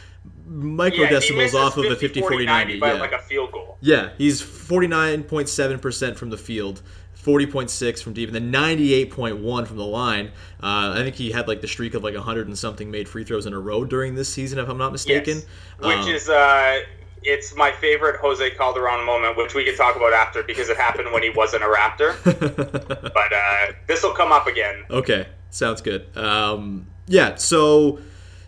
micro 0.48 1.04
Yeah, 1.04 1.18
off 1.56 1.78
of 1.78 1.86
a 1.86 1.90
50, 1.90 2.08
50 2.08 2.20
40, 2.22 2.34
40 2.36 2.46
90 2.46 2.46
90. 2.46 2.80
by 2.80 2.94
Yeah. 2.94 3.00
like 3.00 3.12
a 3.12 3.20
field 3.20 3.52
goal. 3.52 3.78
Yeah, 3.82 4.10
he's 4.18 4.42
49.7% 4.42 6.16
from 6.16 6.30
the 6.30 6.38
field, 6.38 6.82
40.6 7.26 8.04
from 8.04 8.14
deep, 8.14 8.30
and 8.32 8.36
then 8.36 8.52
98.1 8.52 9.68
from 9.68 9.78
the 9.78 9.86
line. 9.86 10.28
Uh, 10.62 10.94
I 10.96 10.98
think 11.04 11.16
he 11.16 11.32
had 11.32 11.48
like 11.48 11.62
the 11.62 11.68
streak 11.68 11.94
of 11.96 12.04
like 12.04 12.14
100 12.14 12.48
and 12.48 12.58
something 12.58 12.92
made 12.92 13.10
free 13.10 13.24
throws 13.24 13.46
in 13.46 13.54
a 13.54 13.60
row 13.60 13.84
during 13.84 14.16
this 14.16 14.32
season, 14.32 14.60
if 14.60 14.70
I'm 14.70 14.78
not 14.78 14.92
mistaken. 14.92 15.38
Yes. 15.38 15.46
Which 15.80 15.98
Um, 15.98 16.10
is 16.10 16.30
uh 16.30 16.82
it's 17.24 17.56
my 17.56 17.72
favorite 17.72 18.20
Jose 18.22 18.52
Calderon 18.52 19.04
moment, 19.04 19.36
which 19.36 19.56
we 19.56 19.66
can 19.66 19.76
talk 19.76 19.96
about 19.96 20.14
after 20.14 20.44
because 20.44 20.70
it 20.70 20.78
happened 20.78 21.12
when 21.12 21.24
he 21.24 21.32
wasn't 21.32 21.64
a 21.64 21.66
Raptor. 21.66 22.16
but 23.14 23.34
uh, 23.34 23.74
this 23.88 24.04
will 24.04 24.14
come 24.14 24.32
up 24.32 24.46
again. 24.46 24.84
Okay, 24.92 25.28
sounds 25.50 25.82
good. 25.82 26.16
Um, 26.16 26.86
yeah, 27.08 27.34
so 27.34 27.98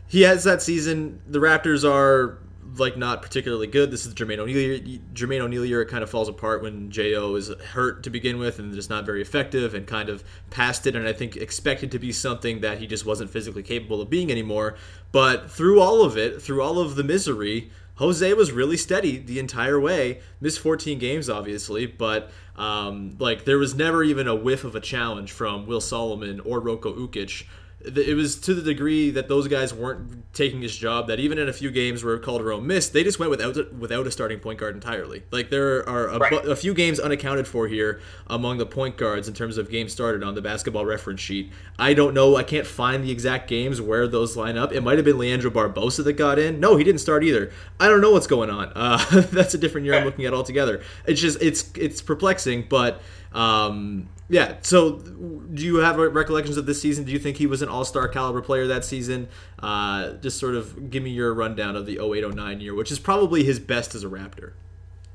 he 0.07 0.21
has 0.21 0.43
that 0.43 0.61
season. 0.61 1.19
The 1.27 1.39
Raptors 1.39 1.89
are 1.89 2.37
like 2.75 2.97
not 2.97 3.21
particularly 3.21 3.67
good. 3.67 3.91
This 3.91 4.05
is 4.05 4.13
Jermaine 4.13 4.39
O'Neal. 4.39 4.79
Jermaine 5.13 5.39
O'Neal 5.39 5.65
year 5.65 5.85
kind 5.85 6.03
of 6.03 6.09
falls 6.09 6.27
apart 6.27 6.61
when 6.61 6.91
Jo 6.91 7.35
is 7.35 7.49
hurt 7.49 8.03
to 8.03 8.09
begin 8.09 8.37
with 8.37 8.59
and 8.59 8.73
just 8.73 8.89
not 8.89 9.05
very 9.05 9.21
effective 9.21 9.73
and 9.73 9.87
kind 9.87 10.09
of 10.09 10.23
past 10.49 10.85
it. 10.87 10.95
And 10.95 11.07
I 11.07 11.13
think 11.13 11.35
expected 11.35 11.91
to 11.91 11.99
be 11.99 12.11
something 12.11 12.61
that 12.61 12.79
he 12.79 12.87
just 12.87 13.05
wasn't 13.05 13.29
physically 13.29 13.63
capable 13.63 14.01
of 14.01 14.09
being 14.09 14.31
anymore. 14.31 14.75
But 15.11 15.49
through 15.51 15.79
all 15.81 16.03
of 16.03 16.17
it, 16.17 16.41
through 16.41 16.61
all 16.61 16.79
of 16.79 16.95
the 16.95 17.03
misery. 17.03 17.71
Jose 17.95 18.31
was 18.33 18.51
really 18.51 18.77
steady 18.77 19.17
the 19.17 19.39
entire 19.39 19.79
way. 19.79 20.19
Missed 20.39 20.59
14 20.59 20.99
games, 20.99 21.31
obviously, 21.31 21.87
but 21.87 22.29
um, 22.55 23.15
like 23.17 23.45
there 23.45 23.57
was 23.57 23.73
never 23.73 24.03
even 24.03 24.27
a 24.27 24.35
whiff 24.35 24.63
of 24.63 24.75
a 24.75 24.79
challenge 24.79 25.31
from 25.31 25.65
Will 25.65 25.81
Solomon 25.81 26.39
or 26.41 26.61
Roko 26.61 26.95
Ukic. 26.95 27.45
It 27.79 28.15
was 28.15 28.35
to 28.41 28.55
the 28.55 28.63
degree 28.63 29.11
that 29.11 29.27
those 29.27 29.47
guys 29.47 29.71
weren't 29.71 30.33
taking 30.33 30.61
his 30.63 30.75
job 30.75 31.07
that 31.07 31.19
even 31.19 31.37
in 31.37 31.47
a 31.47 31.53
few 31.53 31.69
games 31.69 32.03
where 32.03 32.17
Calderon 32.17 32.65
missed, 32.65 32.91
they 32.91 33.03
just 33.03 33.19
went 33.19 33.29
without 33.29 33.71
without 33.75 34.07
a 34.07 34.11
starting 34.11 34.39
point 34.39 34.59
guard 34.59 34.73
entirely. 34.73 35.21
Like 35.29 35.51
there 35.51 35.87
are 35.87 36.07
a, 36.07 36.17
Right. 36.17 36.43
bu- 36.43 36.49
a 36.49 36.55
few 36.55 36.73
games 36.73 36.99
unaccounted 36.99 37.47
for 37.47 37.67
here 37.67 38.01
among 38.25 38.57
the 38.57 38.65
point 38.65 38.97
guards 38.97 39.27
in 39.27 39.35
terms 39.35 39.59
of 39.59 39.69
games 39.69 39.91
started 39.93 40.23
on 40.23 40.33
the 40.33 40.41
basketball 40.41 40.85
reference 40.85 41.21
sheet. 41.21 41.51
I 41.77 41.93
don't 41.93 42.15
know. 42.15 42.35
I 42.35 42.41
can't 42.43 42.65
find 42.65 43.03
the 43.03 43.11
exact 43.11 43.47
games 43.47 43.79
where 43.79 44.07
those 44.07 44.35
line 44.35 44.57
up. 44.57 44.73
It 44.73 44.81
might 44.81 44.97
have 44.97 45.05
been 45.05 45.19
Leandro 45.19 45.51
Barbosa 45.51 46.03
that 46.03 46.13
got 46.13 46.39
in. 46.39 46.59
No, 46.59 46.77
he 46.77 46.83
didn't 46.83 46.99
start 47.01 47.23
either. 47.23 47.51
I 47.79 47.87
don't 47.89 48.01
know 48.01 48.11
what's 48.11 48.27
going 48.27 48.49
on. 48.49 48.71
Uh, 48.75 48.97
that's 49.31 49.53
a 49.53 49.57
different 49.57 49.85
year 49.85 49.93
I'm 49.95 50.03
looking 50.03 50.25
at 50.25 50.33
altogether. 50.33 50.81
It's 51.05 51.21
just 51.21 51.41
it's 51.43 51.71
it's 51.75 52.01
perplexing, 52.01 52.65
but 52.69 53.01
um, 53.33 54.09
yeah. 54.29 54.55
So, 54.61 54.97
do 54.99 55.63
you 55.63 55.77
have 55.77 55.97
recollections 55.97 56.57
of 56.57 56.65
this 56.65 56.81
season? 56.81 57.05
Do 57.05 57.11
you 57.11 57.19
think 57.19 57.37
he 57.37 57.47
was 57.47 57.61
an 57.61 57.69
All 57.69 57.85
Star 57.85 58.07
caliber 58.07 58.41
player 58.41 58.67
that 58.67 58.83
season? 58.85 59.27
Uh, 59.59 60.13
just 60.13 60.39
sort 60.39 60.55
of 60.55 60.89
give 60.89 61.03
me 61.03 61.11
your 61.11 61.33
rundown 61.33 61.75
of 61.75 61.85
the 61.85 61.99
0809 61.99 62.59
year, 62.61 62.73
which 62.75 62.91
is 62.91 62.99
probably 62.99 63.43
his 63.43 63.59
best 63.59 63.95
as 63.95 64.03
a 64.03 64.07
Raptor. 64.07 64.53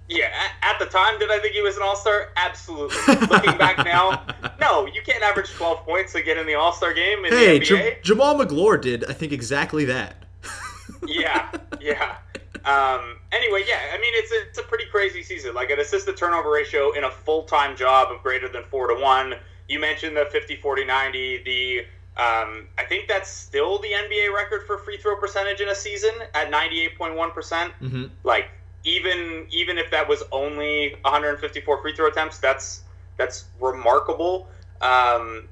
Yeah, 0.08 0.28
at 0.62 0.78
the 0.78 0.86
time, 0.86 1.18
did 1.18 1.30
I 1.30 1.38
think 1.38 1.54
he 1.54 1.62
was 1.62 1.76
an 1.76 1.82
All 1.82 1.96
Star? 1.96 2.30
Absolutely. 2.36 2.96
Looking 3.26 3.56
back 3.56 3.78
now, 3.84 4.24
no, 4.60 4.86
you 4.86 5.00
can't 5.06 5.22
average 5.22 5.50
12 5.52 5.78
points 5.84 6.12
to 6.12 6.22
get 6.22 6.36
in 6.36 6.46
the 6.46 6.54
All 6.54 6.72
Star 6.72 6.92
game 6.92 7.24
in 7.24 7.32
Hey, 7.32 7.58
the 7.58 7.64
J- 7.64 7.98
Jamaal 8.02 8.36
Magloire 8.38 8.78
did, 8.78 9.04
I 9.04 9.12
think, 9.12 9.32
exactly 9.32 9.84
that. 9.86 10.16
yeah, 11.06 11.50
yeah. 11.80 12.16
Um, 12.64 13.16
anyway, 13.32 13.64
yeah, 13.66 13.78
I 13.92 13.98
mean, 14.00 14.12
it's 14.14 14.30
a, 14.32 14.48
it's 14.48 14.58
a 14.58 14.62
pretty 14.62 14.84
crazy 14.86 15.22
season. 15.22 15.54
Like 15.54 15.70
an 15.70 15.80
assist 15.80 16.06
to 16.06 16.12
turnover 16.12 16.50
ratio 16.50 16.92
in 16.92 17.04
a 17.04 17.10
full 17.10 17.42
time 17.44 17.76
job 17.76 18.12
of 18.12 18.22
greater 18.22 18.48
than 18.48 18.62
four 18.64 18.88
to 18.88 19.00
one. 19.00 19.34
You 19.68 19.80
mentioned 19.80 20.16
the 20.16 20.26
50 20.30 20.56
40 20.56 20.84
90. 20.84 21.42
The 21.44 21.78
um, 22.14 22.68
I 22.78 22.84
think 22.88 23.08
that's 23.08 23.30
still 23.30 23.78
the 23.78 23.88
NBA 23.88 24.34
record 24.34 24.62
for 24.66 24.76
free 24.76 24.98
throw 24.98 25.16
percentage 25.16 25.60
in 25.60 25.68
a 25.68 25.74
season 25.74 26.10
at 26.34 26.50
98.1%. 26.52 27.32
percent 27.32 27.72
Mhm. 27.80 28.10
Like, 28.22 28.50
even 28.84 29.46
even 29.50 29.78
if 29.78 29.90
that 29.90 30.08
was 30.08 30.22
only 30.32 30.96
154 31.02 31.80
free 31.82 31.94
throw 31.94 32.08
attempts, 32.08 32.38
that's 32.38 32.82
that's 33.16 33.46
remarkable. 33.60 34.48
Um, 34.80 35.48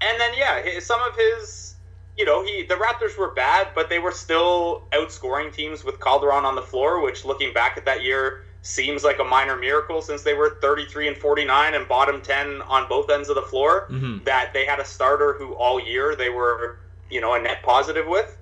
and 0.00 0.20
then 0.20 0.32
yeah, 0.36 0.78
some 0.80 1.00
of 1.02 1.16
his, 1.16 1.69
you 2.16 2.24
know, 2.24 2.44
he 2.44 2.64
the 2.64 2.74
Raptors 2.74 3.18
were 3.18 3.30
bad, 3.30 3.68
but 3.74 3.88
they 3.88 3.98
were 3.98 4.12
still 4.12 4.82
outscoring 4.92 5.52
teams 5.52 5.84
with 5.84 6.00
Calderon 6.00 6.44
on 6.44 6.54
the 6.54 6.62
floor, 6.62 7.02
which 7.02 7.24
looking 7.24 7.52
back 7.52 7.76
at 7.76 7.84
that 7.86 8.02
year 8.02 8.44
seems 8.62 9.04
like 9.04 9.18
a 9.18 9.24
minor 9.24 9.56
miracle 9.56 10.02
since 10.02 10.22
they 10.22 10.34
were 10.34 10.58
33 10.60 11.08
and 11.08 11.16
49 11.16 11.74
and 11.74 11.88
bottom 11.88 12.20
10 12.20 12.60
on 12.62 12.86
both 12.88 13.08
ends 13.10 13.30
of 13.30 13.34
the 13.34 13.42
floor. 13.42 13.86
That 14.24 14.52
they 14.52 14.66
had 14.66 14.78
a 14.80 14.84
starter 14.84 15.34
who 15.38 15.54
all 15.54 15.80
year 15.80 16.14
they 16.14 16.28
were, 16.28 16.78
you 17.10 17.22
know, 17.22 17.34
a 17.34 17.40
net 17.40 17.62
positive 17.62 18.06
with. 18.06 18.36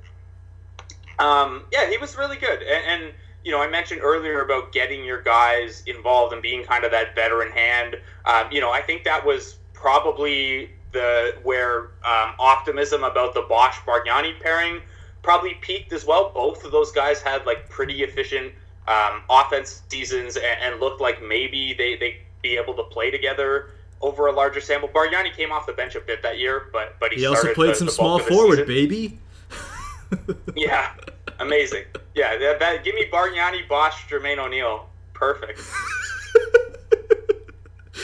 Um, 1.20 1.64
yeah, 1.72 1.88
he 1.88 1.98
was 1.98 2.16
really 2.16 2.36
good, 2.36 2.62
and, 2.62 3.02
and 3.02 3.14
you 3.44 3.52
know, 3.52 3.60
I 3.60 3.68
mentioned 3.68 4.00
earlier 4.02 4.42
about 4.42 4.72
getting 4.72 5.04
your 5.04 5.22
guys 5.22 5.82
involved 5.86 6.32
and 6.32 6.42
being 6.42 6.64
kind 6.64 6.84
of 6.84 6.90
that 6.90 7.14
veteran 7.14 7.50
hand. 7.50 7.96
Um, 8.24 8.48
you 8.50 8.60
know, 8.60 8.70
I 8.70 8.82
think 8.82 9.04
that 9.04 9.24
was 9.24 9.56
probably 9.72 10.70
the 10.92 11.36
where 11.42 11.90
um, 12.04 12.34
optimism 12.38 13.04
about 13.04 13.34
the 13.34 13.42
Bosh 13.42 13.76
Bargnani 13.80 14.40
pairing 14.40 14.80
probably 15.22 15.54
peaked 15.60 15.92
as 15.92 16.04
well. 16.04 16.30
Both 16.34 16.64
of 16.64 16.72
those 16.72 16.92
guys 16.92 17.20
had 17.20 17.44
like 17.46 17.68
pretty 17.68 18.02
efficient 18.02 18.52
um, 18.86 19.22
offense 19.28 19.82
seasons 19.90 20.36
and, 20.36 20.46
and 20.62 20.80
looked 20.80 21.00
like 21.00 21.22
maybe 21.22 21.74
they 21.76 21.96
they 21.96 22.18
be 22.42 22.56
able 22.56 22.74
to 22.74 22.84
play 22.84 23.10
together 23.10 23.70
over 24.00 24.28
a 24.28 24.32
larger 24.32 24.60
sample. 24.60 24.88
Bargnani 24.88 25.34
came 25.34 25.50
off 25.52 25.66
the 25.66 25.72
bench 25.72 25.94
a 25.96 26.00
bit 26.00 26.22
that 26.22 26.38
year, 26.38 26.68
but 26.72 26.96
but 27.00 27.12
he, 27.12 27.20
He 27.20 27.26
also 27.26 27.52
played 27.52 27.70
the- 27.70 27.74
some 27.74 27.86
the 27.86 27.92
small 27.92 28.18
bulk 28.18 28.22
of 28.22 28.26
the 28.28 28.34
forward, 28.34 28.66
baby. 28.66 29.18
Yeah, 30.56 30.92
amazing. 31.38 31.84
Yeah, 32.14 32.38
that, 32.38 32.58
that 32.60 32.82
give 32.82 32.94
me 32.94 33.04
Bargnani, 33.12 33.68
Bosh, 33.68 34.06
Jermaine 34.08 34.38
O'Neal. 34.38 34.88
Perfect. 35.12 35.60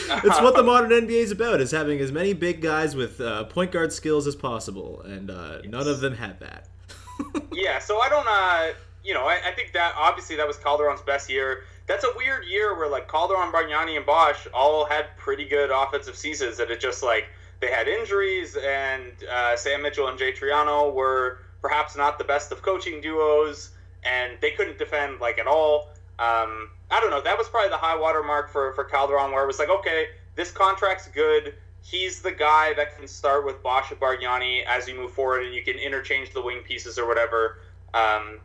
It's 0.09 0.41
what 0.41 0.57
the 0.57 0.63
modern 0.65 0.91
NBA 0.91 1.23
is 1.23 1.31
about: 1.31 1.61
is 1.61 1.71
having 1.71 2.01
as 2.01 2.13
many 2.13 2.33
big 2.33 2.61
guys 2.61 2.95
with 2.95 3.21
uh, 3.21 3.45
point 3.45 3.73
guard 3.73 3.93
skills 3.93 4.27
as 4.27 4.37
possible, 4.37 5.03
and 5.03 5.31
uh, 5.31 5.63
none 5.63 5.87
of 5.87 6.01
them 6.01 6.15
had 6.15 6.41
that. 6.41 6.69
yeah, 7.53 7.79
so 7.79 8.01
I 8.01 8.09
don't, 8.09 8.27
uh, 8.29 8.75
you 9.05 9.15
know, 9.15 9.25
I, 9.25 9.39
I 9.47 9.53
think 9.53 9.73
that 9.73 9.95
obviously 9.97 10.37
that 10.37 10.47
was 10.47 10.57
Calderon's 10.57 11.03
best 11.03 11.31
year. 11.31 11.65
That's 11.87 12.05
a 12.05 12.11
weird 12.17 12.47
year 12.47 12.77
where 12.77 12.89
like 12.89 13.09
Calderon, 13.09 13.53
Bargnani, 13.53 13.97
and 13.97 14.07
Bosh 14.07 14.47
all 14.53 14.87
had 14.87 15.07
pretty 15.17 15.45
good 15.45 15.71
offensive 15.71 16.17
seasons, 16.17 16.59
and 16.59 16.71
it 16.71 16.81
just 16.81 17.03
like 17.03 17.27
they 17.61 17.71
had 17.71 17.89
injuries, 17.89 18.57
and 18.57 19.13
uh, 19.33 19.57
Sam 19.57 19.83
Mitchell 19.83 20.09
and 20.09 20.19
Jay 20.19 20.33
Triano 20.33 20.93
were 20.93 21.39
perhaps 21.61 21.97
not 21.97 22.19
the 22.19 22.25
best 22.25 22.53
of 22.53 22.63
coaching 22.63 23.01
duos, 23.01 23.71
and 24.05 24.33
they 24.41 24.51
couldn't 24.51 24.79
defend 24.79 25.21
like 25.21 25.39
at 25.39 25.47
all. 25.47 25.91
Um, 26.19 26.71
I 26.91 27.01
don't 27.01 27.11
know. 27.11 27.21
That 27.21 27.37
was 27.37 27.49
probably 27.49 27.71
the 27.71 27.77
high 27.77 27.97
water 27.97 28.23
mark 28.23 28.51
for 28.51 28.73
for 28.75 28.85
Calderon, 28.85 29.33
where 29.33 29.43
it 29.43 29.47
was 29.47 29.59
like, 29.59 29.71
okay, 29.71 30.07
this 30.37 30.51
contract's 30.51 31.09
good. 31.09 31.55
He's 31.83 32.23
the 32.23 32.33
guy 32.33 32.73
that 32.75 32.97
can 32.97 33.07
start 33.07 33.45
with 33.45 33.63
Bosh 33.63 33.91
and 33.91 34.01
Bargnani 34.01 34.65
as 34.65 34.89
you 34.89 34.95
move 34.95 35.13
forward, 35.13 35.45
and 35.45 35.55
you 35.55 35.63
can 35.63 35.77
interchange 35.77 36.33
the 36.33 36.41
wing 36.41 36.61
pieces 36.61 36.99
or 36.99 37.07
whatever. 37.07 37.59
Um, 37.93 38.39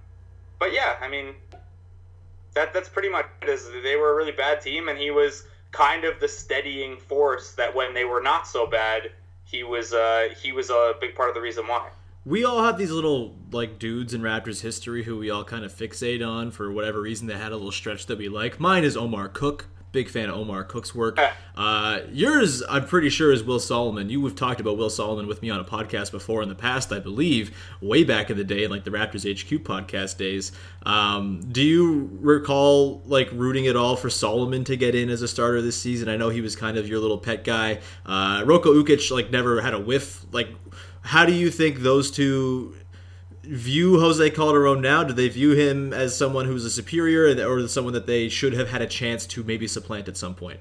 but 0.57 0.73
yeah, 0.73 0.95
I 1.01 1.07
mean, 1.07 1.35
that 2.53 2.73
that's 2.73 2.89
pretty 2.89 3.09
much 3.09 3.27
it. 3.41 3.49
Is 3.49 3.69
they 3.83 3.95
were 3.95 4.11
a 4.11 4.15
really 4.15 4.31
bad 4.31 4.61
team, 4.61 4.89
and 4.89 4.97
he 4.97 5.11
was 5.11 5.45
kind 5.71 6.03
of 6.03 6.19
the 6.19 6.27
steadying 6.27 6.97
force 6.97 7.53
that 7.53 7.73
when 7.73 7.93
they 7.93 8.03
were 8.03 8.21
not 8.21 8.47
so 8.47 8.65
bad, 8.65 9.11
he 9.45 9.63
was 9.63 9.93
uh, 9.93 10.29
he 10.41 10.51
was 10.51 10.69
a 10.69 10.95
big 10.99 11.15
part 11.15 11.29
of 11.29 11.35
the 11.35 11.41
reason 11.41 11.67
why. 11.67 11.89
We 12.25 12.43
all 12.43 12.63
have 12.63 12.77
these 12.77 12.91
little 12.91 13.37
like 13.51 13.79
dudes 13.79 14.13
in 14.13 14.21
Raptors 14.21 14.61
history 14.61 15.03
who 15.03 15.17
we 15.17 15.29
all 15.29 15.43
kind 15.45 15.63
of 15.63 15.73
fixate 15.73 16.25
on 16.25 16.51
for 16.51 16.71
whatever 16.71 17.01
reason. 17.01 17.27
They 17.27 17.37
had 17.37 17.51
a 17.51 17.55
little 17.55 17.71
stretch 17.71 18.05
that 18.07 18.17
we 18.17 18.27
like. 18.27 18.59
Mine 18.59 18.83
is 18.83 18.97
Omar 18.97 19.29
Cook. 19.29 19.67
Big 19.91 20.09
fan 20.09 20.29
of 20.29 20.35
Omar 20.35 20.63
Cook's 20.63 20.93
work. 20.93 21.19
Uh, 21.55 22.01
yours, 22.11 22.61
I'm 22.69 22.85
pretty 22.85 23.09
sure, 23.09 23.31
is 23.31 23.43
Will 23.43 23.59
Solomon. 23.59 24.09
You 24.09 24.23
have 24.25 24.35
talked 24.35 24.61
about 24.61 24.77
Will 24.77 24.89
Solomon 24.89 25.25
with 25.25 25.41
me 25.41 25.49
on 25.49 25.59
a 25.59 25.63
podcast 25.63 26.11
before 26.11 26.43
in 26.43 26.49
the 26.49 26.55
past, 26.55 26.91
I 26.91 26.99
believe, 26.99 27.57
way 27.81 28.03
back 28.03 28.29
in 28.29 28.37
the 28.37 28.43
day, 28.43 28.67
like 28.67 28.83
the 28.83 28.91
Raptors 28.91 29.25
HQ 29.29 29.63
podcast 29.63 30.17
days. 30.17 30.51
Um, 30.83 31.41
do 31.51 31.63
you 31.63 32.09
recall 32.21 33.01
like 33.05 33.29
rooting 33.31 33.67
at 33.67 33.75
all 33.75 33.95
for 33.95 34.09
Solomon 34.09 34.63
to 34.65 34.77
get 34.77 34.93
in 34.93 35.09
as 35.09 35.21
a 35.21 35.27
starter 35.27 35.61
this 35.61 35.81
season? 35.81 36.07
I 36.07 36.17
know 36.17 36.29
he 36.29 36.41
was 36.41 36.55
kind 36.55 36.77
of 36.77 36.87
your 36.87 36.99
little 36.99 37.17
pet 37.17 37.43
guy. 37.43 37.79
Uh, 38.05 38.41
Roko 38.43 38.65
Ukic 38.65 39.09
like 39.11 39.31
never 39.31 39.59
had 39.59 39.73
a 39.73 39.79
whiff. 39.79 40.23
Like, 40.31 40.49
how 41.01 41.25
do 41.25 41.33
you 41.33 41.49
think 41.49 41.79
those 41.79 42.11
two 42.11 42.75
view 43.49 43.99
Jose 43.99 44.29
Calderon 44.31 44.81
now? 44.81 45.03
Do 45.03 45.13
they 45.13 45.27
view 45.29 45.51
him 45.51 45.93
as 45.93 46.15
someone 46.15 46.45
who's 46.45 46.65
a 46.65 46.69
superior, 46.69 47.25
or 47.47 47.67
someone 47.67 47.93
that 47.93 48.07
they 48.07 48.29
should 48.29 48.53
have 48.53 48.69
had 48.69 48.81
a 48.81 48.87
chance 48.87 49.25
to 49.27 49.43
maybe 49.43 49.67
supplant 49.67 50.07
at 50.07 50.17
some 50.17 50.35
point? 50.35 50.59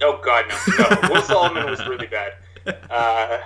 Oh 0.00 0.20
God, 0.24 0.44
no, 0.48 0.84
no. 0.84 1.14
Will 1.14 1.22
Solomon 1.22 1.66
was 1.66 1.86
really 1.86 2.06
bad. 2.06 2.34
Uh, 2.66 3.40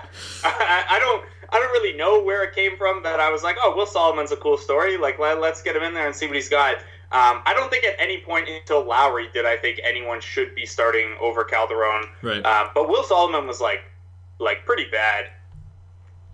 I, 0.45 0.85
I 0.91 0.99
don't, 1.01 1.25
I 1.51 1.59
don't 1.59 1.73
really 1.73 1.97
know 1.97 2.23
where 2.23 2.45
it 2.45 2.55
came 2.55 2.77
from. 2.77 3.03
That 3.03 3.21
I 3.21 3.31
was 3.31 3.43
like, 3.43 3.57
oh, 3.61 3.75
Will 3.77 3.87
Solomon's 3.87 4.33
a 4.33 4.37
cool 4.37 4.59
story. 4.59 4.99
Like, 4.99 5.19
let, 5.19 5.39
us 5.39 5.63
get 5.63 5.75
him 5.75 5.83
in 5.83 5.95
there 5.95 6.07
and 6.07 6.15
see 6.15 6.27
what 6.27 6.37
he's 6.37 6.49
got. 6.49 6.77
Um, 7.13 7.41
I 7.47 7.55
don't 7.55 7.71
think 7.71 7.85
at 7.85 7.95
any 7.99 8.21
point 8.21 8.49
until 8.49 8.85
Lowry 8.85 9.29
did 9.33 9.47
I 9.47 9.57
think 9.57 9.81
anyone 9.83 10.21
should 10.21 10.55
be 10.55 10.67
starting 10.67 11.17
over 11.21 11.45
Calderon. 11.45 12.05
Right. 12.21 12.45
Uh, 12.45 12.69
but 12.75 12.89
Will 12.89 13.05
Solomon 13.05 13.47
was 13.47 13.61
like, 13.61 13.85
like 14.39 14.67
pretty 14.67 14.87
bad. 14.91 15.31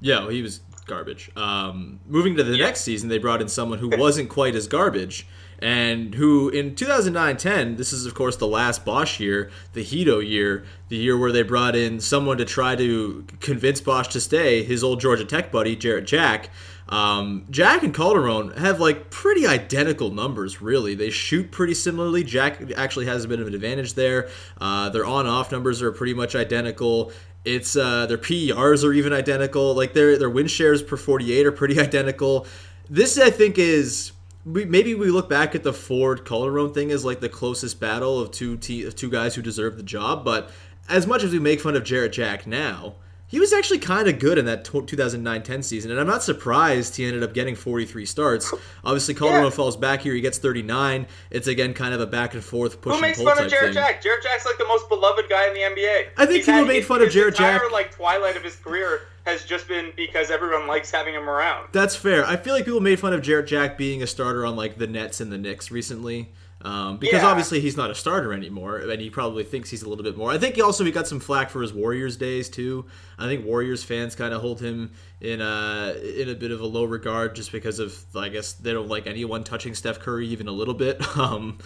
Yeah, 0.00 0.28
he 0.30 0.42
was 0.42 0.60
garbage. 0.92 1.30
Um, 1.36 2.00
moving 2.06 2.36
to 2.36 2.44
the 2.44 2.56
next 2.58 2.82
season, 2.82 3.08
they 3.08 3.16
brought 3.16 3.40
in 3.40 3.48
someone 3.48 3.78
who 3.78 3.88
wasn't 3.96 4.28
quite 4.28 4.54
as 4.54 4.66
garbage, 4.66 5.26
and 5.58 6.14
who 6.14 6.50
in 6.50 6.74
2009-10, 6.74 7.78
this 7.78 7.94
is 7.94 8.04
of 8.04 8.14
course 8.14 8.36
the 8.36 8.46
last 8.46 8.84
Bosh 8.84 9.18
year, 9.18 9.50
the 9.72 9.82
Hedo 9.82 10.26
year, 10.26 10.64
the 10.90 10.96
year 10.96 11.16
where 11.16 11.32
they 11.32 11.42
brought 11.42 11.74
in 11.74 11.98
someone 11.98 12.36
to 12.36 12.44
try 12.44 12.76
to 12.76 13.24
convince 13.40 13.80
Bosh 13.80 14.08
to 14.08 14.20
stay, 14.20 14.62
his 14.62 14.84
old 14.84 15.00
Georgia 15.00 15.24
Tech 15.24 15.50
buddy 15.50 15.76
Jarrett 15.76 16.06
Jack. 16.06 16.50
Um, 16.88 17.46
Jack 17.48 17.84
and 17.84 17.94
Calderon 17.94 18.50
have 18.58 18.78
like 18.78 19.08
pretty 19.08 19.46
identical 19.46 20.10
numbers, 20.10 20.60
really. 20.60 20.94
They 20.94 21.08
shoot 21.08 21.50
pretty 21.50 21.72
similarly. 21.72 22.22
Jack 22.22 22.60
actually 22.76 23.06
has 23.06 23.24
a 23.24 23.28
bit 23.28 23.40
of 23.40 23.46
an 23.46 23.54
advantage 23.54 23.94
there. 23.94 24.28
Uh, 24.60 24.90
their 24.90 25.06
on-off 25.06 25.50
numbers 25.50 25.80
are 25.80 25.90
pretty 25.90 26.12
much 26.12 26.34
identical. 26.34 27.12
It's 27.44 27.76
uh, 27.76 28.06
their 28.06 28.18
PERs 28.18 28.84
are 28.84 28.92
even 28.92 29.12
identical. 29.12 29.74
Like 29.74 29.94
their 29.94 30.16
their 30.16 30.30
win 30.30 30.46
shares 30.46 30.82
per 30.82 30.96
48 30.96 31.46
are 31.46 31.52
pretty 31.52 31.80
identical. 31.88 32.46
This 32.88 33.18
I 33.18 33.30
think 33.30 33.58
is 33.58 34.12
we, 34.44 34.64
maybe 34.64 34.94
we 34.94 35.10
look 35.10 35.28
back 35.28 35.54
at 35.54 35.62
the 35.62 35.72
Ford 35.72 36.24
Calderon 36.24 36.72
thing 36.72 36.90
as 36.90 37.04
like 37.04 37.20
the 37.20 37.28
closest 37.28 37.80
battle 37.80 38.20
of 38.20 38.30
two 38.30 38.56
te- 38.56 38.90
two 38.92 39.10
guys 39.10 39.34
who 39.34 39.42
deserve 39.42 39.76
the 39.76 39.82
job. 39.82 40.24
But 40.24 40.50
as 40.88 41.06
much 41.06 41.22
as 41.22 41.32
we 41.32 41.38
make 41.38 41.60
fun 41.60 41.76
of 41.76 41.84
Jarrett 41.84 42.12
Jack 42.12 42.46
now, 42.46 42.96
he 43.32 43.40
was 43.40 43.52
actually 43.52 43.78
kind 43.78 44.06
of 44.08 44.18
good 44.20 44.36
in 44.38 44.44
that 44.44 44.62
2009-10 44.64 45.64
season, 45.64 45.90
and 45.90 45.98
I'm 45.98 46.06
not 46.06 46.22
surprised 46.22 46.96
he 46.96 47.04
ended 47.06 47.22
up 47.22 47.32
getting 47.34 47.56
43 47.56 48.04
starts. 48.06 48.52
Obviously, 48.84 49.14
Calderon 49.14 49.44
Yeah. 49.44 49.50
falls 49.50 49.76
back 49.76 50.02
here; 50.02 50.14
he 50.14 50.20
gets 50.20 50.38
39. 50.38 51.06
It's 51.30 51.46
again 51.48 51.72
kind 51.74 51.94
of 51.94 52.00
a 52.00 52.06
back 52.06 52.34
and 52.34 52.44
forth 52.44 52.80
push 52.80 52.94
Who 52.94 53.00
makes 53.00 53.20
fun 53.20 53.42
of 53.42 53.48
Jarrett 53.50 53.74
thing. 53.74 53.82
Jack? 53.82 54.02
Jarrett 54.02 54.22
Jack's 54.22 54.44
like 54.46 54.58
the 54.58 54.66
most 54.66 54.88
beloved 54.88 55.28
guy 55.28 55.48
in 55.48 55.54
the 55.54 55.60
NBA. 55.60 56.06
I 56.16 56.26
think 56.26 56.36
He's 56.36 56.44
people 56.46 56.60
had- 56.60 56.68
made 56.68 56.76
his- 56.76 56.86
fun 56.86 57.00
of 57.00 57.06
his 57.06 57.14
Jarrett 57.14 57.34
entire, 57.34 57.58
Jack. 57.58 57.72
Like 57.72 57.90
twilight 57.96 58.36
of 58.36 58.44
his 58.44 58.54
career 58.56 59.00
has 59.24 59.44
just 59.44 59.66
been 59.66 59.92
because 59.96 60.30
everyone 60.30 60.66
likes 60.66 60.90
having 60.90 61.14
him 61.14 61.28
around. 61.28 61.68
That's 61.72 61.96
fair. 61.96 62.24
I 62.26 62.36
feel 62.36 62.52
like 62.54 62.64
people 62.66 62.80
made 62.80 63.00
fun 63.00 63.12
of 63.14 63.22
Jarrett 63.22 63.46
Jack 63.46 63.78
being 63.78 64.02
a 64.02 64.06
starter 64.06 64.44
on 64.44 64.56
like 64.56 64.76
the 64.78 64.86
Nets 64.86 65.20
and 65.20 65.32
the 65.32 65.38
Knicks 65.38 65.70
recently. 65.70 66.28
Um, 66.64 66.98
because 66.98 67.22
Yeah. 67.22 67.28
obviously 67.28 67.58
he's 67.60 67.76
not 67.76 67.90
a 67.90 67.94
starter 67.94 68.32
anymore, 68.32 68.78
and 68.78 69.00
he 69.00 69.10
probably 69.10 69.42
thinks 69.42 69.68
he's 69.70 69.82
a 69.82 69.88
little 69.88 70.04
bit 70.04 70.16
more. 70.16 70.30
I 70.30 70.38
think 70.38 70.54
he 70.54 70.62
also 70.62 70.84
he 70.84 70.92
got 70.92 71.08
some 71.08 71.18
flack 71.18 71.50
for 71.50 71.60
his 71.60 71.72
Warriors 71.72 72.16
days 72.16 72.48
too. 72.48 72.84
I 73.18 73.26
think 73.26 73.44
Warriors 73.44 73.82
fans 73.82 74.14
kind 74.14 74.32
of 74.32 74.40
hold 74.40 74.60
him 74.60 74.92
in 75.20 75.40
a 75.40 75.94
in 76.16 76.28
a 76.28 76.34
bit 76.34 76.52
of 76.52 76.60
a 76.60 76.66
low 76.66 76.84
regard 76.84 77.34
just 77.34 77.50
because 77.50 77.80
of 77.80 77.98
I 78.14 78.28
guess 78.28 78.52
they 78.52 78.72
don't 78.72 78.88
like 78.88 79.08
anyone 79.08 79.42
touching 79.42 79.74
Steph 79.74 79.98
Curry 79.98 80.28
even 80.28 80.46
a 80.46 80.52
little 80.52 80.74
bit. 80.74 81.00
Um, 81.16 81.58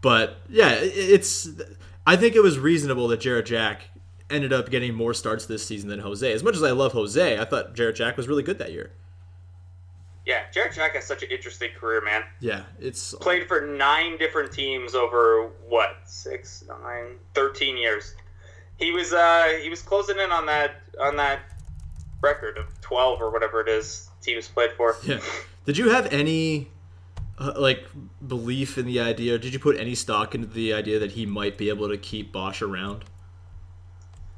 but 0.00 0.36
yeah, 0.48 0.72
it- 0.74 0.92
it's 0.94 1.48
I 2.06 2.14
think 2.16 2.36
it 2.36 2.42
was 2.42 2.58
reasonable 2.58 3.08
that 3.08 3.20
Jarrett 3.20 3.46
Jack 3.46 3.90
ended 4.30 4.52
up 4.52 4.70
getting 4.70 4.94
more 4.94 5.14
starts 5.14 5.46
this 5.46 5.66
season 5.66 5.88
than 5.88 5.98
Jose. 6.00 6.30
As 6.32 6.42
much 6.44 6.54
as 6.56 6.62
I 6.62 6.70
love 6.70 6.92
Jose, 6.92 7.38
I 7.38 7.44
thought 7.44 7.74
Jarrett 7.74 7.96
Jack 7.96 8.16
was 8.16 8.28
really 8.28 8.42
good 8.42 8.58
that 8.58 8.70
year. 8.72 8.92
Yeah, 10.26 10.42
Jarrett 10.52 10.72
Jack 10.74 10.94
has 10.94 11.04
such 11.06 11.22
an 11.22 11.30
interesting 11.30 11.70
career, 11.78 12.00
man. 12.02 12.22
Yeah, 12.40 12.62
it's 12.80 13.14
Played 13.16 13.46
for 13.46 13.60
nine 13.66 14.16
different 14.16 14.52
teams 14.52 14.94
over 14.94 15.50
what 15.68 15.96
six, 16.06 16.64
nine, 16.82 17.18
13 17.34 17.76
years. 17.76 18.14
He 18.78 18.90
was 18.90 19.12
uh 19.12 19.58
he 19.62 19.68
was 19.68 19.82
closing 19.82 20.18
in 20.18 20.30
on 20.32 20.46
that 20.46 20.76
on 21.00 21.16
that 21.16 21.40
record 22.22 22.56
of 22.58 22.80
twelve 22.80 23.20
or 23.20 23.30
whatever 23.30 23.60
it 23.60 23.68
is 23.68 24.08
teams 24.22 24.48
played 24.48 24.72
for. 24.72 24.96
Yeah. 25.04 25.20
Did 25.66 25.78
you 25.78 25.90
have 25.90 26.12
any 26.12 26.68
uh, 27.38 27.52
like 27.56 27.84
belief 28.26 28.76
in 28.78 28.86
the 28.86 29.00
idea? 29.00 29.38
Did 29.38 29.52
you 29.52 29.58
put 29.58 29.78
any 29.78 29.94
stock 29.94 30.34
into 30.34 30.46
the 30.48 30.72
idea 30.74 30.98
that 30.98 31.12
he 31.12 31.24
might 31.26 31.56
be 31.58 31.68
able 31.68 31.88
to 31.88 31.96
keep 31.98 32.32
Bosch 32.32 32.62
around? 32.62 33.04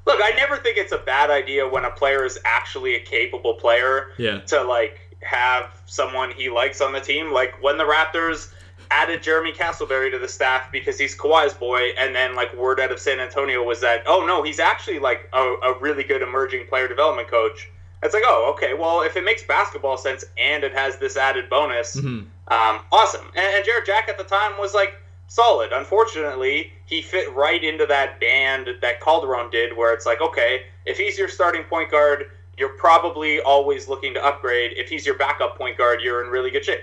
Look, 0.06 0.20
I 0.22 0.30
never 0.36 0.56
think 0.58 0.76
it's 0.78 0.92
a 0.92 0.98
bad 0.98 1.30
idea 1.30 1.66
when 1.68 1.84
a 1.84 1.90
player 1.90 2.24
is 2.24 2.38
actually 2.44 2.94
a 2.94 3.00
capable 3.00 3.54
player 3.54 4.10
Yeah. 4.18 4.40
to 4.40 4.62
like 4.62 5.00
have 5.22 5.80
someone 5.86 6.30
he 6.32 6.48
likes 6.48 6.80
on 6.80 6.92
the 6.92 7.00
team. 7.00 7.32
Like 7.32 7.62
when 7.62 7.78
the 7.78 7.84
Raptors 7.84 8.52
added 8.90 9.22
Jeremy 9.22 9.52
Castleberry 9.52 10.10
to 10.12 10.18
the 10.18 10.28
staff 10.28 10.70
because 10.70 10.98
he's 10.98 11.16
Kawhi's 11.16 11.54
boy, 11.54 11.90
and 11.98 12.14
then 12.14 12.34
like 12.36 12.54
word 12.54 12.78
out 12.78 12.92
of 12.92 13.00
San 13.00 13.18
Antonio 13.18 13.62
was 13.62 13.80
that 13.80 14.02
oh 14.06 14.24
no, 14.26 14.42
he's 14.42 14.60
actually 14.60 14.98
like 14.98 15.28
a, 15.32 15.40
a 15.40 15.78
really 15.80 16.04
good 16.04 16.22
emerging 16.22 16.66
player 16.68 16.86
development 16.86 17.28
coach. 17.28 17.68
It's 18.02 18.14
like 18.14 18.22
oh 18.26 18.52
okay, 18.54 18.74
well 18.74 19.02
if 19.02 19.16
it 19.16 19.24
makes 19.24 19.42
basketball 19.42 19.96
sense 19.96 20.24
and 20.38 20.62
it 20.62 20.72
has 20.72 20.98
this 20.98 21.16
added 21.16 21.48
bonus, 21.50 21.96
Mm-hmm. 21.96 22.28
um, 22.52 22.80
awesome. 22.92 23.26
And, 23.34 23.56
and 23.56 23.64
Jarrett 23.64 23.86
Jack 23.86 24.08
at 24.08 24.18
the 24.18 24.24
time 24.24 24.52
was 24.58 24.74
like 24.74 24.94
solid. 25.28 25.72
Unfortunately, 25.72 26.72
he 26.84 27.02
fit 27.02 27.34
right 27.34 27.64
into 27.64 27.86
that 27.86 28.20
band 28.20 28.68
that 28.82 29.00
Calderon 29.00 29.50
did, 29.50 29.76
where 29.76 29.92
it's 29.92 30.06
like 30.06 30.20
okay, 30.20 30.66
if 30.84 30.96
he's 30.98 31.18
your 31.18 31.28
starting 31.28 31.64
point 31.64 31.90
guard, 31.90 32.30
you're 32.58 32.76
probably 32.76 33.40
always 33.40 33.88
looking 33.88 34.14
to 34.14 34.24
upgrade. 34.24 34.72
If 34.76 34.88
he's 34.88 35.04
your 35.04 35.16
backup 35.16 35.56
point 35.58 35.76
guard, 35.78 36.00
you're 36.00 36.24
in 36.24 36.30
really 36.30 36.50
good 36.50 36.64
shape. 36.64 36.80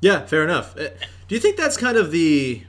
Yeah, 0.00 0.26
fair 0.26 0.44
enough. 0.44 0.76
Uh, 0.76 0.88
Do 1.28 1.34
you 1.34 1.40
think 1.40 1.56
that's 1.56 1.76
kind 1.76 1.96
of 1.96 2.10
the 2.10 2.62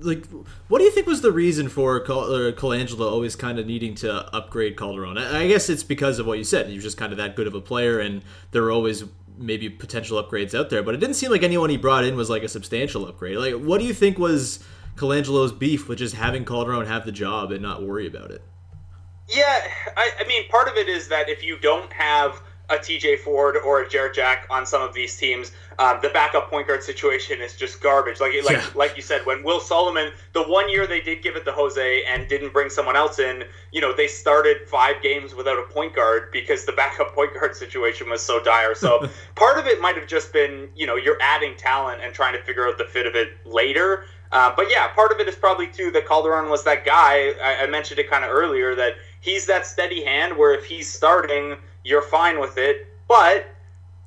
like? 0.00 0.24
What 0.68 0.78
do 0.78 0.84
you 0.84 0.90
think 0.90 1.06
was 1.06 1.20
the 1.22 1.32
reason 1.32 1.68
for 1.68 2.02
uh, 2.02 2.52
Colangelo 2.52 3.10
always 3.10 3.34
kind 3.36 3.58
of 3.58 3.66
needing 3.66 3.94
to 3.96 4.34
upgrade 4.34 4.76
Calderon? 4.76 5.18
I 5.18 5.42
I 5.42 5.48
guess 5.48 5.68
it's 5.68 5.82
because 5.82 6.18
of 6.18 6.26
what 6.26 6.38
you 6.38 6.44
said. 6.44 6.66
He 6.68 6.74
was 6.74 6.84
just 6.84 6.96
kind 6.98 7.12
of 7.12 7.18
that 7.18 7.36
good 7.36 7.46
of 7.46 7.54
a 7.54 7.60
player, 7.60 7.98
and 7.98 8.22
there 8.50 8.62
were 8.62 8.70
always 8.70 9.04
maybe 9.38 9.68
potential 9.68 10.22
upgrades 10.22 10.58
out 10.58 10.70
there. 10.70 10.82
But 10.82 10.94
it 10.94 10.98
didn't 10.98 11.16
seem 11.16 11.30
like 11.30 11.42
anyone 11.42 11.70
he 11.70 11.76
brought 11.76 12.04
in 12.04 12.16
was 12.16 12.30
like 12.30 12.42
a 12.42 12.48
substantial 12.48 13.06
upgrade. 13.06 13.36
Like, 13.36 13.54
what 13.54 13.80
do 13.80 13.86
you 13.86 13.94
think 13.94 14.18
was 14.18 14.62
Colangelo's 14.96 15.52
beef 15.52 15.88
with 15.88 15.98
just 15.98 16.14
having 16.14 16.44
Calderon 16.44 16.86
have 16.86 17.04
the 17.04 17.12
job 17.12 17.50
and 17.50 17.62
not 17.62 17.82
worry 17.82 18.06
about 18.06 18.30
it? 18.30 18.42
Yeah, 19.28 19.60
I, 19.96 20.10
I 20.20 20.26
mean, 20.26 20.48
part 20.48 20.68
of 20.68 20.76
it 20.76 20.88
is 20.88 21.08
that 21.08 21.28
if 21.28 21.42
you 21.42 21.58
don't 21.58 21.92
have 21.92 22.40
a 22.68 22.74
TJ 22.76 23.20
Ford 23.20 23.56
or 23.64 23.82
a 23.82 23.88
Jarrett 23.88 24.14
Jack 24.14 24.46
on 24.50 24.66
some 24.66 24.82
of 24.82 24.92
these 24.92 25.16
teams, 25.16 25.52
um, 25.78 25.98
the 26.02 26.08
backup 26.08 26.50
point 26.50 26.66
guard 26.66 26.82
situation 26.82 27.40
is 27.40 27.54
just 27.54 27.80
garbage. 27.80 28.18
Like, 28.20 28.32
like, 28.44 28.56
Yeah. 28.56 28.66
like 28.74 28.96
you 28.96 29.02
said, 29.02 29.24
when 29.24 29.44
Will 29.44 29.60
Solomon, 29.60 30.10
the 30.32 30.42
one 30.42 30.68
year 30.68 30.86
they 30.86 31.00
did 31.00 31.22
give 31.22 31.36
it 31.36 31.44
to 31.44 31.52
Jose 31.52 32.02
and 32.04 32.26
didn't 32.26 32.52
bring 32.52 32.68
someone 32.68 32.96
else 32.96 33.20
in, 33.20 33.44
you 33.70 33.80
know, 33.80 33.92
they 33.92 34.08
started 34.08 34.66
five 34.68 35.00
games 35.00 35.32
without 35.34 35.58
a 35.58 35.62
point 35.72 35.94
guard 35.94 36.30
because 36.32 36.64
the 36.64 36.72
backup 36.76 37.14
point 37.14 37.34
guard 37.34 37.54
situation 37.54 38.10
was 38.10 38.20
so 38.20 38.42
dire. 38.42 38.74
So 38.74 39.08
part 39.36 39.58
of 39.58 39.66
it 39.66 39.80
might 39.80 39.96
have 39.96 40.08
just 40.08 40.32
been, 40.32 40.68
you 40.74 40.86
know, 40.86 40.96
you're 40.96 41.18
adding 41.20 41.54
talent 41.56 42.00
and 42.02 42.12
trying 42.14 42.32
to 42.34 42.42
figure 42.42 42.66
out 42.66 42.78
the 42.78 42.84
fit 42.84 43.06
of 43.06 43.14
it 43.14 43.30
later. 43.44 44.06
Uh, 44.32 44.52
but 44.56 44.68
yeah, 44.68 44.88
part 44.88 45.12
of 45.12 45.20
it 45.20 45.28
is 45.28 45.36
probably 45.36 45.68
too 45.68 45.92
that 45.92 46.04
Calderon 46.08 46.50
was 46.50 46.64
that 46.64 46.84
guy. 46.84 47.32
I, 47.40 47.62
I 47.62 47.66
mentioned 47.68 48.00
it 48.00 48.10
kind 48.10 48.24
of 48.24 48.32
earlier 48.32 48.74
that 48.74 48.94
he's 49.20 49.46
that 49.46 49.66
steady 49.66 50.04
hand 50.04 50.36
where 50.36 50.54
if 50.54 50.64
he's 50.64 50.92
starting, 50.92 51.56
you're 51.84 52.02
fine 52.02 52.40
with 52.40 52.58
it. 52.58 52.86
But 53.08 53.46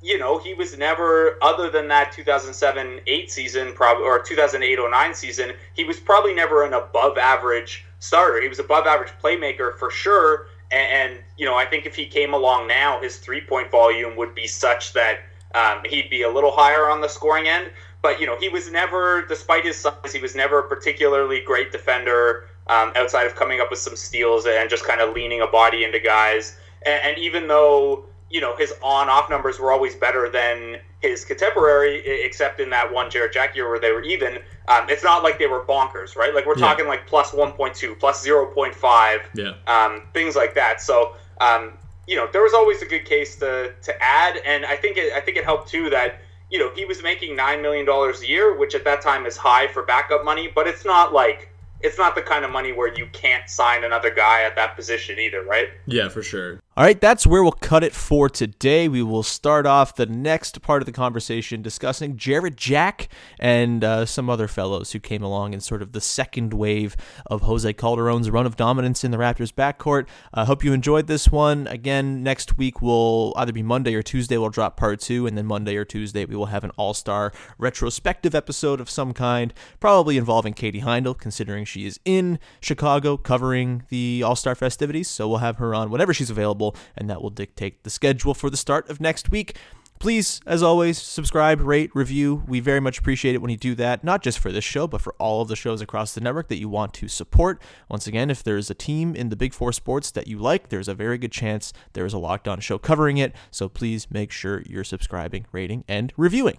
you 0.02 0.18
know, 0.18 0.38
he 0.38 0.54
was 0.54 0.76
never 0.78 1.36
other 1.42 1.68
than 1.68 1.88
that 1.88 2.12
2007-8 2.12 3.30
season, 3.30 3.72
probably 3.74 4.04
or 4.04 4.22
2008-09 4.22 5.14
season. 5.14 5.52
He 5.74 5.84
was 5.84 6.00
probably 6.00 6.32
never 6.32 6.64
an 6.64 6.72
above 6.72 7.18
average 7.18 7.84
starter. 7.98 8.40
He 8.40 8.48
was 8.48 8.58
above 8.58 8.86
average 8.86 9.12
playmaker 9.22 9.76
for 9.76 9.90
sure. 9.90 10.46
And, 10.70 11.12
and 11.12 11.24
you 11.36 11.44
know, 11.44 11.54
I 11.54 11.66
think 11.66 11.84
if 11.84 11.94
he 11.94 12.06
came 12.06 12.32
along 12.32 12.68
now, 12.68 13.00
his 13.00 13.18
three 13.18 13.42
point 13.42 13.70
volume 13.70 14.16
would 14.16 14.34
be 14.34 14.46
such 14.46 14.94
that 14.94 15.18
um, 15.54 15.82
he'd 15.84 16.08
be 16.08 16.22
a 16.22 16.30
little 16.30 16.52
higher 16.52 16.88
on 16.88 17.00
the 17.00 17.08
scoring 17.08 17.48
end. 17.48 17.70
But 18.02 18.20
you 18.20 18.26
know, 18.26 18.38
he 18.38 18.48
was 18.48 18.70
never, 18.70 19.22
despite 19.26 19.64
his 19.64 19.76
size, 19.76 20.12
he 20.12 20.20
was 20.20 20.34
never 20.34 20.60
a 20.60 20.68
particularly 20.68 21.42
great 21.42 21.72
defender. 21.72 22.46
Um, 22.70 22.92
outside 22.94 23.26
of 23.26 23.34
coming 23.34 23.60
up 23.60 23.68
with 23.70 23.80
some 23.80 23.96
steals 23.96 24.46
and 24.46 24.70
just 24.70 24.84
kind 24.84 25.00
of 25.00 25.12
leaning 25.12 25.40
a 25.40 25.46
body 25.46 25.82
into 25.84 25.98
guys, 25.98 26.56
and, 26.86 27.00
and 27.04 27.18
even 27.18 27.48
though 27.48 28.04
you 28.30 28.40
know 28.40 28.54
his 28.56 28.72
on-off 28.80 29.28
numbers 29.28 29.58
were 29.58 29.72
always 29.72 29.94
better 29.96 30.30
than 30.30 30.76
his 31.00 31.24
contemporary, 31.24 32.00
except 32.06 32.60
in 32.60 32.70
that 32.70 32.92
one 32.92 33.10
Jarrett 33.10 33.32
Jack 33.32 33.56
year 33.56 33.68
where 33.68 33.80
they 33.80 33.90
were 33.90 34.02
even. 34.02 34.38
Um, 34.68 34.88
it's 34.88 35.02
not 35.02 35.24
like 35.24 35.36
they 35.40 35.48
were 35.48 35.64
bonkers, 35.64 36.14
right? 36.14 36.32
Like 36.32 36.46
we're 36.46 36.56
Yeah. 36.56 36.68
talking 36.68 36.86
like 36.86 37.08
plus 37.08 37.32
1.2, 37.32 37.98
plus 37.98 38.24
0.5, 38.24 39.18
Yeah. 39.34 39.54
um, 39.66 40.02
things 40.14 40.36
like 40.36 40.54
that. 40.54 40.80
So 40.80 41.14
um, 41.40 41.72
you 42.06 42.14
know 42.16 42.28
there 42.32 42.42
was 42.42 42.54
always 42.54 42.82
a 42.82 42.86
good 42.86 43.04
case 43.04 43.34
to 43.42 43.72
to 43.82 43.92
add, 44.02 44.34
and 44.46 44.64
I 44.64 44.76
think 44.76 44.96
it, 44.96 45.12
I 45.12 45.20
think 45.20 45.36
it 45.36 45.44
helped 45.44 45.68
too 45.68 45.90
that 45.90 46.20
you 46.50 46.58
know 46.60 46.70
he 46.76 46.84
was 46.84 47.02
making 47.02 47.34
nine 47.34 47.62
million 47.62 47.84
dollars 47.84 48.22
a 48.22 48.28
year, 48.28 48.56
which 48.56 48.76
at 48.76 48.84
that 48.84 49.00
time 49.02 49.26
is 49.26 49.36
high 49.36 49.66
for 49.66 49.82
backup 49.82 50.24
money, 50.24 50.48
but 50.54 50.68
it's 50.68 50.84
not 50.84 51.12
like 51.12 51.48
it's 51.82 51.98
not 51.98 52.14
the 52.14 52.22
kind 52.22 52.44
of 52.44 52.50
money 52.50 52.72
where 52.72 52.92
you 52.94 53.06
can't 53.12 53.48
sign 53.48 53.84
another 53.84 54.10
guy 54.10 54.42
at 54.42 54.56
that 54.56 54.76
position 54.76 55.18
either, 55.18 55.42
right? 55.42 55.68
Yeah, 55.86 56.08
for 56.08 56.22
sure. 56.22 56.60
All 56.76 56.84
right, 56.84 57.00
that's 57.00 57.26
where 57.26 57.42
we'll 57.42 57.50
cut 57.50 57.82
it 57.82 57.92
for 57.92 58.30
today. 58.30 58.86
We 58.86 59.02
will 59.02 59.24
start 59.24 59.66
off 59.66 59.96
the 59.96 60.06
next 60.06 60.62
part 60.62 60.80
of 60.80 60.86
the 60.86 60.92
conversation 60.92 61.62
discussing 61.62 62.16
Jarrett 62.16 62.54
Jack 62.54 63.08
and 63.40 63.82
uh, 63.82 64.06
some 64.06 64.30
other 64.30 64.46
fellows 64.46 64.92
who 64.92 65.00
came 65.00 65.24
along 65.24 65.52
in 65.52 65.58
sort 65.58 65.82
of 65.82 65.90
the 65.90 66.00
second 66.00 66.54
wave 66.54 66.96
of 67.26 67.42
Jose 67.42 67.72
Calderon's 67.72 68.30
run 68.30 68.46
of 68.46 68.54
dominance 68.54 69.02
in 69.02 69.10
the 69.10 69.16
Raptors 69.16 69.52
backcourt. 69.52 70.06
I 70.32 70.44
hope 70.44 70.62
you 70.62 70.72
enjoyed 70.72 71.08
this 71.08 71.28
one. 71.28 71.66
Again, 71.66 72.22
next 72.22 72.56
week 72.56 72.80
will 72.80 73.34
either 73.36 73.52
be 73.52 73.64
Monday 73.64 73.96
or 73.96 74.02
Tuesday, 74.02 74.38
we'll 74.38 74.50
drop 74.50 74.76
part 74.76 75.00
two, 75.00 75.26
and 75.26 75.36
then 75.36 75.46
Monday 75.46 75.74
or 75.74 75.84
Tuesday, 75.84 76.24
we 76.24 76.36
will 76.36 76.46
have 76.46 76.62
an 76.62 76.70
all 76.76 76.94
star 76.94 77.32
retrospective 77.58 78.32
episode 78.32 78.80
of 78.80 78.88
some 78.88 79.12
kind, 79.12 79.52
probably 79.80 80.16
involving 80.16 80.52
Katie 80.52 80.82
Heindl, 80.82 81.18
considering 81.18 81.64
she 81.64 81.84
is 81.84 81.98
in 82.04 82.38
Chicago 82.60 83.16
covering 83.16 83.82
the 83.88 84.22
all 84.24 84.36
star 84.36 84.54
festivities. 84.54 85.08
So 85.08 85.28
we'll 85.28 85.38
have 85.38 85.56
her 85.56 85.74
on 85.74 85.90
whenever 85.90 86.14
she's 86.14 86.30
available, 86.30 86.59
and 86.96 87.08
that 87.08 87.22
will 87.22 87.30
dictate 87.30 87.82
the 87.82 87.90
schedule 87.90 88.34
for 88.34 88.50
the 88.50 88.56
start 88.56 88.88
of 88.90 89.00
next 89.00 89.30
week. 89.30 89.56
Please, 90.00 90.40
as 90.46 90.62
always, 90.62 90.96
subscribe, 90.96 91.60
rate, 91.60 91.90
review. 91.92 92.42
We 92.48 92.60
very 92.60 92.80
much 92.80 92.98
appreciate 92.98 93.34
it 93.34 93.42
when 93.42 93.50
you 93.50 93.58
do 93.58 93.74
that, 93.74 94.02
not 94.02 94.22
just 94.22 94.38
for 94.38 94.50
this 94.50 94.64
show, 94.64 94.86
but 94.86 95.02
for 95.02 95.14
all 95.18 95.42
of 95.42 95.48
the 95.48 95.56
shows 95.56 95.82
across 95.82 96.14
the 96.14 96.22
network 96.22 96.48
that 96.48 96.58
you 96.58 96.70
want 96.70 96.94
to 96.94 97.08
support. 97.08 97.60
Once 97.90 98.06
again, 98.06 98.30
if 98.30 98.42
there's 98.42 98.70
a 98.70 98.74
team 98.74 99.14
in 99.14 99.28
the 99.28 99.36
Big 99.36 99.52
Four 99.52 99.74
sports 99.74 100.10
that 100.12 100.26
you 100.26 100.38
like, 100.38 100.70
there's 100.70 100.88
a 100.88 100.94
very 100.94 101.18
good 101.18 101.32
chance 101.32 101.74
there 101.92 102.06
is 102.06 102.14
a 102.14 102.18
Locked 102.18 102.48
On 102.48 102.60
show 102.60 102.78
covering 102.78 103.18
it. 103.18 103.34
So 103.50 103.68
please 103.68 104.10
make 104.10 104.32
sure 104.32 104.62
you're 104.62 104.84
subscribing, 104.84 105.44
rating, 105.52 105.84
and 105.86 106.14
reviewing. 106.16 106.56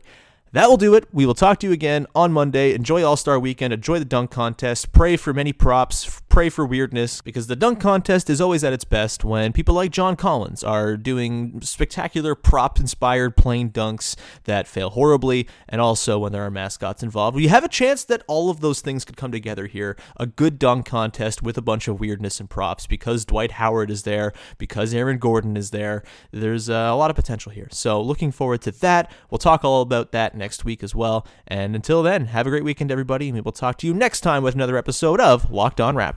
That 0.54 0.70
will 0.70 0.78
do 0.78 0.94
it. 0.94 1.08
We 1.14 1.26
will 1.26 1.34
talk 1.34 1.60
to 1.62 1.68
you 1.68 1.74
again 1.74 2.06
on 2.14 2.32
Monday. 2.34 2.76
Enjoy 2.76 3.04
All 3.04 3.16
Star 3.16 3.40
Weekend. 3.40 3.74
Enjoy 3.74 3.98
the 3.98 4.06
dunk 4.06 4.30
contest. 4.32 4.92
Pray 4.92 5.16
for 5.16 5.34
many 5.34 5.54
props. 5.54 6.22
Pray 6.32 6.48
for 6.48 6.66
weirdness 6.66 7.22
because 7.22 7.48
the 7.48 7.58
dunk 7.58 7.82
contest 7.82 8.30
is 8.30 8.40
always 8.40 8.64
at 8.64 8.72
its 8.72 8.86
best 8.86 9.26
when 9.26 9.52
people 9.52 9.76
like 9.76 9.92
John 9.92 10.16
Collins 10.16 10.64
are 10.64 10.96
doing 10.96 11.60
spectacular 11.62 12.36
prop 12.36 12.80
inspired 12.80 13.36
plane 13.36 13.70
dunks 13.70 14.16
that 14.46 14.66
fail 14.66 14.92
horribly, 14.92 15.46
and 15.68 15.82
also 15.82 16.20
when 16.20 16.32
there 16.32 16.46
are 16.46 16.50
mascots 16.50 17.04
involved. 17.04 17.36
We 17.36 17.48
have 17.48 17.66
a 17.66 17.68
chance 17.68 18.06
that 18.06 18.24
all 18.30 18.50
of 18.50 18.62
those 18.62 18.80
things 18.80 19.04
could 19.04 19.18
come 19.18 19.34
together 19.34 19.68
here. 19.68 19.98
A 20.16 20.26
good 20.26 20.58
dunk 20.58 20.86
contest 20.86 21.44
with 21.44 21.58
a 21.58 21.62
bunch 21.62 21.90
of 21.90 22.00
weirdness 22.00 22.40
and 22.40 22.50
props 22.50 22.88
because 22.88 23.26
Dwight 23.26 23.52
Howard 23.52 23.92
is 23.92 24.04
there, 24.04 24.32
because 24.58 24.94
Aaron 24.94 25.18
Gordon 25.18 25.58
is 25.58 25.72
there. 25.72 26.02
There's 26.32 26.70
uh, 26.70 26.92
a 26.94 26.96
lot 26.96 27.10
of 27.10 27.18
potential 27.18 27.52
here. 27.52 27.68
So 27.72 28.02
looking 28.02 28.32
forward 28.32 28.62
to 28.62 28.72
that. 28.72 29.12
We'll 29.30 29.38
talk 29.38 29.66
all 29.66 29.82
about 29.82 30.14
that 30.14 30.34
next 30.38 30.64
week 30.64 30.82
as 30.82 30.96
well. 30.96 31.28
And 31.46 31.76
until 31.76 32.02
then, 32.02 32.28
have 32.28 32.48
a 32.48 32.52
great 32.52 32.64
weekend, 32.64 32.90
everybody. 32.90 33.28
And 33.28 33.36
we 33.36 33.42
will 33.42 33.52
talk 33.52 33.78
to 33.80 33.88
you 33.88 33.94
next 33.94 34.22
time 34.22 34.44
with 34.44 34.56
another 34.56 34.78
episode 34.78 35.20
of 35.20 35.52
Locked 35.52 35.82
On 35.82 35.98